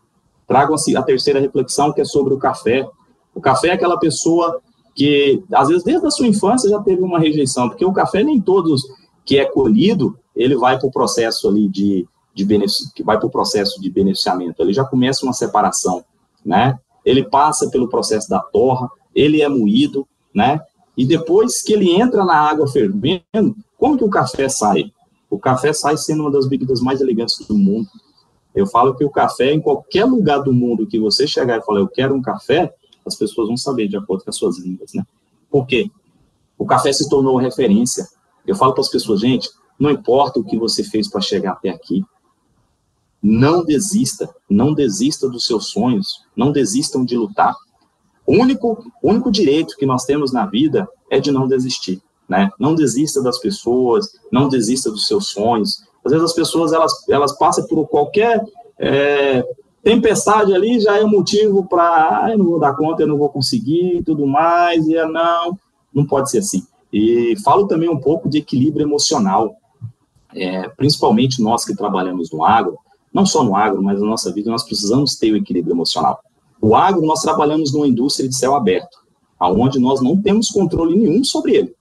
Trago 0.48 0.74
a 0.74 1.02
terceira 1.04 1.40
reflexão, 1.40 1.94
que 1.94 2.02
é 2.02 2.06
sobre 2.06 2.34
o 2.34 2.40
café. 2.40 2.90
O 3.36 3.40
café 3.40 3.68
é 3.68 3.74
aquela 3.74 4.00
pessoa 4.00 4.60
que 4.96 5.44
às 5.54 5.68
vezes 5.68 5.84
desde 5.84 6.06
a 6.06 6.12
sua 6.12 6.28
infância 6.28 6.70
já 6.70 6.80
teve 6.80 7.02
uma 7.02 7.20
rejeição, 7.20 7.70
porque 7.70 7.86
o 7.86 7.94
café 7.94 8.24
nem 8.24 8.40
todos 8.40 8.84
que 9.26 9.40
é 9.40 9.46
colhido, 9.46 10.18
ele 10.36 10.56
vai 10.56 10.78
para 10.78 10.88
o 10.88 10.92
processo 10.92 11.48
ali 11.48 11.68
de, 11.68 12.08
de 12.34 12.46
que 12.94 13.04
vai 13.04 13.18
para 13.18 13.28
o 13.28 13.32
processo 13.32 13.80
de 13.82 13.90
beneficiamento, 13.90 14.62
ele 14.62 14.74
já 14.74 14.84
começa 14.84 15.26
uma 15.26 15.34
separação, 15.34 16.04
né? 16.46 16.78
Ele 17.06 17.24
passa 17.24 17.70
pelo 17.70 17.90
processo 17.90 18.30
da 18.30 18.40
torra, 18.40 18.90
ele 19.14 19.42
é 19.42 19.50
moído, 19.50 20.08
né? 20.34 20.60
E 20.96 21.06
depois 21.06 21.62
que 21.62 21.74
ele 21.74 21.92
entra 21.92 22.24
na 22.24 22.36
água 22.36 22.68
fervendo, 22.68 23.56
como 23.78 23.98
que 23.98 24.04
o 24.04 24.10
café 24.10 24.48
sai? 24.48 24.92
O 25.30 25.40
café 25.40 25.74
sai 25.74 25.98
sendo 25.98 26.22
uma 26.22 26.32
das 26.32 26.48
bebidas 26.48 26.80
mais 26.82 27.02
elegantes 27.02 27.46
do 27.48 27.58
mundo. 27.58 27.88
Eu 28.54 28.68
falo 28.68 28.94
que 28.96 29.04
o 29.04 29.10
café, 29.10 29.52
em 29.52 29.60
qualquer 29.60 30.06
lugar 30.06 30.40
do 30.40 30.54
mundo 30.54 30.86
que 30.86 31.00
você 31.00 31.26
chegar 31.26 31.58
e 31.58 31.64
falar, 31.64 31.80
eu 31.80 31.88
quero 31.88 32.14
um 32.14 32.22
café, 32.22 32.72
as 33.06 33.16
pessoas 33.16 33.48
vão 33.48 33.58
saber 33.58 33.88
de 33.88 33.98
acordo 33.98 34.24
com 34.24 34.30
as 34.30 34.38
suas 34.38 34.60
línguas, 34.60 34.94
né? 34.94 35.04
Por 35.50 35.66
quê? 35.66 35.90
O 36.58 36.66
café 36.66 36.92
se 36.94 37.10
tornou 37.10 37.38
referência. 37.38 38.08
Eu 38.46 38.56
falo 38.56 38.74
para 38.74 38.82
as 38.82 38.90
pessoas, 38.90 39.20
gente, 39.20 39.50
não 39.80 39.90
importa 39.90 40.40
o 40.40 40.44
que 40.44 40.58
você 40.58 40.84
fez 40.84 41.10
para 41.10 41.22
chegar 41.22 41.54
até 41.54 41.70
aqui, 41.70 42.04
não 43.22 43.64
desista, 43.64 44.30
não 44.50 44.74
desista 44.74 45.30
dos 45.30 45.46
seus 45.46 45.68
sonhos, 45.68 46.26
não 46.36 46.52
desistam 46.52 47.06
de 47.06 47.16
lutar. 47.16 47.56
O 48.26 48.34
único, 48.34 48.84
único 49.02 49.32
direito 49.32 49.78
que 49.78 49.86
nós 49.86 50.04
temos 50.04 50.34
na 50.34 50.46
vida 50.46 50.88
é 51.10 51.20
de 51.20 51.32
não 51.32 51.48
desistir, 51.48 52.02
né? 52.28 52.50
Não 52.60 52.76
desista 52.76 53.22
das 53.22 53.40
pessoas, 53.40 54.10
não 54.32 54.50
desista 54.50 54.92
dos 54.92 55.08
seus 55.08 55.30
sonhos. 55.30 55.84
Às 56.04 56.12
vezes 56.12 56.26
as 56.26 56.34
pessoas 56.34 56.74
elas, 56.74 57.08
elas 57.10 57.38
passam 57.38 57.66
por 57.68 57.88
qualquer 57.88 58.44
é, 58.78 59.44
tempestade 59.84 60.54
ali 60.54 60.80
já 60.80 60.98
é 60.98 61.04
motivo 61.04 61.66
para, 61.66 62.26
ah, 62.26 62.38
não 62.38 62.46
vou 62.46 62.60
dar 62.60 62.76
conta, 62.76 63.04
eu 63.04 63.08
não 63.08 63.18
vou 63.18 63.30
conseguir 63.30 64.02
tudo 64.04 64.26
mais, 64.26 64.88
e 64.88 64.96
é, 64.96 65.06
não, 65.06 65.58
não 65.94 66.06
pode 66.06 66.32
ser 66.32 66.40
assim. 66.40 66.66
E 66.92 67.36
falo 67.44 67.68
também 67.68 67.90
um 67.90 68.00
pouco 68.00 68.30
de 68.30 68.38
equilíbrio 68.38 68.86
emocional, 68.86 69.56
é, 70.34 70.70
principalmente 70.70 71.42
nós 71.42 71.66
que 71.66 71.76
trabalhamos 71.76 72.32
no 72.32 72.44
agro, 72.44 72.78
não 73.14 73.26
só 73.26 73.44
no 73.44 73.56
agro, 73.56 73.84
mas 73.84 74.00
na 74.00 74.08
nossa 74.08 74.32
vida, 74.32 74.50
nós 74.50 74.64
precisamos 74.64 75.16
ter 75.16 75.32
o 75.32 75.38
equilíbrio 75.38 75.74
emocional. 75.74 76.20
O 76.62 76.76
agro, 76.76 77.06
nós 77.06 77.22
trabalhamos 77.22 77.74
numa 77.74 77.88
indústria 77.88 78.28
de 78.28 78.36
céu 78.36 78.56
aberto, 78.56 78.98
aonde 79.38 79.80
nós 79.80 80.02
não 80.02 80.20
temos 80.20 80.50
controle 80.50 80.96
nenhum 80.96 81.24
sobre 81.24 81.56
ele. 81.56 81.76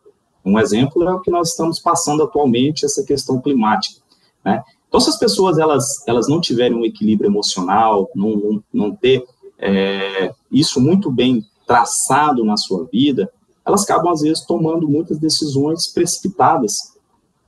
Um 0.44 0.58
exemplo 0.58 1.04
é 1.04 1.14
o 1.14 1.20
que 1.20 1.30
nós 1.30 1.50
estamos 1.50 1.78
passando 1.78 2.24
atualmente, 2.24 2.84
essa 2.84 3.04
questão 3.04 3.40
climática. 3.40 4.00
Né? 4.44 4.62
Então, 4.92 5.00
se 5.00 5.08
as 5.08 5.18
pessoas 5.18 5.56
elas, 5.56 6.06
elas 6.06 6.28
não 6.28 6.38
tiverem 6.38 6.76
um 6.76 6.84
equilíbrio 6.84 7.26
emocional, 7.26 8.10
não, 8.14 8.36
não, 8.36 8.64
não 8.70 8.94
ter 8.94 9.24
é, 9.58 10.34
isso 10.50 10.82
muito 10.82 11.10
bem 11.10 11.42
traçado 11.66 12.44
na 12.44 12.58
sua 12.58 12.84
vida, 12.92 13.32
elas 13.64 13.84
acabam, 13.84 14.12
às 14.12 14.20
vezes, 14.20 14.44
tomando 14.44 14.86
muitas 14.86 15.18
decisões 15.18 15.86
precipitadas. 15.86 16.92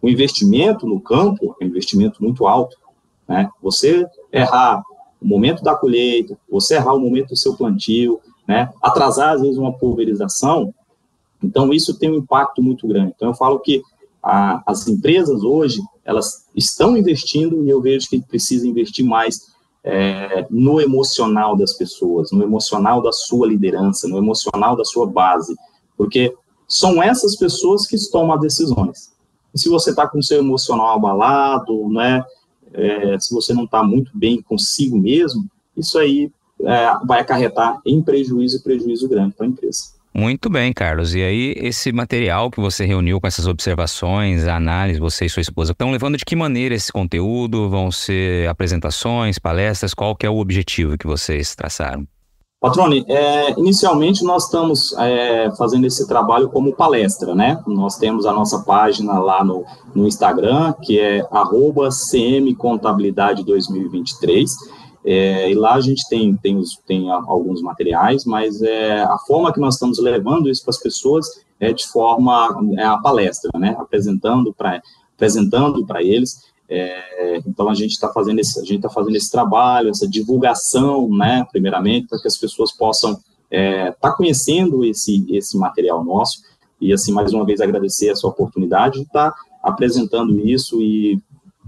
O 0.00 0.08
investimento 0.08 0.86
no 0.86 0.98
campo 0.98 1.54
é 1.60 1.64
um 1.66 1.68
investimento 1.68 2.24
muito 2.24 2.46
alto. 2.46 2.78
Né? 3.28 3.46
Você 3.60 4.06
errar 4.32 4.82
o 5.20 5.26
momento 5.26 5.62
da 5.62 5.74
colheita, 5.74 6.38
você 6.50 6.76
errar 6.76 6.94
o 6.94 7.00
momento 7.00 7.28
do 7.28 7.36
seu 7.36 7.54
plantio, 7.54 8.22
né? 8.48 8.72
atrasar, 8.80 9.34
às 9.34 9.42
vezes, 9.42 9.58
uma 9.58 9.74
pulverização, 9.74 10.72
então 11.42 11.74
isso 11.74 11.98
tem 11.98 12.10
um 12.10 12.16
impacto 12.16 12.62
muito 12.62 12.88
grande. 12.88 13.12
Então, 13.14 13.28
eu 13.28 13.34
falo 13.34 13.58
que 13.58 13.82
a, 14.22 14.62
as 14.66 14.88
empresas 14.88 15.42
hoje, 15.42 15.82
elas 16.04 16.46
estão 16.54 16.96
investindo 16.96 17.64
e 17.64 17.70
eu 17.70 17.80
vejo 17.80 18.08
que 18.08 18.20
precisa 18.20 18.66
investir 18.66 19.04
mais 19.04 19.54
é, 19.82 20.46
no 20.50 20.80
emocional 20.80 21.56
das 21.56 21.74
pessoas, 21.74 22.30
no 22.32 22.42
emocional 22.42 23.02
da 23.02 23.12
sua 23.12 23.46
liderança, 23.46 24.08
no 24.08 24.18
emocional 24.18 24.76
da 24.76 24.84
sua 24.84 25.06
base, 25.06 25.54
porque 25.96 26.34
são 26.66 27.02
essas 27.02 27.36
pessoas 27.36 27.86
que 27.86 27.96
tomam 28.10 28.34
as 28.34 28.40
decisões. 28.40 29.12
E 29.54 29.58
se 29.58 29.68
você 29.68 29.90
está 29.90 30.08
com 30.08 30.18
o 30.18 30.22
seu 30.22 30.38
emocional 30.38 30.96
abalado, 30.96 31.88
né, 31.90 32.24
é, 32.72 33.18
se 33.20 33.32
você 33.32 33.52
não 33.52 33.64
está 33.64 33.82
muito 33.82 34.10
bem 34.14 34.42
consigo 34.42 34.98
mesmo, 34.98 35.48
isso 35.76 35.98
aí 35.98 36.32
é, 36.60 37.06
vai 37.06 37.20
acarretar 37.20 37.80
em 37.84 38.02
prejuízo 38.02 38.56
e 38.56 38.62
prejuízo 38.62 39.08
grande 39.08 39.34
para 39.34 39.46
a 39.46 39.48
empresa. 39.48 39.94
Muito 40.16 40.48
bem, 40.48 40.72
Carlos. 40.72 41.12
E 41.12 41.22
aí, 41.22 41.54
esse 41.56 41.90
material 41.90 42.48
que 42.48 42.60
você 42.60 42.86
reuniu 42.86 43.20
com 43.20 43.26
essas 43.26 43.48
observações, 43.48 44.46
análise, 44.46 45.00
você 45.00 45.26
e 45.26 45.28
sua 45.28 45.42
esposa, 45.42 45.72
estão 45.72 45.90
levando 45.90 46.16
de 46.16 46.24
que 46.24 46.36
maneira 46.36 46.72
esse 46.72 46.92
conteúdo? 46.92 47.68
Vão 47.68 47.90
ser 47.90 48.48
apresentações, 48.48 49.40
palestras? 49.40 49.92
Qual 49.92 50.14
que 50.14 50.24
é 50.24 50.30
o 50.30 50.38
objetivo 50.38 50.96
que 50.96 51.06
vocês 51.06 51.56
traçaram? 51.56 52.06
Patrone, 52.60 53.04
é, 53.08 53.50
inicialmente 53.58 54.24
nós 54.24 54.44
estamos 54.44 54.94
é, 54.98 55.50
fazendo 55.58 55.84
esse 55.84 56.06
trabalho 56.06 56.48
como 56.48 56.72
palestra, 56.74 57.34
né? 57.34 57.60
Nós 57.66 57.98
temos 57.98 58.24
a 58.24 58.32
nossa 58.32 58.60
página 58.60 59.18
lá 59.18 59.44
no, 59.44 59.64
no 59.94 60.06
Instagram, 60.06 60.72
que 60.80 60.98
é 60.98 61.26
arroba 61.30 61.88
cmcontabilidade 61.90 63.44
2023, 63.44 64.50
é, 65.04 65.50
e 65.50 65.54
lá 65.54 65.74
a 65.74 65.80
gente 65.80 66.08
tem, 66.08 66.34
tem, 66.34 66.56
os, 66.56 66.76
tem 66.86 67.10
alguns 67.10 67.60
materiais, 67.60 68.24
mas 68.24 68.62
é, 68.62 69.02
a 69.02 69.18
forma 69.18 69.52
que 69.52 69.60
nós 69.60 69.74
estamos 69.74 69.98
levando 69.98 70.48
isso 70.48 70.62
para 70.62 70.70
as 70.70 70.80
pessoas 70.80 71.26
é 71.60 71.72
de 71.72 71.86
forma 71.86 72.58
é 72.78 72.84
a 72.84 72.96
palestra, 72.96 73.50
né? 73.58 73.76
Apresentando 73.78 74.52
para 74.52 74.80
apresentando 75.14 75.86
para 75.86 76.02
eles. 76.02 76.42
É, 76.68 77.36
então 77.46 77.68
a 77.68 77.74
gente 77.74 77.92
está 77.92 78.08
fazendo 78.08 78.38
esse 78.40 78.58
a 78.58 78.62
gente 78.62 78.76
está 78.76 78.88
fazendo 78.88 79.14
esse 79.14 79.30
trabalho, 79.30 79.90
essa 79.90 80.08
divulgação, 80.08 81.08
né? 81.10 81.46
Primeiramente 81.52 82.08
para 82.08 82.18
que 82.18 82.26
as 82.26 82.38
pessoas 82.38 82.72
possam 82.72 83.12
estar 83.12 83.22
é, 83.50 83.92
tá 83.92 84.10
conhecendo 84.12 84.84
esse 84.86 85.26
esse 85.28 85.58
material 85.58 86.02
nosso 86.02 86.42
e 86.80 86.94
assim 86.94 87.12
mais 87.12 87.34
uma 87.34 87.44
vez 87.44 87.60
agradecer 87.60 88.08
essa 88.08 88.26
oportunidade 88.26 89.00
de 89.00 89.02
estar 89.02 89.32
tá 89.32 89.36
apresentando 89.62 90.40
isso 90.40 90.80
e 90.80 91.20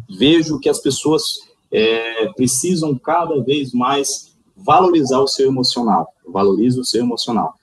vejo 0.09 0.59
que 0.59 0.71
as 0.71 0.79
pessoas 0.79 1.46
é, 1.71 2.29
precisam 2.33 2.97
cada 2.99 3.43
vez 3.43 3.73
mais 3.73 4.37
valorizar 4.57 5.21
o 5.21 5.29
seu 5.29 5.49
emocional. 5.49 6.09
Valorize 6.27 6.79
o 6.79 6.85
seu 6.85 7.03
emocional. 7.03 7.55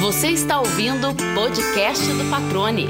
Você 0.00 0.28
está 0.28 0.58
ouvindo 0.58 1.10
o 1.10 1.14
podcast 1.34 2.04
do 2.04 2.30
Patrone. 2.30 2.86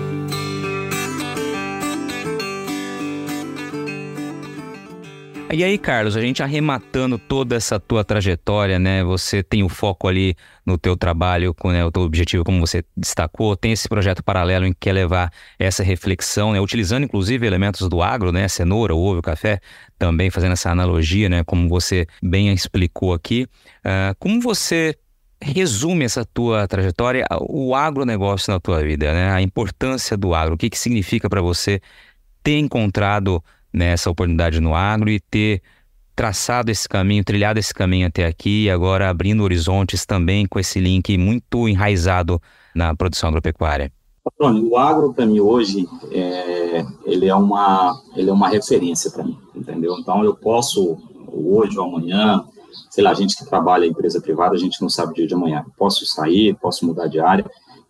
E 5.50 5.64
aí, 5.64 5.78
Carlos, 5.78 6.14
a 6.14 6.20
gente 6.20 6.42
arrematando 6.42 7.18
toda 7.18 7.56
essa 7.56 7.80
tua 7.80 8.04
trajetória, 8.04 8.78
né? 8.78 9.02
Você 9.02 9.42
tem 9.42 9.62
o 9.62 9.68
foco 9.68 10.06
ali 10.06 10.36
no 10.64 10.76
teu 10.76 10.94
trabalho, 10.94 11.56
né, 11.64 11.82
o 11.82 11.90
teu 11.90 12.02
objetivo, 12.02 12.44
como 12.44 12.60
você 12.60 12.84
destacou, 12.94 13.56
tem 13.56 13.72
esse 13.72 13.88
projeto 13.88 14.22
paralelo 14.22 14.66
em 14.66 14.72
que 14.74 14.80
quer 14.80 14.92
levar 14.92 15.32
essa 15.58 15.82
reflexão, 15.82 16.52
né? 16.52 16.60
Utilizando 16.60 17.04
inclusive 17.04 17.46
elementos 17.46 17.88
do 17.88 18.02
agro, 18.02 18.30
né? 18.30 18.46
Cenoura, 18.46 18.94
ovo, 18.94 19.22
café, 19.22 19.58
também 19.98 20.28
fazendo 20.28 20.52
essa 20.52 20.70
analogia, 20.70 21.30
né? 21.30 21.42
Como 21.44 21.66
você 21.66 22.06
bem 22.22 22.52
explicou 22.52 23.14
aqui. 23.14 23.46
Uh, 23.78 24.14
como 24.18 24.42
você 24.42 24.94
resume 25.40 26.04
essa 26.04 26.26
tua 26.26 26.68
trajetória, 26.68 27.26
o 27.40 27.74
agronegócio 27.74 28.52
na 28.52 28.60
tua 28.60 28.82
vida, 28.82 29.14
né? 29.14 29.30
A 29.30 29.40
importância 29.40 30.14
do 30.14 30.34
agro, 30.34 30.56
o 30.56 30.58
que, 30.58 30.68
que 30.68 30.78
significa 30.78 31.26
para 31.26 31.40
você 31.40 31.80
ter 32.42 32.58
encontrado 32.58 33.42
nessa 33.72 34.10
oportunidade 34.10 34.60
no 34.60 34.74
agro 34.74 35.10
e 35.10 35.20
ter 35.20 35.62
traçado 36.14 36.70
esse 36.70 36.88
caminho, 36.88 37.22
trilhado 37.22 37.60
esse 37.60 37.72
caminho 37.72 38.08
até 38.08 38.26
aqui 38.26 38.68
agora 38.68 39.08
abrindo 39.08 39.44
horizontes 39.44 40.04
também 40.04 40.46
com 40.46 40.58
esse 40.58 40.80
link 40.80 41.16
muito 41.16 41.68
enraizado 41.68 42.42
na 42.74 42.94
produção 42.94 43.28
agropecuária? 43.28 43.92
O 44.40 44.76
agro 44.76 45.14
para 45.14 45.24
mim 45.24 45.40
hoje 45.40 45.86
é, 46.10 46.84
ele 47.04 47.26
é 47.26 47.34
uma 47.34 48.02
ele 48.16 48.28
é 48.28 48.32
uma 48.32 48.48
referência 48.48 49.10
para 49.10 49.24
mim, 49.24 49.38
entendeu? 49.54 49.96
Então 49.98 50.24
eu 50.24 50.34
posso 50.34 50.98
hoje 51.32 51.78
ou 51.78 51.86
amanhã, 51.86 52.44
sei 52.90 53.04
lá, 53.04 53.10
a 53.10 53.14
gente 53.14 53.36
que 53.36 53.46
trabalha 53.46 53.86
em 53.86 53.90
empresa 53.90 54.20
privada, 54.20 54.54
a 54.54 54.58
gente 54.58 54.82
não 54.82 54.88
sabe 54.88 55.12
o 55.12 55.14
dia 55.14 55.26
de 55.26 55.34
amanhã. 55.34 55.64
Posso 55.76 56.04
sair, 56.04 56.54
posso 56.60 56.84
mudar 56.84 57.06
de 57.06 57.20
área, 57.20 57.48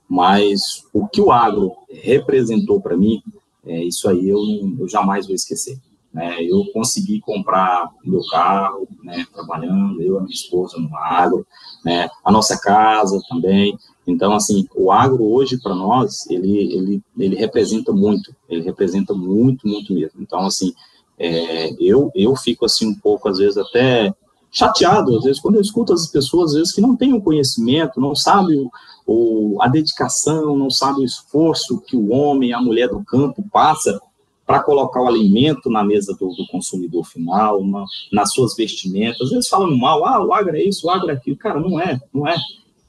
mas 0.09 0.85
o 0.93 1.09
que 1.09 1.21
o 1.21 1.33
agro 1.33 1.73
representou 1.91 2.81
para 2.81 2.97
mim 2.97 3.23
é, 3.69 3.85
isso 3.85 4.09
aí 4.09 4.29
eu, 4.29 4.41
eu 4.79 4.89
jamais 4.89 5.27
vou 5.27 5.35
esquecer. 5.35 5.79
Né? 6.13 6.43
Eu 6.43 6.65
consegui 6.73 7.21
comprar 7.21 7.89
meu 8.05 8.23
carro, 8.31 8.89
né, 9.05 9.27
trabalhando, 9.33 10.01
eu 10.01 10.15
e 10.15 10.17
a 10.17 10.21
minha 10.21 10.33
esposa 10.33 10.79
no 10.79 10.97
agro, 10.97 11.47
né, 11.85 12.09
a 12.25 12.33
nossa 12.33 12.59
casa 12.59 13.21
também. 13.29 13.79
Então, 14.07 14.33
assim, 14.33 14.67
o 14.75 14.91
agro 14.91 15.23
hoje 15.23 15.61
para 15.63 15.75
nós, 15.75 16.29
ele, 16.31 16.75
ele, 16.75 17.03
ele 17.19 17.37
representa 17.37 17.93
muito, 17.93 18.35
ele 18.49 18.63
representa 18.63 19.13
muito, 19.13 19.69
muito 19.69 19.93
mesmo. 19.93 20.21
Então, 20.23 20.41
assim, 20.47 20.73
é, 21.19 21.71
eu, 21.79 22.11
eu 22.15 22.35
fico 22.35 22.65
assim 22.65 22.89
um 22.89 22.95
pouco, 22.95 23.29
às 23.29 23.37
vezes, 23.37 23.59
até 23.59 24.15
chateado, 24.51 25.15
às 25.17 25.25
vezes, 25.25 25.41
quando 25.41 25.57
eu 25.57 25.61
escuto 25.61 25.93
as 25.93 26.07
pessoas, 26.07 26.53
às 26.53 26.57
vezes, 26.57 26.73
que 26.73 26.81
não 26.81 26.97
têm 26.97 27.13
o 27.13 27.21
conhecimento, 27.21 28.01
não 28.01 28.15
sabem 28.15 28.67
o, 29.09 29.55
o, 29.57 29.63
a 29.63 29.69
dedicação, 29.69 30.57
não 30.57 30.71
sabem 30.71 31.03
o 31.03 31.07
esforço 31.07 31.81
que 31.81 31.97
o 31.97 32.11
homem, 32.11 32.53
a 32.53 32.61
mulher 32.61 32.89
do 32.89 33.03
campo 33.03 33.43
passa 33.51 33.99
para 34.47 34.63
colocar 34.63 35.03
o 35.03 35.07
alimento 35.07 35.69
na 35.69 35.85
mesa 35.85 36.15
do, 36.19 36.29
do 36.29 36.47
consumidor 36.51 37.05
final, 37.05 37.65
na, 37.65 37.85
nas 38.13 38.33
suas 38.33 38.55
vestimentas. 38.55 39.31
Vezes 39.31 39.49
falam 39.49 39.77
mal, 39.77 40.07
ah, 40.07 40.25
o 40.25 40.33
agro 40.33 40.57
é 40.57 40.63
isso, 40.63 40.87
o 40.87 40.91
agro 40.91 41.11
é 41.11 41.15
aquilo. 41.15 41.37
Cara, 41.37 41.61
não 41.61 41.81
é, 41.81 42.01
não 42.13 42.27
é. 42.27 42.37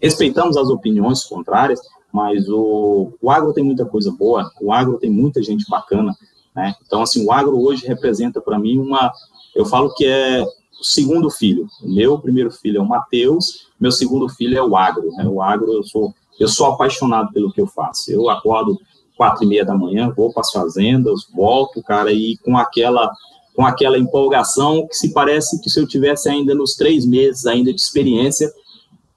Respeitamos 0.01 0.55
as 0.55 0.69
opiniões 0.69 1.23
contrárias, 1.23 1.81
mas 2.13 2.47
o, 2.47 3.11
o 3.21 3.29
agro 3.29 3.53
tem 3.53 3.63
muita 3.63 3.85
coisa 3.85 4.11
boa, 4.11 4.49
o 4.61 4.71
agro 4.71 4.97
tem 4.97 5.09
muita 5.09 5.43
gente 5.43 5.65
bacana, 5.69 6.15
né? 6.55 6.73
Então, 6.85 7.01
assim, 7.01 7.25
o 7.25 7.31
agro 7.31 7.59
hoje 7.59 7.85
representa 7.85 8.39
para 8.39 8.57
mim 8.57 8.77
uma, 8.77 9.11
eu 9.53 9.65
falo 9.65 9.93
que 9.93 10.05
é 10.05 10.41
o 10.41 10.83
segundo 10.83 11.29
filho. 11.29 11.67
O 11.83 11.93
meu 11.93 12.17
primeiro 12.17 12.51
filho 12.51 12.77
é 12.77 12.81
o 12.81 12.87
Matheus, 12.87 13.68
meu 13.79 13.91
segundo 13.91 14.27
filho 14.29 14.57
é 14.57 14.63
o 14.63 14.75
agro. 14.75 15.11
Né? 15.13 15.25
O 15.27 15.41
agro, 15.41 15.71
eu 15.71 15.83
sou, 15.83 16.13
eu 16.39 16.47
sou 16.47 16.67
apaixonado 16.67 17.31
pelo 17.31 17.51
que 17.51 17.61
eu 17.61 17.67
faço. 17.67 18.11
Eu 18.11 18.29
acordo 18.29 18.77
quatro 19.15 19.43
e 19.43 19.47
meia 19.47 19.65
da 19.65 19.75
manhã, 19.75 20.13
vou 20.15 20.31
para 20.31 20.41
as 20.41 20.51
fazendas, 20.51 21.27
volto, 21.33 21.83
cara, 21.83 22.11
e 22.11 22.37
com 22.37 22.57
aquela 22.57 23.11
com 23.53 23.65
aquela 23.65 23.97
empolgação 23.97 24.87
que 24.87 24.95
se 24.95 25.11
parece 25.11 25.61
que 25.61 25.69
se 25.69 25.77
eu 25.77 25.85
tivesse 25.85 26.29
ainda 26.29 26.55
nos 26.55 26.75
três 26.75 27.05
meses 27.05 27.45
ainda 27.45 27.73
de 27.73 27.81
experiência, 27.81 28.49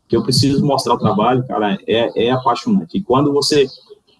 que 0.08 0.16
eu 0.16 0.22
preciso 0.24 0.66
mostrar 0.66 0.94
o 0.94 0.98
trabalho, 0.98 1.46
cara, 1.46 1.78
é, 1.86 2.26
é 2.26 2.30
apaixonante. 2.32 2.98
E 2.98 3.02
quando 3.02 3.32
você 3.32 3.68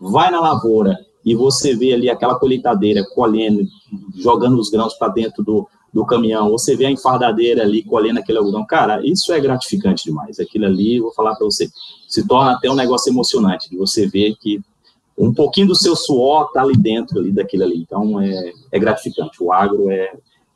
vai 0.00 0.30
na 0.30 0.40
lavoura 0.40 0.96
e 1.24 1.34
você 1.34 1.74
vê 1.74 1.92
ali 1.92 2.08
aquela 2.08 2.36
colheitadeira 2.36 3.04
colhendo, 3.16 3.66
jogando 4.14 4.60
os 4.60 4.70
grãos 4.70 4.94
para 4.94 5.08
dentro 5.08 5.42
do, 5.42 5.68
do 5.92 6.06
caminhão, 6.06 6.50
você 6.50 6.74
vê 6.74 6.86
a 6.86 6.90
enfardadeira 6.90 7.62
ali 7.62 7.82
colhendo 7.82 8.18
aquele 8.18 8.38
algodão, 8.38 8.64
cara, 8.64 9.04
isso 9.04 9.32
é 9.32 9.38
gratificante 9.38 10.04
demais. 10.04 10.40
Aquilo 10.40 10.64
ali, 10.64 10.98
vou 10.98 11.12
falar 11.12 11.34
para 11.34 11.44
você, 11.44 11.68
se 12.08 12.26
torna 12.26 12.52
até 12.52 12.70
um 12.70 12.74
negócio 12.74 13.12
emocionante, 13.12 13.68
de 13.68 13.76
você 13.76 14.06
ver 14.06 14.34
que 14.40 14.60
um 15.18 15.32
pouquinho 15.34 15.66
do 15.66 15.76
seu 15.76 15.94
suor 15.94 16.46
está 16.46 16.62
ali 16.62 16.76
dentro 16.76 17.18
ali 17.18 17.30
daquilo 17.30 17.64
ali. 17.64 17.76
Então, 17.76 18.18
é, 18.20 18.52
é 18.72 18.78
gratificante. 18.78 19.42
O 19.42 19.52
agro 19.52 19.90
é, 19.90 20.12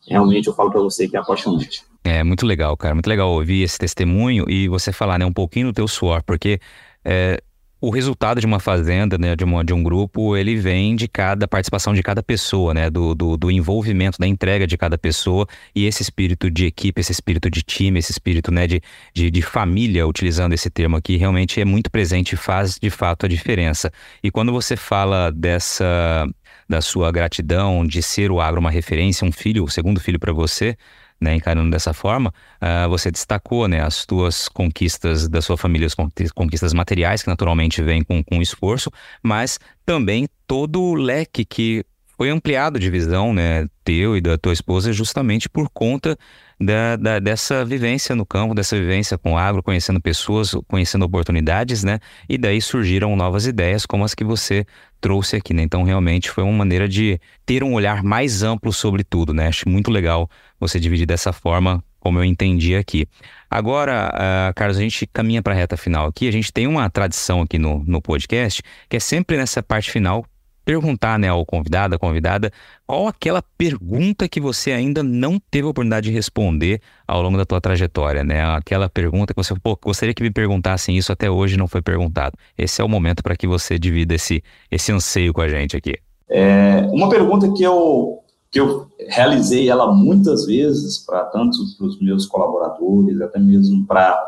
realmente, 0.09 0.47
eu 0.47 0.55
falo 0.55 0.71
para 0.71 0.81
você 0.81 1.07
que 1.07 1.17
é 1.17 1.21
apaixonante. 1.21 1.85
É 2.03 2.25
muito 2.25 2.47
legal, 2.47 2.77
cara, 2.77 2.95
muito 2.95 3.09
legal 3.09 3.31
ouvir 3.33 3.63
esse 3.63 3.77
testemunho 3.79 4.49
e 4.49 4.69
você 4.69 4.93
falar, 4.93 5.19
né, 5.19 5.27
um 5.27 5.33
pouquinho 5.33 5.67
do 5.67 5.73
teu 5.73 5.89
suor, 5.89 6.23
porque 6.25 6.61
é, 7.05 7.43
o 7.87 7.91
resultado 7.91 8.41
de 8.41 8.47
uma 8.47 8.59
fazenda, 8.59 9.17
né, 9.17 9.37
de, 9.37 9.45
uma, 9.45 9.65
de 9.65 9.73
um 9.73 9.81
grupo, 9.81 10.37
ele 10.37 10.57
vem 10.57 10.97
de 10.97 11.07
cada 11.07 11.47
participação 11.47 11.95
de 11.95 12.03
cada 12.03 12.21
pessoa, 12.21 12.75
né, 12.75 12.91
do, 12.91 13.15
do, 13.15 13.37
do, 13.37 13.49
envolvimento, 13.49 14.19
da 14.19 14.27
entrega 14.27 14.67
de 14.67 14.77
cada 14.77 14.99
pessoa 14.99 15.47
e 15.73 15.87
esse 15.87 16.03
espírito 16.03 16.51
de 16.51 16.67
equipe, 16.67 17.01
esse 17.01 17.13
espírito 17.13 17.49
de 17.49 17.63
time, 17.63 18.01
esse 18.01 18.11
espírito 18.11 18.51
né, 18.51 18.67
de, 18.67 18.81
de, 19.15 19.31
de 19.31 19.41
família, 19.41 20.05
utilizando 20.05 20.53
esse 20.53 20.69
termo 20.69 20.97
aqui, 20.97 21.17
realmente 21.17 21.61
é 21.61 21.65
muito 21.65 21.89
presente 21.89 22.33
e 22.33 22.37
faz 22.37 22.77
de 22.77 22.91
fato 22.91 23.25
a 23.25 23.29
diferença. 23.29 23.93
E 24.21 24.33
quando 24.33 24.51
você 24.51 24.75
fala 24.75 25.31
dessa 25.31 26.27
da 26.69 26.81
sua 26.81 27.13
gratidão 27.13 27.87
de 27.87 28.03
ser 28.03 28.33
o 28.33 28.41
agro 28.41 28.61
uma 28.61 28.71
referência, 28.71 29.25
um 29.25 29.31
filho, 29.31 29.63
o 29.63 29.71
segundo 29.71 30.01
filho 30.01 30.19
para 30.19 30.33
você, 30.33 30.77
né, 31.21 31.35
encarando 31.35 31.71
dessa 31.71 31.93
forma, 31.93 32.33
uh, 32.61 32.89
você 32.89 33.11
destacou 33.11 33.67
né, 33.67 33.81
as 33.81 34.05
tuas 34.05 34.49
conquistas 34.49 35.29
da 35.29 35.41
sua 35.41 35.57
família, 35.57 35.87
as 35.87 35.95
conquistas 36.33 36.73
materiais, 36.73 37.23
que 37.23 37.29
naturalmente 37.29 37.83
vêm 37.83 38.03
com, 38.03 38.23
com 38.23 38.43
esforço, 38.43 38.91
mas 39.23 39.59
também 39.85 40.29
todo 40.47 40.81
o 40.83 40.95
leque 40.95 41.45
que 41.45 41.85
foi 42.17 42.31
ampliado 42.31 42.79
de 42.79 42.91
visão, 42.91 43.33
né, 43.33 43.67
teu 43.85 44.17
e 44.17 44.21
da 44.21 44.39
tua 44.39 44.53
esposa, 44.53 44.93
justamente 44.93 45.49
por 45.49 45.69
conta 45.69 46.17
da, 46.59 46.97
da, 46.97 47.19
dessa 47.19 47.65
vivência 47.65 48.15
no 48.15 48.25
campo, 48.25 48.55
dessa 48.55 48.77
vivência 48.79 49.19
com 49.19 49.35
o 49.35 49.39
agro, 49.39 49.63
conhecendo 49.63 50.01
pessoas, 50.01 50.53
conhecendo 50.67 51.05
oportunidades, 51.05 51.85
né? 51.85 51.99
E 52.29 52.39
daí 52.39 52.61
surgiram 52.63 53.15
novas 53.15 53.47
ideias, 53.47 53.85
como 53.85 54.05
as 54.05 54.15
que 54.15 54.25
você 54.25 54.65
trouxe 55.01 55.37
aqui, 55.37 55.53
né? 55.53 55.63
Então, 55.63 55.83
realmente 55.83 56.31
foi 56.31 56.43
uma 56.43 56.53
maneira 56.53 56.89
de 56.89 57.21
ter 57.45 57.63
um 57.63 57.75
olhar 57.75 58.03
mais 58.03 58.43
amplo 58.43 58.73
sobre 58.73 59.05
tudo, 59.05 59.35
né? 59.35 59.49
Acho 59.49 59.69
muito 59.69 59.91
legal 59.91 60.31
você 60.59 60.81
dividir 60.81 61.07
dessa 61.07 61.33
forma 61.33 61.85
como 62.01 62.19
eu 62.21 62.25
entendi 62.25 62.77
aqui. 62.77 63.07
Agora, 63.51 64.13
uh, 64.15 64.55
Carlos, 64.55 64.79
a 64.79 64.81
gente 64.81 65.07
caminha 65.09 65.43
para 65.43 65.53
a 65.53 65.57
reta 65.57 65.77
final 65.77 66.07
aqui. 66.07 66.29
A 66.29 66.33
gente 66.33 66.53
tem 66.53 66.67
uma 66.67 66.89
tradição 66.89 67.43
aqui 67.43 67.59
no, 67.59 67.83
no 67.85 68.01
podcast, 68.01 68.63
que 68.89 68.97
é 68.97 69.01
sempre 69.01 69.37
nessa 69.37 69.63
parte 69.63 69.91
final 69.91 70.25
perguntar 70.67 71.17
né, 71.17 71.29
ao 71.29 71.47
convidado, 71.47 71.95
à 71.95 71.99
convidada, 71.99 72.51
qual 72.85 73.07
aquela 73.07 73.41
pergunta 73.57 74.29
que 74.29 74.41
você 74.41 74.73
ainda 74.73 75.01
não 75.01 75.39
teve 75.39 75.65
a 75.65 75.71
oportunidade 75.71 76.09
de 76.09 76.13
responder 76.13 76.81
ao 77.07 77.23
longo 77.23 77.39
da 77.39 77.47
tua 77.47 77.61
trajetória, 77.61 78.25
né? 78.25 78.45
Aquela 78.45 78.89
pergunta 78.89 79.33
que 79.33 79.41
você, 79.41 79.55
pô, 79.55 79.79
gostaria 79.81 80.13
que 80.13 80.25
me 80.25 80.31
perguntassem 80.31 80.97
isso 80.97 81.13
até 81.13 81.31
hoje 81.31 81.57
não 81.57 81.69
foi 81.69 81.81
perguntado. 81.81 82.37
Esse 82.59 82.83
é 82.83 82.85
o 82.85 82.89
momento 82.89 83.23
para 83.23 83.37
que 83.37 83.47
você 83.47 83.79
divida 83.79 84.17
esse, 84.17 84.43
esse 84.69 84.91
anseio 84.91 85.33
com 85.33 85.41
a 85.41 85.49
gente 85.49 85.77
aqui. 85.77 85.95
É, 86.29 86.81
uma 86.91 87.09
pergunta 87.09 87.49
que 87.53 87.63
eu, 87.63 88.25
que 88.51 88.59
eu 88.59 88.89
realizei 89.09 89.71
ela 89.71 89.95
muitas 89.95 90.47
vezes 90.47 90.99
para 90.99 91.27
tanto 91.27 91.59
para 91.79 91.87
os 91.87 92.01
meus 92.01 92.27
colaboradores, 92.27 93.21
até 93.21 93.39
mesmo 93.39 93.87
para 93.87 94.21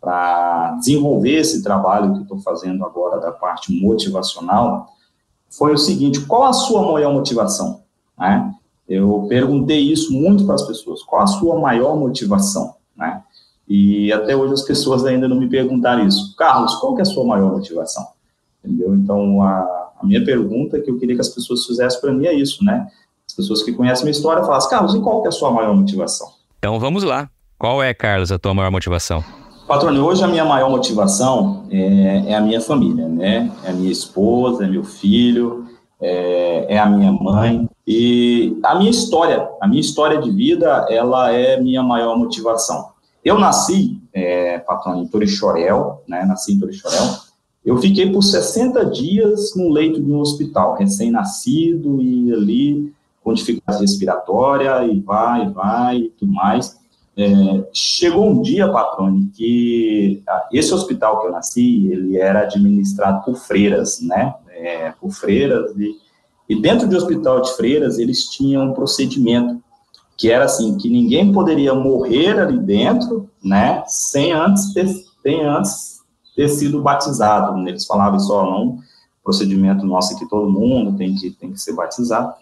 para 0.00 0.76
desenvolver 0.80 1.36
esse 1.36 1.62
trabalho 1.62 2.12
que 2.12 2.22
estou 2.22 2.38
fazendo 2.38 2.84
agora 2.84 3.18
da 3.18 3.32
parte 3.32 3.72
motivacional, 3.72 4.93
foi 5.58 5.72
o 5.72 5.78
seguinte: 5.78 6.20
qual 6.20 6.44
a 6.44 6.52
sua 6.52 6.92
maior 6.92 7.12
motivação? 7.12 7.82
Né? 8.18 8.52
Eu 8.88 9.26
perguntei 9.28 9.80
isso 9.80 10.12
muito 10.12 10.44
para 10.44 10.54
as 10.54 10.62
pessoas: 10.62 11.02
qual 11.02 11.22
a 11.22 11.26
sua 11.26 11.58
maior 11.58 11.96
motivação? 11.96 12.74
Né? 12.96 13.22
E 13.68 14.12
até 14.12 14.36
hoje 14.36 14.54
as 14.54 14.62
pessoas 14.62 15.04
ainda 15.04 15.26
não 15.26 15.38
me 15.38 15.48
perguntaram 15.48 16.06
isso. 16.06 16.34
Carlos, 16.36 16.74
qual 16.76 16.94
que 16.94 17.00
é 17.00 17.02
a 17.02 17.06
sua 17.06 17.24
maior 17.24 17.52
motivação? 17.52 18.06
Entendeu? 18.62 18.94
Então, 18.94 19.42
a, 19.42 19.92
a 20.00 20.06
minha 20.06 20.24
pergunta 20.24 20.80
que 20.80 20.90
eu 20.90 20.98
queria 20.98 21.14
que 21.14 21.20
as 21.20 21.28
pessoas 21.28 21.64
fizessem 21.66 22.00
para 22.00 22.12
mim 22.12 22.26
é 22.26 22.32
isso, 22.32 22.62
né? 22.64 22.86
As 23.26 23.34
pessoas 23.34 23.62
que 23.62 23.72
conhecem 23.72 24.04
minha 24.04 24.12
história 24.12 24.44
falam, 24.44 24.68
Carlos, 24.68 24.94
e 24.94 25.00
qual 25.00 25.22
que 25.22 25.28
é 25.28 25.30
a 25.30 25.32
sua 25.32 25.50
maior 25.50 25.74
motivação? 25.74 26.28
Então, 26.58 26.78
vamos 26.78 27.02
lá. 27.02 27.28
Qual 27.58 27.82
é, 27.82 27.94
Carlos, 27.94 28.30
a 28.30 28.38
tua 28.38 28.52
maior 28.52 28.70
motivação? 28.70 29.24
Patrônio, 29.66 30.04
hoje 30.04 30.22
a 30.22 30.28
minha 30.28 30.44
maior 30.44 30.68
motivação 30.68 31.64
é, 31.70 32.24
é, 32.26 32.34
a 32.34 32.40
minha 32.40 32.60
família, 32.60 33.08
né? 33.08 33.50
É 33.64 33.70
a 33.70 33.72
minha 33.72 33.90
esposa, 33.90 34.64
é 34.64 34.68
meu 34.68 34.84
filho, 34.84 35.66
é, 35.98 36.74
é, 36.74 36.78
a 36.78 36.84
minha 36.86 37.10
mãe. 37.10 37.68
E 37.86 38.58
a 38.62 38.74
minha 38.74 38.90
história, 38.90 39.48
a 39.62 39.66
minha 39.66 39.80
história 39.80 40.20
de 40.20 40.30
vida, 40.30 40.86
ela 40.90 41.32
é 41.32 41.58
minha 41.58 41.82
maior 41.82 42.16
motivação. 42.18 42.90
Eu 43.24 43.38
nasci, 43.38 43.98
é, 44.12 44.58
patrônio, 44.58 45.04
em 45.04 45.08
Torixorel, 45.08 46.02
né? 46.06 46.26
Nasci 46.26 46.52
em 46.52 46.60
Torixorel. 46.60 47.16
Eu 47.64 47.78
fiquei 47.78 48.12
por 48.12 48.22
60 48.22 48.84
dias 48.84 49.56
no 49.56 49.70
leito 49.70 49.98
de 49.98 50.12
um 50.12 50.20
hospital, 50.20 50.76
recém-nascido 50.76 52.02
e 52.02 52.30
ali 52.34 52.92
com 53.22 53.32
dificuldade 53.32 53.80
respiratória 53.80 54.84
e 54.84 55.00
vai, 55.00 55.48
vai 55.48 55.96
e 55.96 56.08
tudo 56.10 56.30
mais. 56.30 56.78
É, 57.16 57.68
chegou 57.72 58.28
um 58.28 58.42
dia, 58.42 58.70
Patrone, 58.70 59.30
que 59.34 60.22
ah, 60.28 60.48
esse 60.52 60.74
hospital 60.74 61.20
que 61.20 61.26
eu 61.28 61.32
nasci, 61.32 61.88
ele 61.90 62.16
era 62.16 62.40
administrado 62.40 63.24
por 63.24 63.36
freiras, 63.36 64.00
né? 64.00 64.34
É, 64.50 64.92
por 65.00 65.10
freiras, 65.12 65.72
e, 65.76 65.96
e 66.48 66.60
dentro 66.60 66.88
do 66.88 66.96
hospital 66.96 67.40
de 67.40 67.52
freiras, 67.56 67.98
eles 67.98 68.24
tinham 68.30 68.70
um 68.70 68.72
procedimento 68.72 69.62
que 70.16 70.30
era 70.30 70.44
assim, 70.44 70.76
que 70.76 70.88
ninguém 70.88 71.32
poderia 71.32 71.74
morrer 71.74 72.38
ali 72.38 72.58
dentro, 72.58 73.28
né, 73.42 73.82
sem 73.86 74.32
antes 74.32 74.72
ter, 74.72 74.88
sem 75.22 75.44
antes 75.44 76.00
ter 76.36 76.48
sido 76.48 76.80
batizado. 76.80 77.56
Eles 77.68 77.84
falavam 77.84 78.20
só, 78.20 78.44
não, 78.44 78.78
procedimento 79.22 79.84
nosso 79.84 80.14
aqui, 80.14 80.28
todo 80.28 80.50
mundo 80.50 80.96
tem 80.96 81.14
que, 81.14 81.30
tem 81.30 81.52
que 81.52 81.60
ser 81.60 81.74
batizado. 81.74 82.32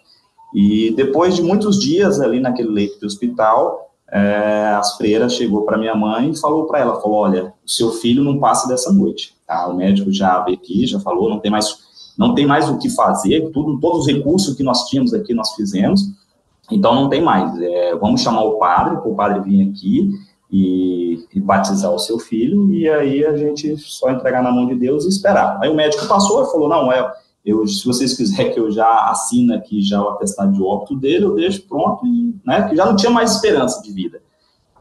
E 0.53 0.91
depois 0.95 1.35
de 1.35 1.41
muitos 1.41 1.79
dias 1.79 2.19
ali 2.19 2.39
naquele 2.39 2.69
leito 2.69 2.99
de 2.99 3.05
hospital, 3.05 3.92
é, 4.13 4.75
as 4.75 4.95
freiras 4.95 5.33
chegou 5.33 5.63
para 5.63 5.75
minha 5.75 5.95
mãe 5.95 6.29
e 6.29 6.39
falou 6.39 6.67
para 6.67 6.79
ela, 6.79 7.01
falou, 7.01 7.17
olha, 7.17 7.51
o 7.65 7.69
seu 7.69 7.91
filho 7.93 8.23
não 8.23 8.37
passa 8.37 8.67
dessa 8.67 8.93
noite, 8.93 9.35
tá? 9.47 9.67
O 9.67 9.75
médico 9.75 10.11
já 10.11 10.39
veio 10.41 10.55
aqui, 10.55 10.85
já 10.85 10.99
falou, 10.99 11.31
não 11.31 11.39
tem 11.39 11.49
mais, 11.49 11.79
não 12.15 12.35
tem 12.35 12.45
mais 12.45 12.69
o 12.69 12.77
que 12.77 12.91
fazer, 12.91 13.49
tudo, 13.49 13.79
todos 13.79 14.01
os 14.01 14.07
recursos 14.07 14.55
que 14.55 14.61
nós 14.61 14.87
tínhamos 14.87 15.15
aqui 15.15 15.33
nós 15.33 15.55
fizemos, 15.55 16.11
então 16.71 16.93
não 16.93 17.09
tem 17.09 17.23
mais. 17.23 17.59
É, 17.59 17.95
vamos 17.95 18.21
chamar 18.21 18.43
o 18.43 18.59
padre, 18.59 18.97
para 18.97 19.09
o 19.09 19.15
padre 19.15 19.39
vir 19.39 19.71
aqui 19.71 20.11
e, 20.51 21.25
e, 21.33 21.41
batizar 21.41 21.91
o 21.91 21.97
seu 21.97 22.19
filho, 22.19 22.71
e 22.71 22.87
aí 22.87 23.25
a 23.25 23.35
gente 23.35 23.75
só 23.77 24.11
entregar 24.11 24.43
na 24.43 24.51
mão 24.51 24.67
de 24.67 24.75
Deus 24.75 25.05
e 25.05 25.09
esperar. 25.09 25.57
Aí 25.59 25.69
o 25.71 25.75
médico 25.75 26.07
passou 26.07 26.43
e 26.43 26.51
falou, 26.51 26.69
não, 26.69 26.91
é 26.91 27.11
eu, 27.45 27.67
se 27.67 27.85
vocês 27.85 28.15
quiserem 28.15 28.53
que 28.53 28.59
eu 28.59 28.71
já 28.71 29.09
assine 29.09 29.53
aqui 29.53 29.81
já 29.81 30.01
o 30.01 30.09
atestado 30.09 30.53
de 30.53 30.61
óbito 30.61 30.95
dele, 30.95 31.25
eu 31.25 31.35
deixo 31.35 31.63
pronto, 31.63 32.05
e, 32.05 32.35
né, 32.45 32.67
que 32.69 32.75
já 32.75 32.85
não 32.85 32.95
tinha 32.95 33.11
mais 33.11 33.35
esperança 33.35 33.81
de 33.81 33.91
vida. 33.91 34.21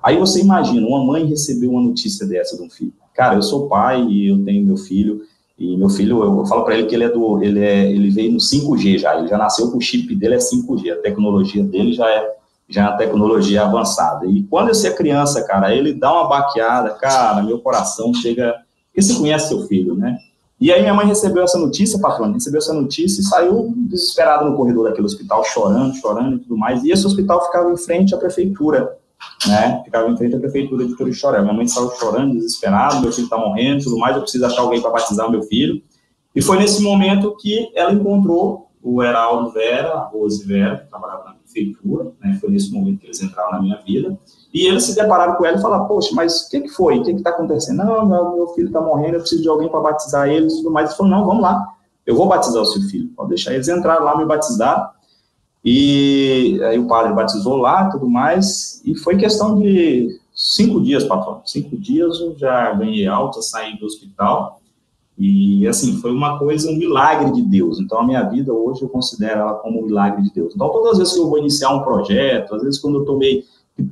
Aí 0.02 0.16
você 0.18 0.40
imagina, 0.40 0.86
uma 0.86 1.04
mãe 1.04 1.24
recebeu 1.24 1.70
uma 1.70 1.82
notícia 1.82 2.26
dessa 2.26 2.56
de 2.56 2.62
um 2.62 2.70
filho. 2.70 2.92
Cara, 3.14 3.36
eu 3.36 3.42
sou 3.42 3.68
pai 3.68 4.02
e 4.04 4.28
eu 4.28 4.44
tenho 4.44 4.64
meu 4.64 4.76
filho, 4.76 5.22
e 5.58 5.76
meu 5.76 5.88
filho, 5.88 6.22
eu, 6.22 6.38
eu 6.38 6.46
falo 6.46 6.64
para 6.64 6.76
ele 6.76 6.86
que 6.86 6.94
ele 6.94 7.04
é 7.04 7.08
do, 7.08 7.42
ele 7.42 7.60
é, 7.60 7.90
ele 7.90 8.10
veio 8.10 8.32
no 8.32 8.38
5G 8.38 8.98
já, 8.98 9.18
ele 9.18 9.28
já 9.28 9.38
nasceu 9.38 9.70
com 9.70 9.78
o 9.78 9.80
chip 9.80 10.14
dele 10.14 10.34
é 10.34 10.38
5G, 10.38 10.92
a 10.92 11.02
tecnologia 11.02 11.62
dele 11.62 11.92
já 11.92 12.08
é 12.08 12.36
já 12.68 12.86
é 12.86 12.88
uma 12.88 12.96
tecnologia 12.96 13.64
avançada. 13.64 14.26
E 14.26 14.44
quando 14.44 14.70
esse 14.70 14.86
é 14.86 14.90
criança, 14.90 15.44
cara, 15.44 15.74
ele 15.74 15.92
dá 15.92 16.10
uma 16.10 16.28
baqueada, 16.28 16.90
cara, 16.90 17.42
meu 17.42 17.58
coração 17.58 18.14
chega, 18.14 18.54
porque 18.86 19.02
você 19.02 19.14
conhece 19.14 19.48
seu 19.48 19.66
filho, 19.66 19.94
né? 19.94 20.18
E 20.62 20.70
aí 20.70 20.80
minha 20.80 20.94
mãe 20.94 21.04
recebeu 21.04 21.42
essa 21.42 21.58
notícia, 21.58 21.98
patrona, 21.98 22.34
recebeu 22.34 22.58
essa 22.58 22.72
notícia 22.72 23.20
e 23.20 23.24
saiu 23.24 23.74
desesperada 23.78 24.44
no 24.44 24.56
corredor 24.56 24.84
daquele 24.84 25.06
hospital, 25.06 25.42
chorando, 25.42 25.92
chorando 25.96 26.36
e 26.36 26.38
tudo 26.38 26.56
mais. 26.56 26.84
E 26.84 26.92
esse 26.92 27.04
hospital 27.04 27.44
ficava 27.46 27.68
em 27.72 27.76
frente 27.76 28.14
à 28.14 28.16
prefeitura, 28.16 28.96
né? 29.48 29.82
Ficava 29.84 30.08
em 30.08 30.16
frente 30.16 30.36
à 30.36 30.38
prefeitura 30.38 30.86
de 30.86 30.96
Torixoré. 30.96 31.42
Minha 31.42 31.52
mãe 31.52 31.66
saiu 31.66 31.90
chorando, 31.98 32.34
desesperada, 32.34 33.00
meu 33.00 33.10
filho 33.10 33.24
está 33.24 33.36
morrendo 33.36 33.82
tudo 33.82 33.98
mais, 33.98 34.14
eu 34.14 34.22
preciso 34.22 34.46
achar 34.46 34.60
alguém 34.60 34.80
para 34.80 34.92
batizar 34.92 35.28
meu 35.28 35.42
filho. 35.42 35.82
E 36.32 36.40
foi 36.40 36.56
nesse 36.58 36.80
momento 36.80 37.36
que 37.40 37.68
ela 37.74 37.92
encontrou 37.92 38.70
o 38.80 39.02
Heraldo 39.02 39.50
Vera, 39.50 39.94
a 39.94 40.04
Rose 40.04 40.46
Vera, 40.46 40.76
que 40.76 40.88
trabalhava 40.88 41.24
na 41.24 41.34
prefeitura, 41.34 42.12
né? 42.20 42.38
Foi 42.40 42.48
nesse 42.52 42.72
momento 42.72 43.00
que 43.00 43.06
eles 43.06 43.20
entraram 43.20 43.50
na 43.50 43.62
minha 43.62 43.78
vida. 43.84 44.16
E 44.52 44.66
eles 44.66 44.84
se 44.84 44.94
depararam 44.94 45.36
com 45.36 45.46
ela 45.46 45.56
e 45.56 45.62
falaram, 45.62 45.86
poxa, 45.86 46.10
mas 46.14 46.42
o 46.42 46.50
que, 46.50 46.60
que 46.60 46.68
foi? 46.68 46.98
O 46.98 47.02
que 47.02 47.10
está 47.12 47.30
acontecendo? 47.30 47.78
Não, 47.78 48.06
meu, 48.06 48.36
meu 48.36 48.48
filho 48.48 48.66
está 48.66 48.80
morrendo, 48.80 49.14
eu 49.14 49.20
preciso 49.20 49.42
de 49.42 49.48
alguém 49.48 49.68
para 49.68 49.80
batizar 49.80 50.28
ele 50.28 50.46
e 50.46 50.56
tudo 50.56 50.70
mais. 50.70 50.90
Ele 50.90 50.96
falou, 50.96 51.12
não, 51.12 51.24
vamos 51.24 51.42
lá, 51.42 51.74
eu 52.06 52.14
vou 52.14 52.28
batizar 52.28 52.60
o 52.60 52.66
seu 52.66 52.82
filho. 52.82 53.08
Pode 53.16 53.30
deixar. 53.30 53.54
Eles 53.54 53.68
entraram 53.68 54.04
lá, 54.04 54.16
me 54.16 54.26
batizaram, 54.26 54.88
e 55.64 56.60
aí 56.64 56.78
o 56.78 56.86
padre 56.86 57.14
batizou 57.14 57.56
lá 57.56 57.88
tudo 57.88 58.08
mais, 58.08 58.82
e 58.84 58.94
foi 58.96 59.16
questão 59.16 59.58
de 59.58 60.20
cinco 60.34 60.82
dias, 60.82 61.04
patrão. 61.04 61.40
Cinco 61.46 61.76
dias 61.76 62.20
eu 62.20 62.36
já 62.36 62.72
ganhei 62.72 63.06
alta, 63.06 63.40
saí 63.40 63.78
do 63.78 63.86
hospital, 63.86 64.60
e 65.16 65.66
assim, 65.68 65.98
foi 65.98 66.10
uma 66.10 66.38
coisa, 66.38 66.68
um 66.68 66.76
milagre 66.76 67.30
de 67.32 67.42
Deus. 67.42 67.78
Então 67.78 68.00
a 68.00 68.04
minha 68.04 68.22
vida 68.24 68.52
hoje 68.52 68.82
eu 68.82 68.88
considero 68.88 69.40
ela 69.40 69.54
como 69.54 69.80
um 69.80 69.86
milagre 69.86 70.22
de 70.22 70.32
Deus. 70.32 70.54
Então 70.54 70.68
todas 70.70 70.92
as 70.92 70.98
vezes 70.98 71.14
que 71.14 71.20
eu 71.20 71.28
vou 71.28 71.38
iniciar 71.38 71.70
um 71.70 71.82
projeto, 71.82 72.54
às 72.54 72.62
vezes 72.62 72.80
quando 72.80 72.96
eu 72.96 73.00
estou 73.02 73.16
meio 73.16 73.44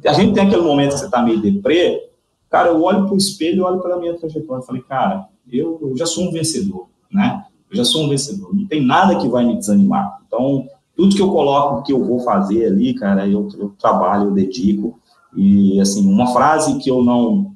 a 0.06 0.12
gente 0.12 0.34
tem 0.34 0.46
aquele 0.46 0.62
momento 0.62 0.92
que 0.92 0.98
você 0.98 1.06
está 1.06 1.22
meio 1.22 1.40
deprê, 1.40 2.10
cara, 2.48 2.68
eu 2.68 2.82
olho 2.82 3.06
para 3.06 3.14
o 3.14 3.16
espelho 3.16 3.64
olho 3.64 3.80
para 3.80 3.94
a 3.94 3.98
minha 3.98 4.14
trajetória 4.14 4.62
falei, 4.62 4.82
cara, 4.82 5.26
eu, 5.50 5.78
eu, 5.82 5.96
já 5.96 6.06
sou 6.06 6.28
um 6.28 6.32
vencedor, 6.32 6.88
né? 7.10 7.44
Eu 7.70 7.76
já 7.76 7.84
sou 7.84 8.04
um 8.04 8.08
vencedor, 8.08 8.54
não 8.54 8.66
tem 8.66 8.84
nada 8.84 9.16
que 9.16 9.28
vai 9.28 9.44
me 9.44 9.56
desanimar. 9.56 10.20
Então, 10.26 10.66
tudo 10.94 11.14
que 11.14 11.22
eu 11.22 11.30
coloco 11.30 11.82
que 11.82 11.92
eu 11.92 12.04
vou 12.04 12.20
fazer 12.20 12.66
ali, 12.66 12.94
cara, 12.94 13.26
eu, 13.26 13.48
eu 13.58 13.70
trabalho, 13.78 14.26
eu 14.26 14.32
dedico. 14.32 14.98
E, 15.34 15.80
assim, 15.80 16.06
uma 16.06 16.32
frase 16.32 16.78
que 16.78 16.90
eu 16.90 17.02
não, 17.02 17.52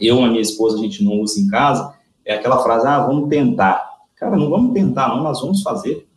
eu 0.00 0.16
e 0.18 0.24
a 0.24 0.28
minha 0.28 0.40
esposa, 0.40 0.76
a 0.76 0.80
gente 0.80 1.04
não 1.04 1.20
usa 1.20 1.38
em 1.40 1.46
casa, 1.46 1.94
é 2.24 2.34
aquela 2.34 2.62
frase, 2.62 2.86
ah, 2.86 3.06
vamos 3.06 3.28
tentar. 3.28 3.88
Cara, 4.16 4.36
não 4.36 4.50
vamos 4.50 4.72
tentar, 4.72 5.08
não, 5.08 5.22
nós 5.22 5.40
vamos 5.40 5.62
fazer. 5.62 6.08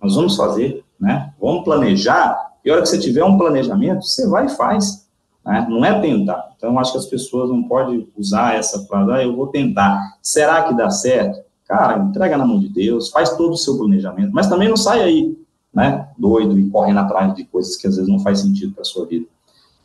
Nós 0.00 0.14
vamos 0.14 0.36
fazer, 0.36 0.84
né? 0.98 1.32
Vamos 1.40 1.64
planejar 1.64 2.50
e 2.64 2.70
a 2.70 2.74
hora 2.74 2.82
que 2.82 2.88
você 2.88 2.98
tiver 2.98 3.24
um 3.24 3.38
planejamento, 3.38 4.04
você 4.04 4.28
vai 4.28 4.46
e 4.46 4.50
faz. 4.50 4.99
Né? 5.44 5.66
Não 5.68 5.84
é 5.84 6.00
tentar. 6.00 6.52
Então, 6.56 6.78
acho 6.78 6.92
que 6.92 6.98
as 6.98 7.06
pessoas 7.06 7.50
não 7.50 7.62
podem 7.62 8.08
usar 8.16 8.56
essa 8.56 8.80
frase, 8.86 9.10
ah, 9.10 9.22
eu 9.22 9.34
vou 9.34 9.46
tentar. 9.46 10.16
Será 10.22 10.62
que 10.62 10.74
dá 10.74 10.90
certo? 10.90 11.40
Cara, 11.66 11.98
entrega 11.98 12.36
na 12.36 12.44
mão 12.44 12.58
de 12.58 12.68
Deus, 12.68 13.10
faz 13.10 13.36
todo 13.36 13.52
o 13.52 13.56
seu 13.56 13.78
planejamento, 13.78 14.32
mas 14.32 14.48
também 14.48 14.68
não 14.68 14.76
sai 14.76 15.02
aí, 15.02 15.38
né, 15.72 16.08
doido 16.18 16.58
e 16.58 16.68
correndo 16.68 16.98
atrás 16.98 17.32
de 17.34 17.44
coisas 17.44 17.76
que 17.76 17.86
às 17.86 17.94
vezes 17.94 18.10
não 18.10 18.18
faz 18.18 18.40
sentido 18.40 18.74
para 18.74 18.82
sua 18.82 19.06
vida. 19.06 19.26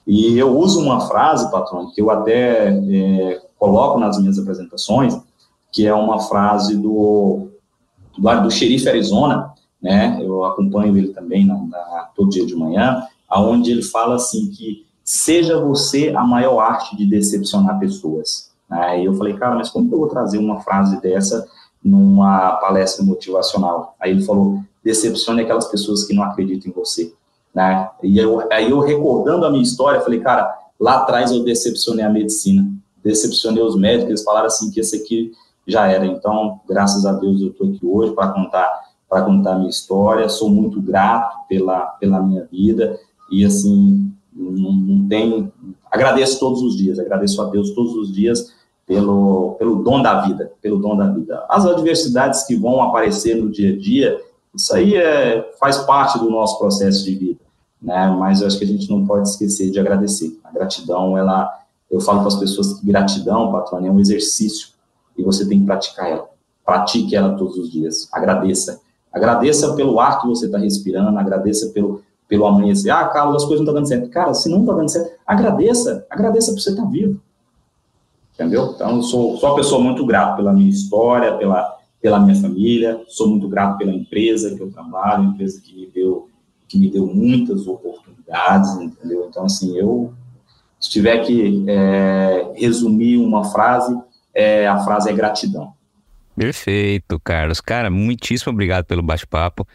E 0.07 0.37
eu 0.37 0.57
uso 0.57 0.81
uma 0.81 1.01
frase, 1.01 1.49
patrão, 1.51 1.91
que 1.91 2.01
eu 2.01 2.09
até 2.09 2.69
é, 2.69 3.41
coloco 3.57 3.99
nas 3.99 4.19
minhas 4.19 4.37
apresentações, 4.37 5.15
que 5.71 5.85
é 5.85 5.93
uma 5.93 6.19
frase 6.19 6.75
do, 6.75 7.49
do, 8.17 8.41
do 8.41 8.51
xerife 8.51 8.87
Arizona, 8.87 9.53
né? 9.81 10.17
Eu 10.21 10.43
acompanho 10.45 10.97
ele 10.97 11.09
também 11.09 11.45
na, 11.45 11.55
na, 11.57 12.09
todo 12.15 12.29
dia 12.29 12.45
de 12.45 12.55
manhã, 12.55 13.03
aonde 13.29 13.71
ele 13.71 13.83
fala 13.83 14.15
assim 14.15 14.49
que 14.49 14.84
seja 15.05 15.61
você 15.61 16.11
a 16.15 16.23
maior 16.23 16.59
arte 16.59 16.97
de 16.97 17.05
decepcionar 17.05 17.79
pessoas. 17.79 18.49
Aí 18.67 19.01
né? 19.01 19.07
eu 19.07 19.13
falei, 19.13 19.35
cara, 19.37 19.53
mas 19.53 19.69
como 19.69 19.87
que 19.87 19.93
eu 19.93 19.99
vou 19.99 20.09
trazer 20.09 20.39
uma 20.39 20.59
frase 20.61 20.99
dessa 20.99 21.47
numa 21.83 22.53
palestra 22.53 23.05
motivacional? 23.05 23.95
Aí 23.99 24.09
ele 24.09 24.25
falou, 24.25 24.59
decepcione 24.83 25.43
aquelas 25.43 25.67
pessoas 25.67 26.05
que 26.05 26.13
não 26.15 26.23
acreditam 26.23 26.71
em 26.71 26.73
você. 26.73 27.13
Né? 27.53 27.87
E 28.01 28.17
eu, 28.17 28.51
aí 28.51 28.71
eu 28.71 28.79
recordando 28.79 29.45
a 29.45 29.51
minha 29.51 29.61
história, 29.61 30.01
falei, 30.01 30.19
cara, 30.19 30.51
lá 30.79 30.97
atrás 30.97 31.31
eu 31.31 31.43
decepcionei 31.43 32.03
a 32.03 32.09
medicina, 32.09 32.67
decepcionei 33.03 33.61
os 33.61 33.77
médicos, 33.77 34.09
eles 34.09 34.23
falaram 34.23 34.47
assim 34.47 34.71
que 34.71 34.79
esse 34.79 34.97
aqui 34.97 35.31
já 35.67 35.87
era. 35.87 36.05
Então, 36.05 36.59
graças 36.67 37.05
a 37.05 37.13
Deus 37.13 37.41
eu 37.41 37.49
estou 37.49 37.67
aqui 37.67 37.85
hoje 37.85 38.13
para 38.13 38.29
contar 38.29 38.85
para 39.07 39.21
contar 39.21 39.53
a 39.53 39.57
minha 39.57 39.69
história. 39.69 40.27
Sou 40.27 40.49
muito 40.49 40.81
grato 40.81 41.47
pela 41.47 41.81
pela 41.99 42.21
minha 42.21 42.43
vida 42.51 42.99
e 43.31 43.45
assim 43.45 44.11
não, 44.35 44.73
não 44.73 45.07
tenho 45.07 45.51
agradeço 45.89 46.39
todos 46.39 46.61
os 46.61 46.75
dias, 46.75 46.99
agradeço 46.99 47.41
a 47.41 47.45
Deus 47.45 47.71
todos 47.71 47.95
os 47.95 48.13
dias 48.13 48.53
pelo 48.85 49.55
pelo 49.57 49.83
dom 49.83 50.01
da 50.01 50.21
vida, 50.21 50.51
pelo 50.61 50.77
dom 50.77 50.97
da 50.97 51.07
vida. 51.07 51.45
As 51.49 51.65
adversidades 51.65 52.43
que 52.43 52.55
vão 52.55 52.81
aparecer 52.81 53.35
no 53.35 53.49
dia 53.49 53.73
a 53.73 53.77
dia, 53.77 54.21
isso 54.53 54.75
aí 54.75 54.95
é, 54.95 55.53
faz 55.59 55.77
parte 55.79 56.19
do 56.19 56.29
nosso 56.29 56.59
processo 56.59 57.03
de 57.05 57.15
vida, 57.15 57.39
né? 57.81 58.07
Mas 58.19 58.41
eu 58.41 58.47
acho 58.47 58.57
que 58.57 58.65
a 58.65 58.67
gente 58.67 58.89
não 58.89 59.05
pode 59.05 59.29
esquecer 59.29 59.71
de 59.71 59.79
agradecer. 59.79 60.37
A 60.43 60.51
gratidão, 60.51 61.17
ela, 61.17 61.49
eu 61.89 61.99
falo 62.01 62.19
para 62.19 62.27
as 62.27 62.35
pessoas 62.35 62.73
que 62.73 62.85
gratidão, 62.85 63.51
patrão, 63.51 63.85
é 63.85 63.89
um 63.89 63.99
exercício 63.99 64.69
e 65.17 65.23
você 65.23 65.47
tem 65.47 65.59
que 65.59 65.65
praticar 65.65 66.09
ela. 66.09 66.29
Pratique 66.65 67.15
ela 67.15 67.35
todos 67.35 67.57
os 67.57 67.71
dias. 67.71 68.09
Agradeça. 68.11 68.81
Agradeça 69.13 69.73
pelo 69.75 69.99
ar 69.99 70.21
que 70.21 70.27
você 70.27 70.47
está 70.47 70.57
respirando, 70.57 71.17
agradeça 71.17 71.69
pelo, 71.69 72.01
pelo 72.27 72.45
amanhecer. 72.45 72.89
Ah, 72.89 73.07
Carlos, 73.07 73.43
as 73.43 73.47
coisas 73.47 73.65
não 73.65 73.71
estão 73.71 73.73
dando 73.75 73.87
certo. 73.87 74.09
Cara, 74.09 74.33
se 74.33 74.49
não 74.49 74.61
está 74.61 74.73
dando 74.73 74.89
certo, 74.89 75.11
agradeça. 75.25 76.05
Agradeça 76.09 76.51
por 76.51 76.59
você 76.59 76.69
estar 76.71 76.83
tá 76.83 76.89
vivo. 76.89 77.19
Entendeu? 78.33 78.71
Então, 78.75 78.97
eu 78.97 79.01
sou, 79.01 79.37
sou 79.37 79.49
uma 79.49 79.55
pessoa 79.55 79.81
muito 79.81 80.05
grata 80.05 80.35
pela 80.35 80.51
minha 80.51 80.69
história, 80.69 81.37
pela, 81.37 81.77
pela 82.01 82.19
minha 82.19 82.35
família, 82.35 83.01
sou 83.07 83.29
muito 83.29 83.47
grato 83.47 83.77
pela 83.77 83.91
empresa 83.91 84.53
que 84.55 84.61
eu 84.61 84.69
trabalho, 84.69 85.23
empresa 85.23 85.61
que 85.61 85.73
me 85.73 85.87
deu, 85.87 86.29
que 86.67 86.77
me 86.77 86.89
deu 86.89 87.07
muitas 87.07 87.65
oportunidades, 87.65 88.75
entendeu? 88.75 89.27
Então, 89.29 89.45
assim, 89.45 89.77
eu, 89.77 90.13
se 90.79 90.89
tiver 90.89 91.19
que 91.19 91.63
é, 91.67 92.51
resumir 92.55 93.17
uma 93.17 93.45
frase, 93.45 93.97
é, 94.33 94.67
a 94.67 94.79
frase 94.79 95.09
é 95.09 95.13
gratidão. 95.13 95.73
Perfeito, 96.35 97.17
Carlos. 97.23 97.61
Cara, 97.61 97.89
muitíssimo 97.89 98.51
obrigado 98.51 98.83
pelo 98.83 99.01
bate-papo. 99.01 99.65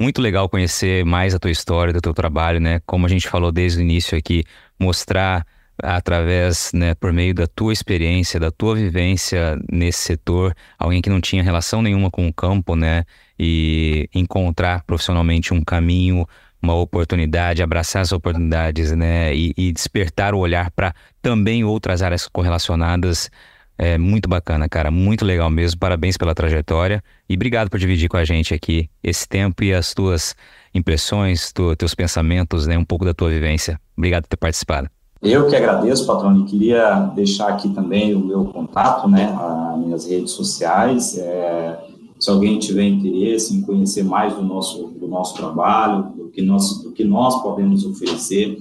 Muito 0.00 0.22
legal 0.22 0.48
conhecer 0.48 1.04
mais 1.04 1.34
a 1.34 1.38
tua 1.40 1.50
história, 1.50 1.92
do 1.92 2.00
teu 2.00 2.14
trabalho, 2.14 2.60
né? 2.60 2.80
Como 2.86 3.04
a 3.04 3.08
gente 3.08 3.28
falou 3.28 3.50
desde 3.50 3.80
o 3.80 3.82
início 3.82 4.16
aqui, 4.16 4.44
mostrar 4.78 5.44
através, 5.82 6.72
né, 6.74 6.94
por 6.94 7.12
meio 7.12 7.32
da 7.32 7.46
tua 7.46 7.72
experiência, 7.72 8.40
da 8.40 8.50
tua 8.50 8.74
vivência 8.74 9.56
nesse 9.70 10.00
setor, 10.00 10.54
alguém 10.78 11.00
que 11.00 11.08
não 11.08 11.20
tinha 11.20 11.42
relação 11.42 11.82
nenhuma 11.82 12.10
com 12.10 12.26
o 12.26 12.32
campo, 12.32 12.74
né, 12.74 13.04
e 13.38 14.08
encontrar 14.12 14.82
profissionalmente 14.84 15.54
um 15.54 15.62
caminho, 15.62 16.26
uma 16.60 16.74
oportunidade, 16.74 17.62
abraçar 17.62 18.02
as 18.02 18.10
oportunidades, 18.10 18.90
né, 18.92 19.32
e, 19.34 19.54
e 19.56 19.72
despertar 19.72 20.34
o 20.34 20.38
olhar 20.38 20.70
para 20.72 20.92
também 21.22 21.62
outras 21.62 22.02
áreas 22.02 22.26
correlacionadas 22.26 23.30
é 23.78 23.96
muito 23.96 24.28
bacana, 24.28 24.68
cara. 24.68 24.90
Muito 24.90 25.24
legal 25.24 25.48
mesmo. 25.48 25.78
Parabéns 25.78 26.16
pela 26.16 26.34
trajetória. 26.34 27.00
E 27.28 27.34
obrigado 27.34 27.70
por 27.70 27.78
dividir 27.78 28.08
com 28.08 28.16
a 28.16 28.24
gente 28.24 28.52
aqui 28.52 28.90
esse 29.02 29.26
tempo 29.26 29.62
e 29.62 29.72
as 29.72 29.94
tuas 29.94 30.34
impressões, 30.74 31.52
tu, 31.52 31.76
teus 31.76 31.94
pensamentos, 31.94 32.66
né? 32.66 32.76
Um 32.76 32.84
pouco 32.84 33.04
da 33.04 33.14
tua 33.14 33.30
vivência. 33.30 33.80
Obrigado 33.96 34.24
por 34.24 34.30
ter 34.30 34.36
participado. 34.36 34.90
Eu 35.22 35.48
que 35.48 35.56
agradeço, 35.56 36.06
patrão, 36.06 36.40
e 36.40 36.44
queria 36.44 37.00
deixar 37.14 37.48
aqui 37.48 37.68
também 37.70 38.14
o 38.14 38.20
meu 38.20 38.46
contato, 38.46 39.08
né? 39.08 39.26
As 39.26 39.78
minhas 39.78 40.06
redes 40.08 40.32
sociais. 40.32 41.16
É, 41.16 41.78
se 42.18 42.30
alguém 42.30 42.58
tiver 42.58 42.84
interesse 42.84 43.54
em 43.54 43.62
conhecer 43.62 44.02
mais 44.02 44.34
do 44.34 44.42
nosso, 44.42 44.88
do 44.88 45.06
nosso 45.06 45.36
trabalho, 45.36 46.12
do 46.16 46.28
que 46.30 46.42
nós, 46.42 46.82
do 46.82 46.90
que 46.90 47.04
nós 47.04 47.40
podemos 47.42 47.84
oferecer, 47.84 48.58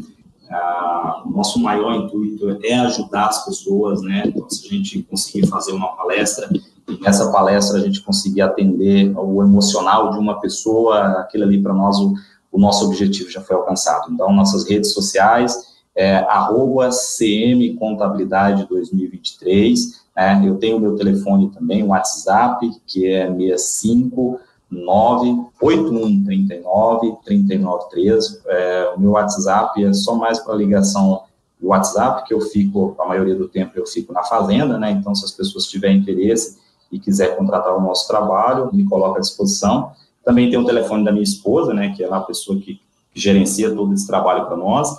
ah, 0.49 1.23
nosso 1.25 1.59
maior 1.59 1.93
intuito 1.93 2.57
é 2.63 2.73
ajudar 2.75 3.27
as 3.27 3.45
pessoas, 3.45 4.01
né? 4.01 4.23
Então, 4.25 4.49
se 4.49 4.65
a 4.65 4.69
gente 4.69 5.03
conseguir 5.03 5.47
fazer 5.47 5.73
uma 5.73 5.95
palestra 5.95 6.49
e 6.87 6.99
nessa 7.01 7.31
palestra 7.31 7.79
a 7.79 7.81
gente 7.81 8.01
conseguir 8.01 8.41
atender 8.41 9.13
o 9.17 9.43
emocional 9.43 10.11
de 10.11 10.17
uma 10.17 10.39
pessoa, 10.39 11.19
aquilo 11.19 11.43
ali 11.43 11.61
para 11.61 11.73
nós 11.73 11.97
o, 11.99 12.13
o, 12.51 12.59
nosso 12.59 12.85
objetivo 12.85 13.29
já 13.29 13.41
foi 13.41 13.55
alcançado. 13.55 14.11
Então, 14.11 14.31
nossas 14.31 14.67
redes 14.67 14.93
sociais 14.93 15.77
é 15.95 16.17
arroba 16.29 16.89
CM 16.89 17.75
Contabilidade 17.75 18.67
2023. 18.69 20.05
Né? 20.15 20.43
Eu 20.45 20.55
tenho 20.55 20.79
meu 20.79 20.95
telefone 20.95 21.49
também, 21.51 21.83
o 21.83 21.87
WhatsApp, 21.87 22.71
que 22.85 23.05
é 23.07 23.29
65 23.33 24.39
98139 24.69 27.17
3913. 27.23 28.41
É, 28.45 28.93
o 28.95 28.99
meu 28.99 29.11
WhatsApp 29.11 29.83
é 29.83 29.93
só 29.93 30.15
mais 30.15 30.39
para 30.39 30.55
ligação 30.55 31.23
do 31.59 31.69
WhatsApp, 31.69 32.27
que 32.27 32.33
eu 32.33 32.41
fico, 32.41 32.95
a 32.99 33.05
maioria 33.05 33.35
do 33.35 33.47
tempo 33.47 33.71
eu 33.75 33.85
fico 33.85 34.13
na 34.13 34.23
fazenda, 34.23 34.77
né? 34.77 34.91
Então, 34.91 35.15
se 35.15 35.25
as 35.25 35.31
pessoas 35.31 35.65
tiverem 35.65 35.97
interesse 35.97 36.57
e 36.91 36.99
quiser 36.99 37.35
contratar 37.35 37.75
o 37.75 37.81
nosso 37.81 38.07
trabalho, 38.07 38.69
me 38.73 38.85
coloca 38.85 39.17
à 39.17 39.21
disposição. 39.21 39.91
Também 40.23 40.49
tem 40.49 40.59
o 40.59 40.65
telefone 40.65 41.03
da 41.03 41.11
minha 41.11 41.23
esposa, 41.23 41.73
né? 41.73 41.93
Que 41.95 42.03
é 42.03 42.13
a 42.13 42.21
pessoa 42.21 42.59
que, 42.59 42.79
gerencia 43.13 43.73
todo 43.73 43.93
esse 43.93 44.05
trabalho 44.05 44.45
para 44.45 44.55
nós, 44.55 44.89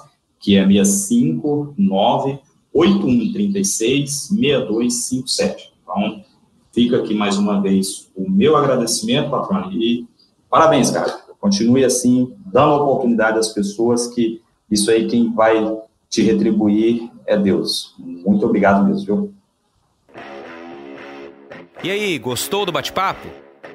que 0.40 0.56
é 0.56 0.66
659 0.66 2.40
8136 2.72 4.28
6257. 4.30 5.72
Então, 5.82 6.24
Fica 6.72 6.98
aqui 6.98 7.14
mais 7.14 7.36
uma 7.36 7.60
vez 7.60 8.10
o 8.14 8.30
meu 8.30 8.56
agradecimento, 8.56 9.30
patrão, 9.30 9.72
e 9.72 10.06
parabéns, 10.48 10.90
cara. 10.90 11.10
Continue 11.40 11.84
assim, 11.84 12.34
dando 12.46 12.82
oportunidade 12.82 13.38
às 13.38 13.48
pessoas 13.48 14.08
que 14.08 14.42
isso 14.70 14.90
aí 14.90 15.06
quem 15.06 15.32
vai 15.32 15.78
te 16.08 16.22
retribuir 16.22 17.10
é 17.26 17.36
Deus. 17.36 17.94
Muito 17.98 18.44
obrigado 18.44 18.84
mesmo, 18.86 19.04
viu? 19.06 19.34
E 21.82 21.90
aí, 21.90 22.18
gostou 22.18 22.66
do 22.66 22.72
bate-papo? 22.72 23.28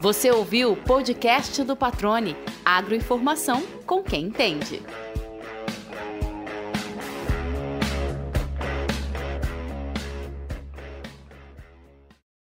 Você 0.00 0.30
ouviu 0.30 0.72
o 0.72 0.76
podcast 0.76 1.62
do 1.62 1.76
Patrone. 1.76 2.34
Agroinformação 2.64 3.62
com 3.84 4.02
quem 4.02 4.28
entende. 4.28 4.82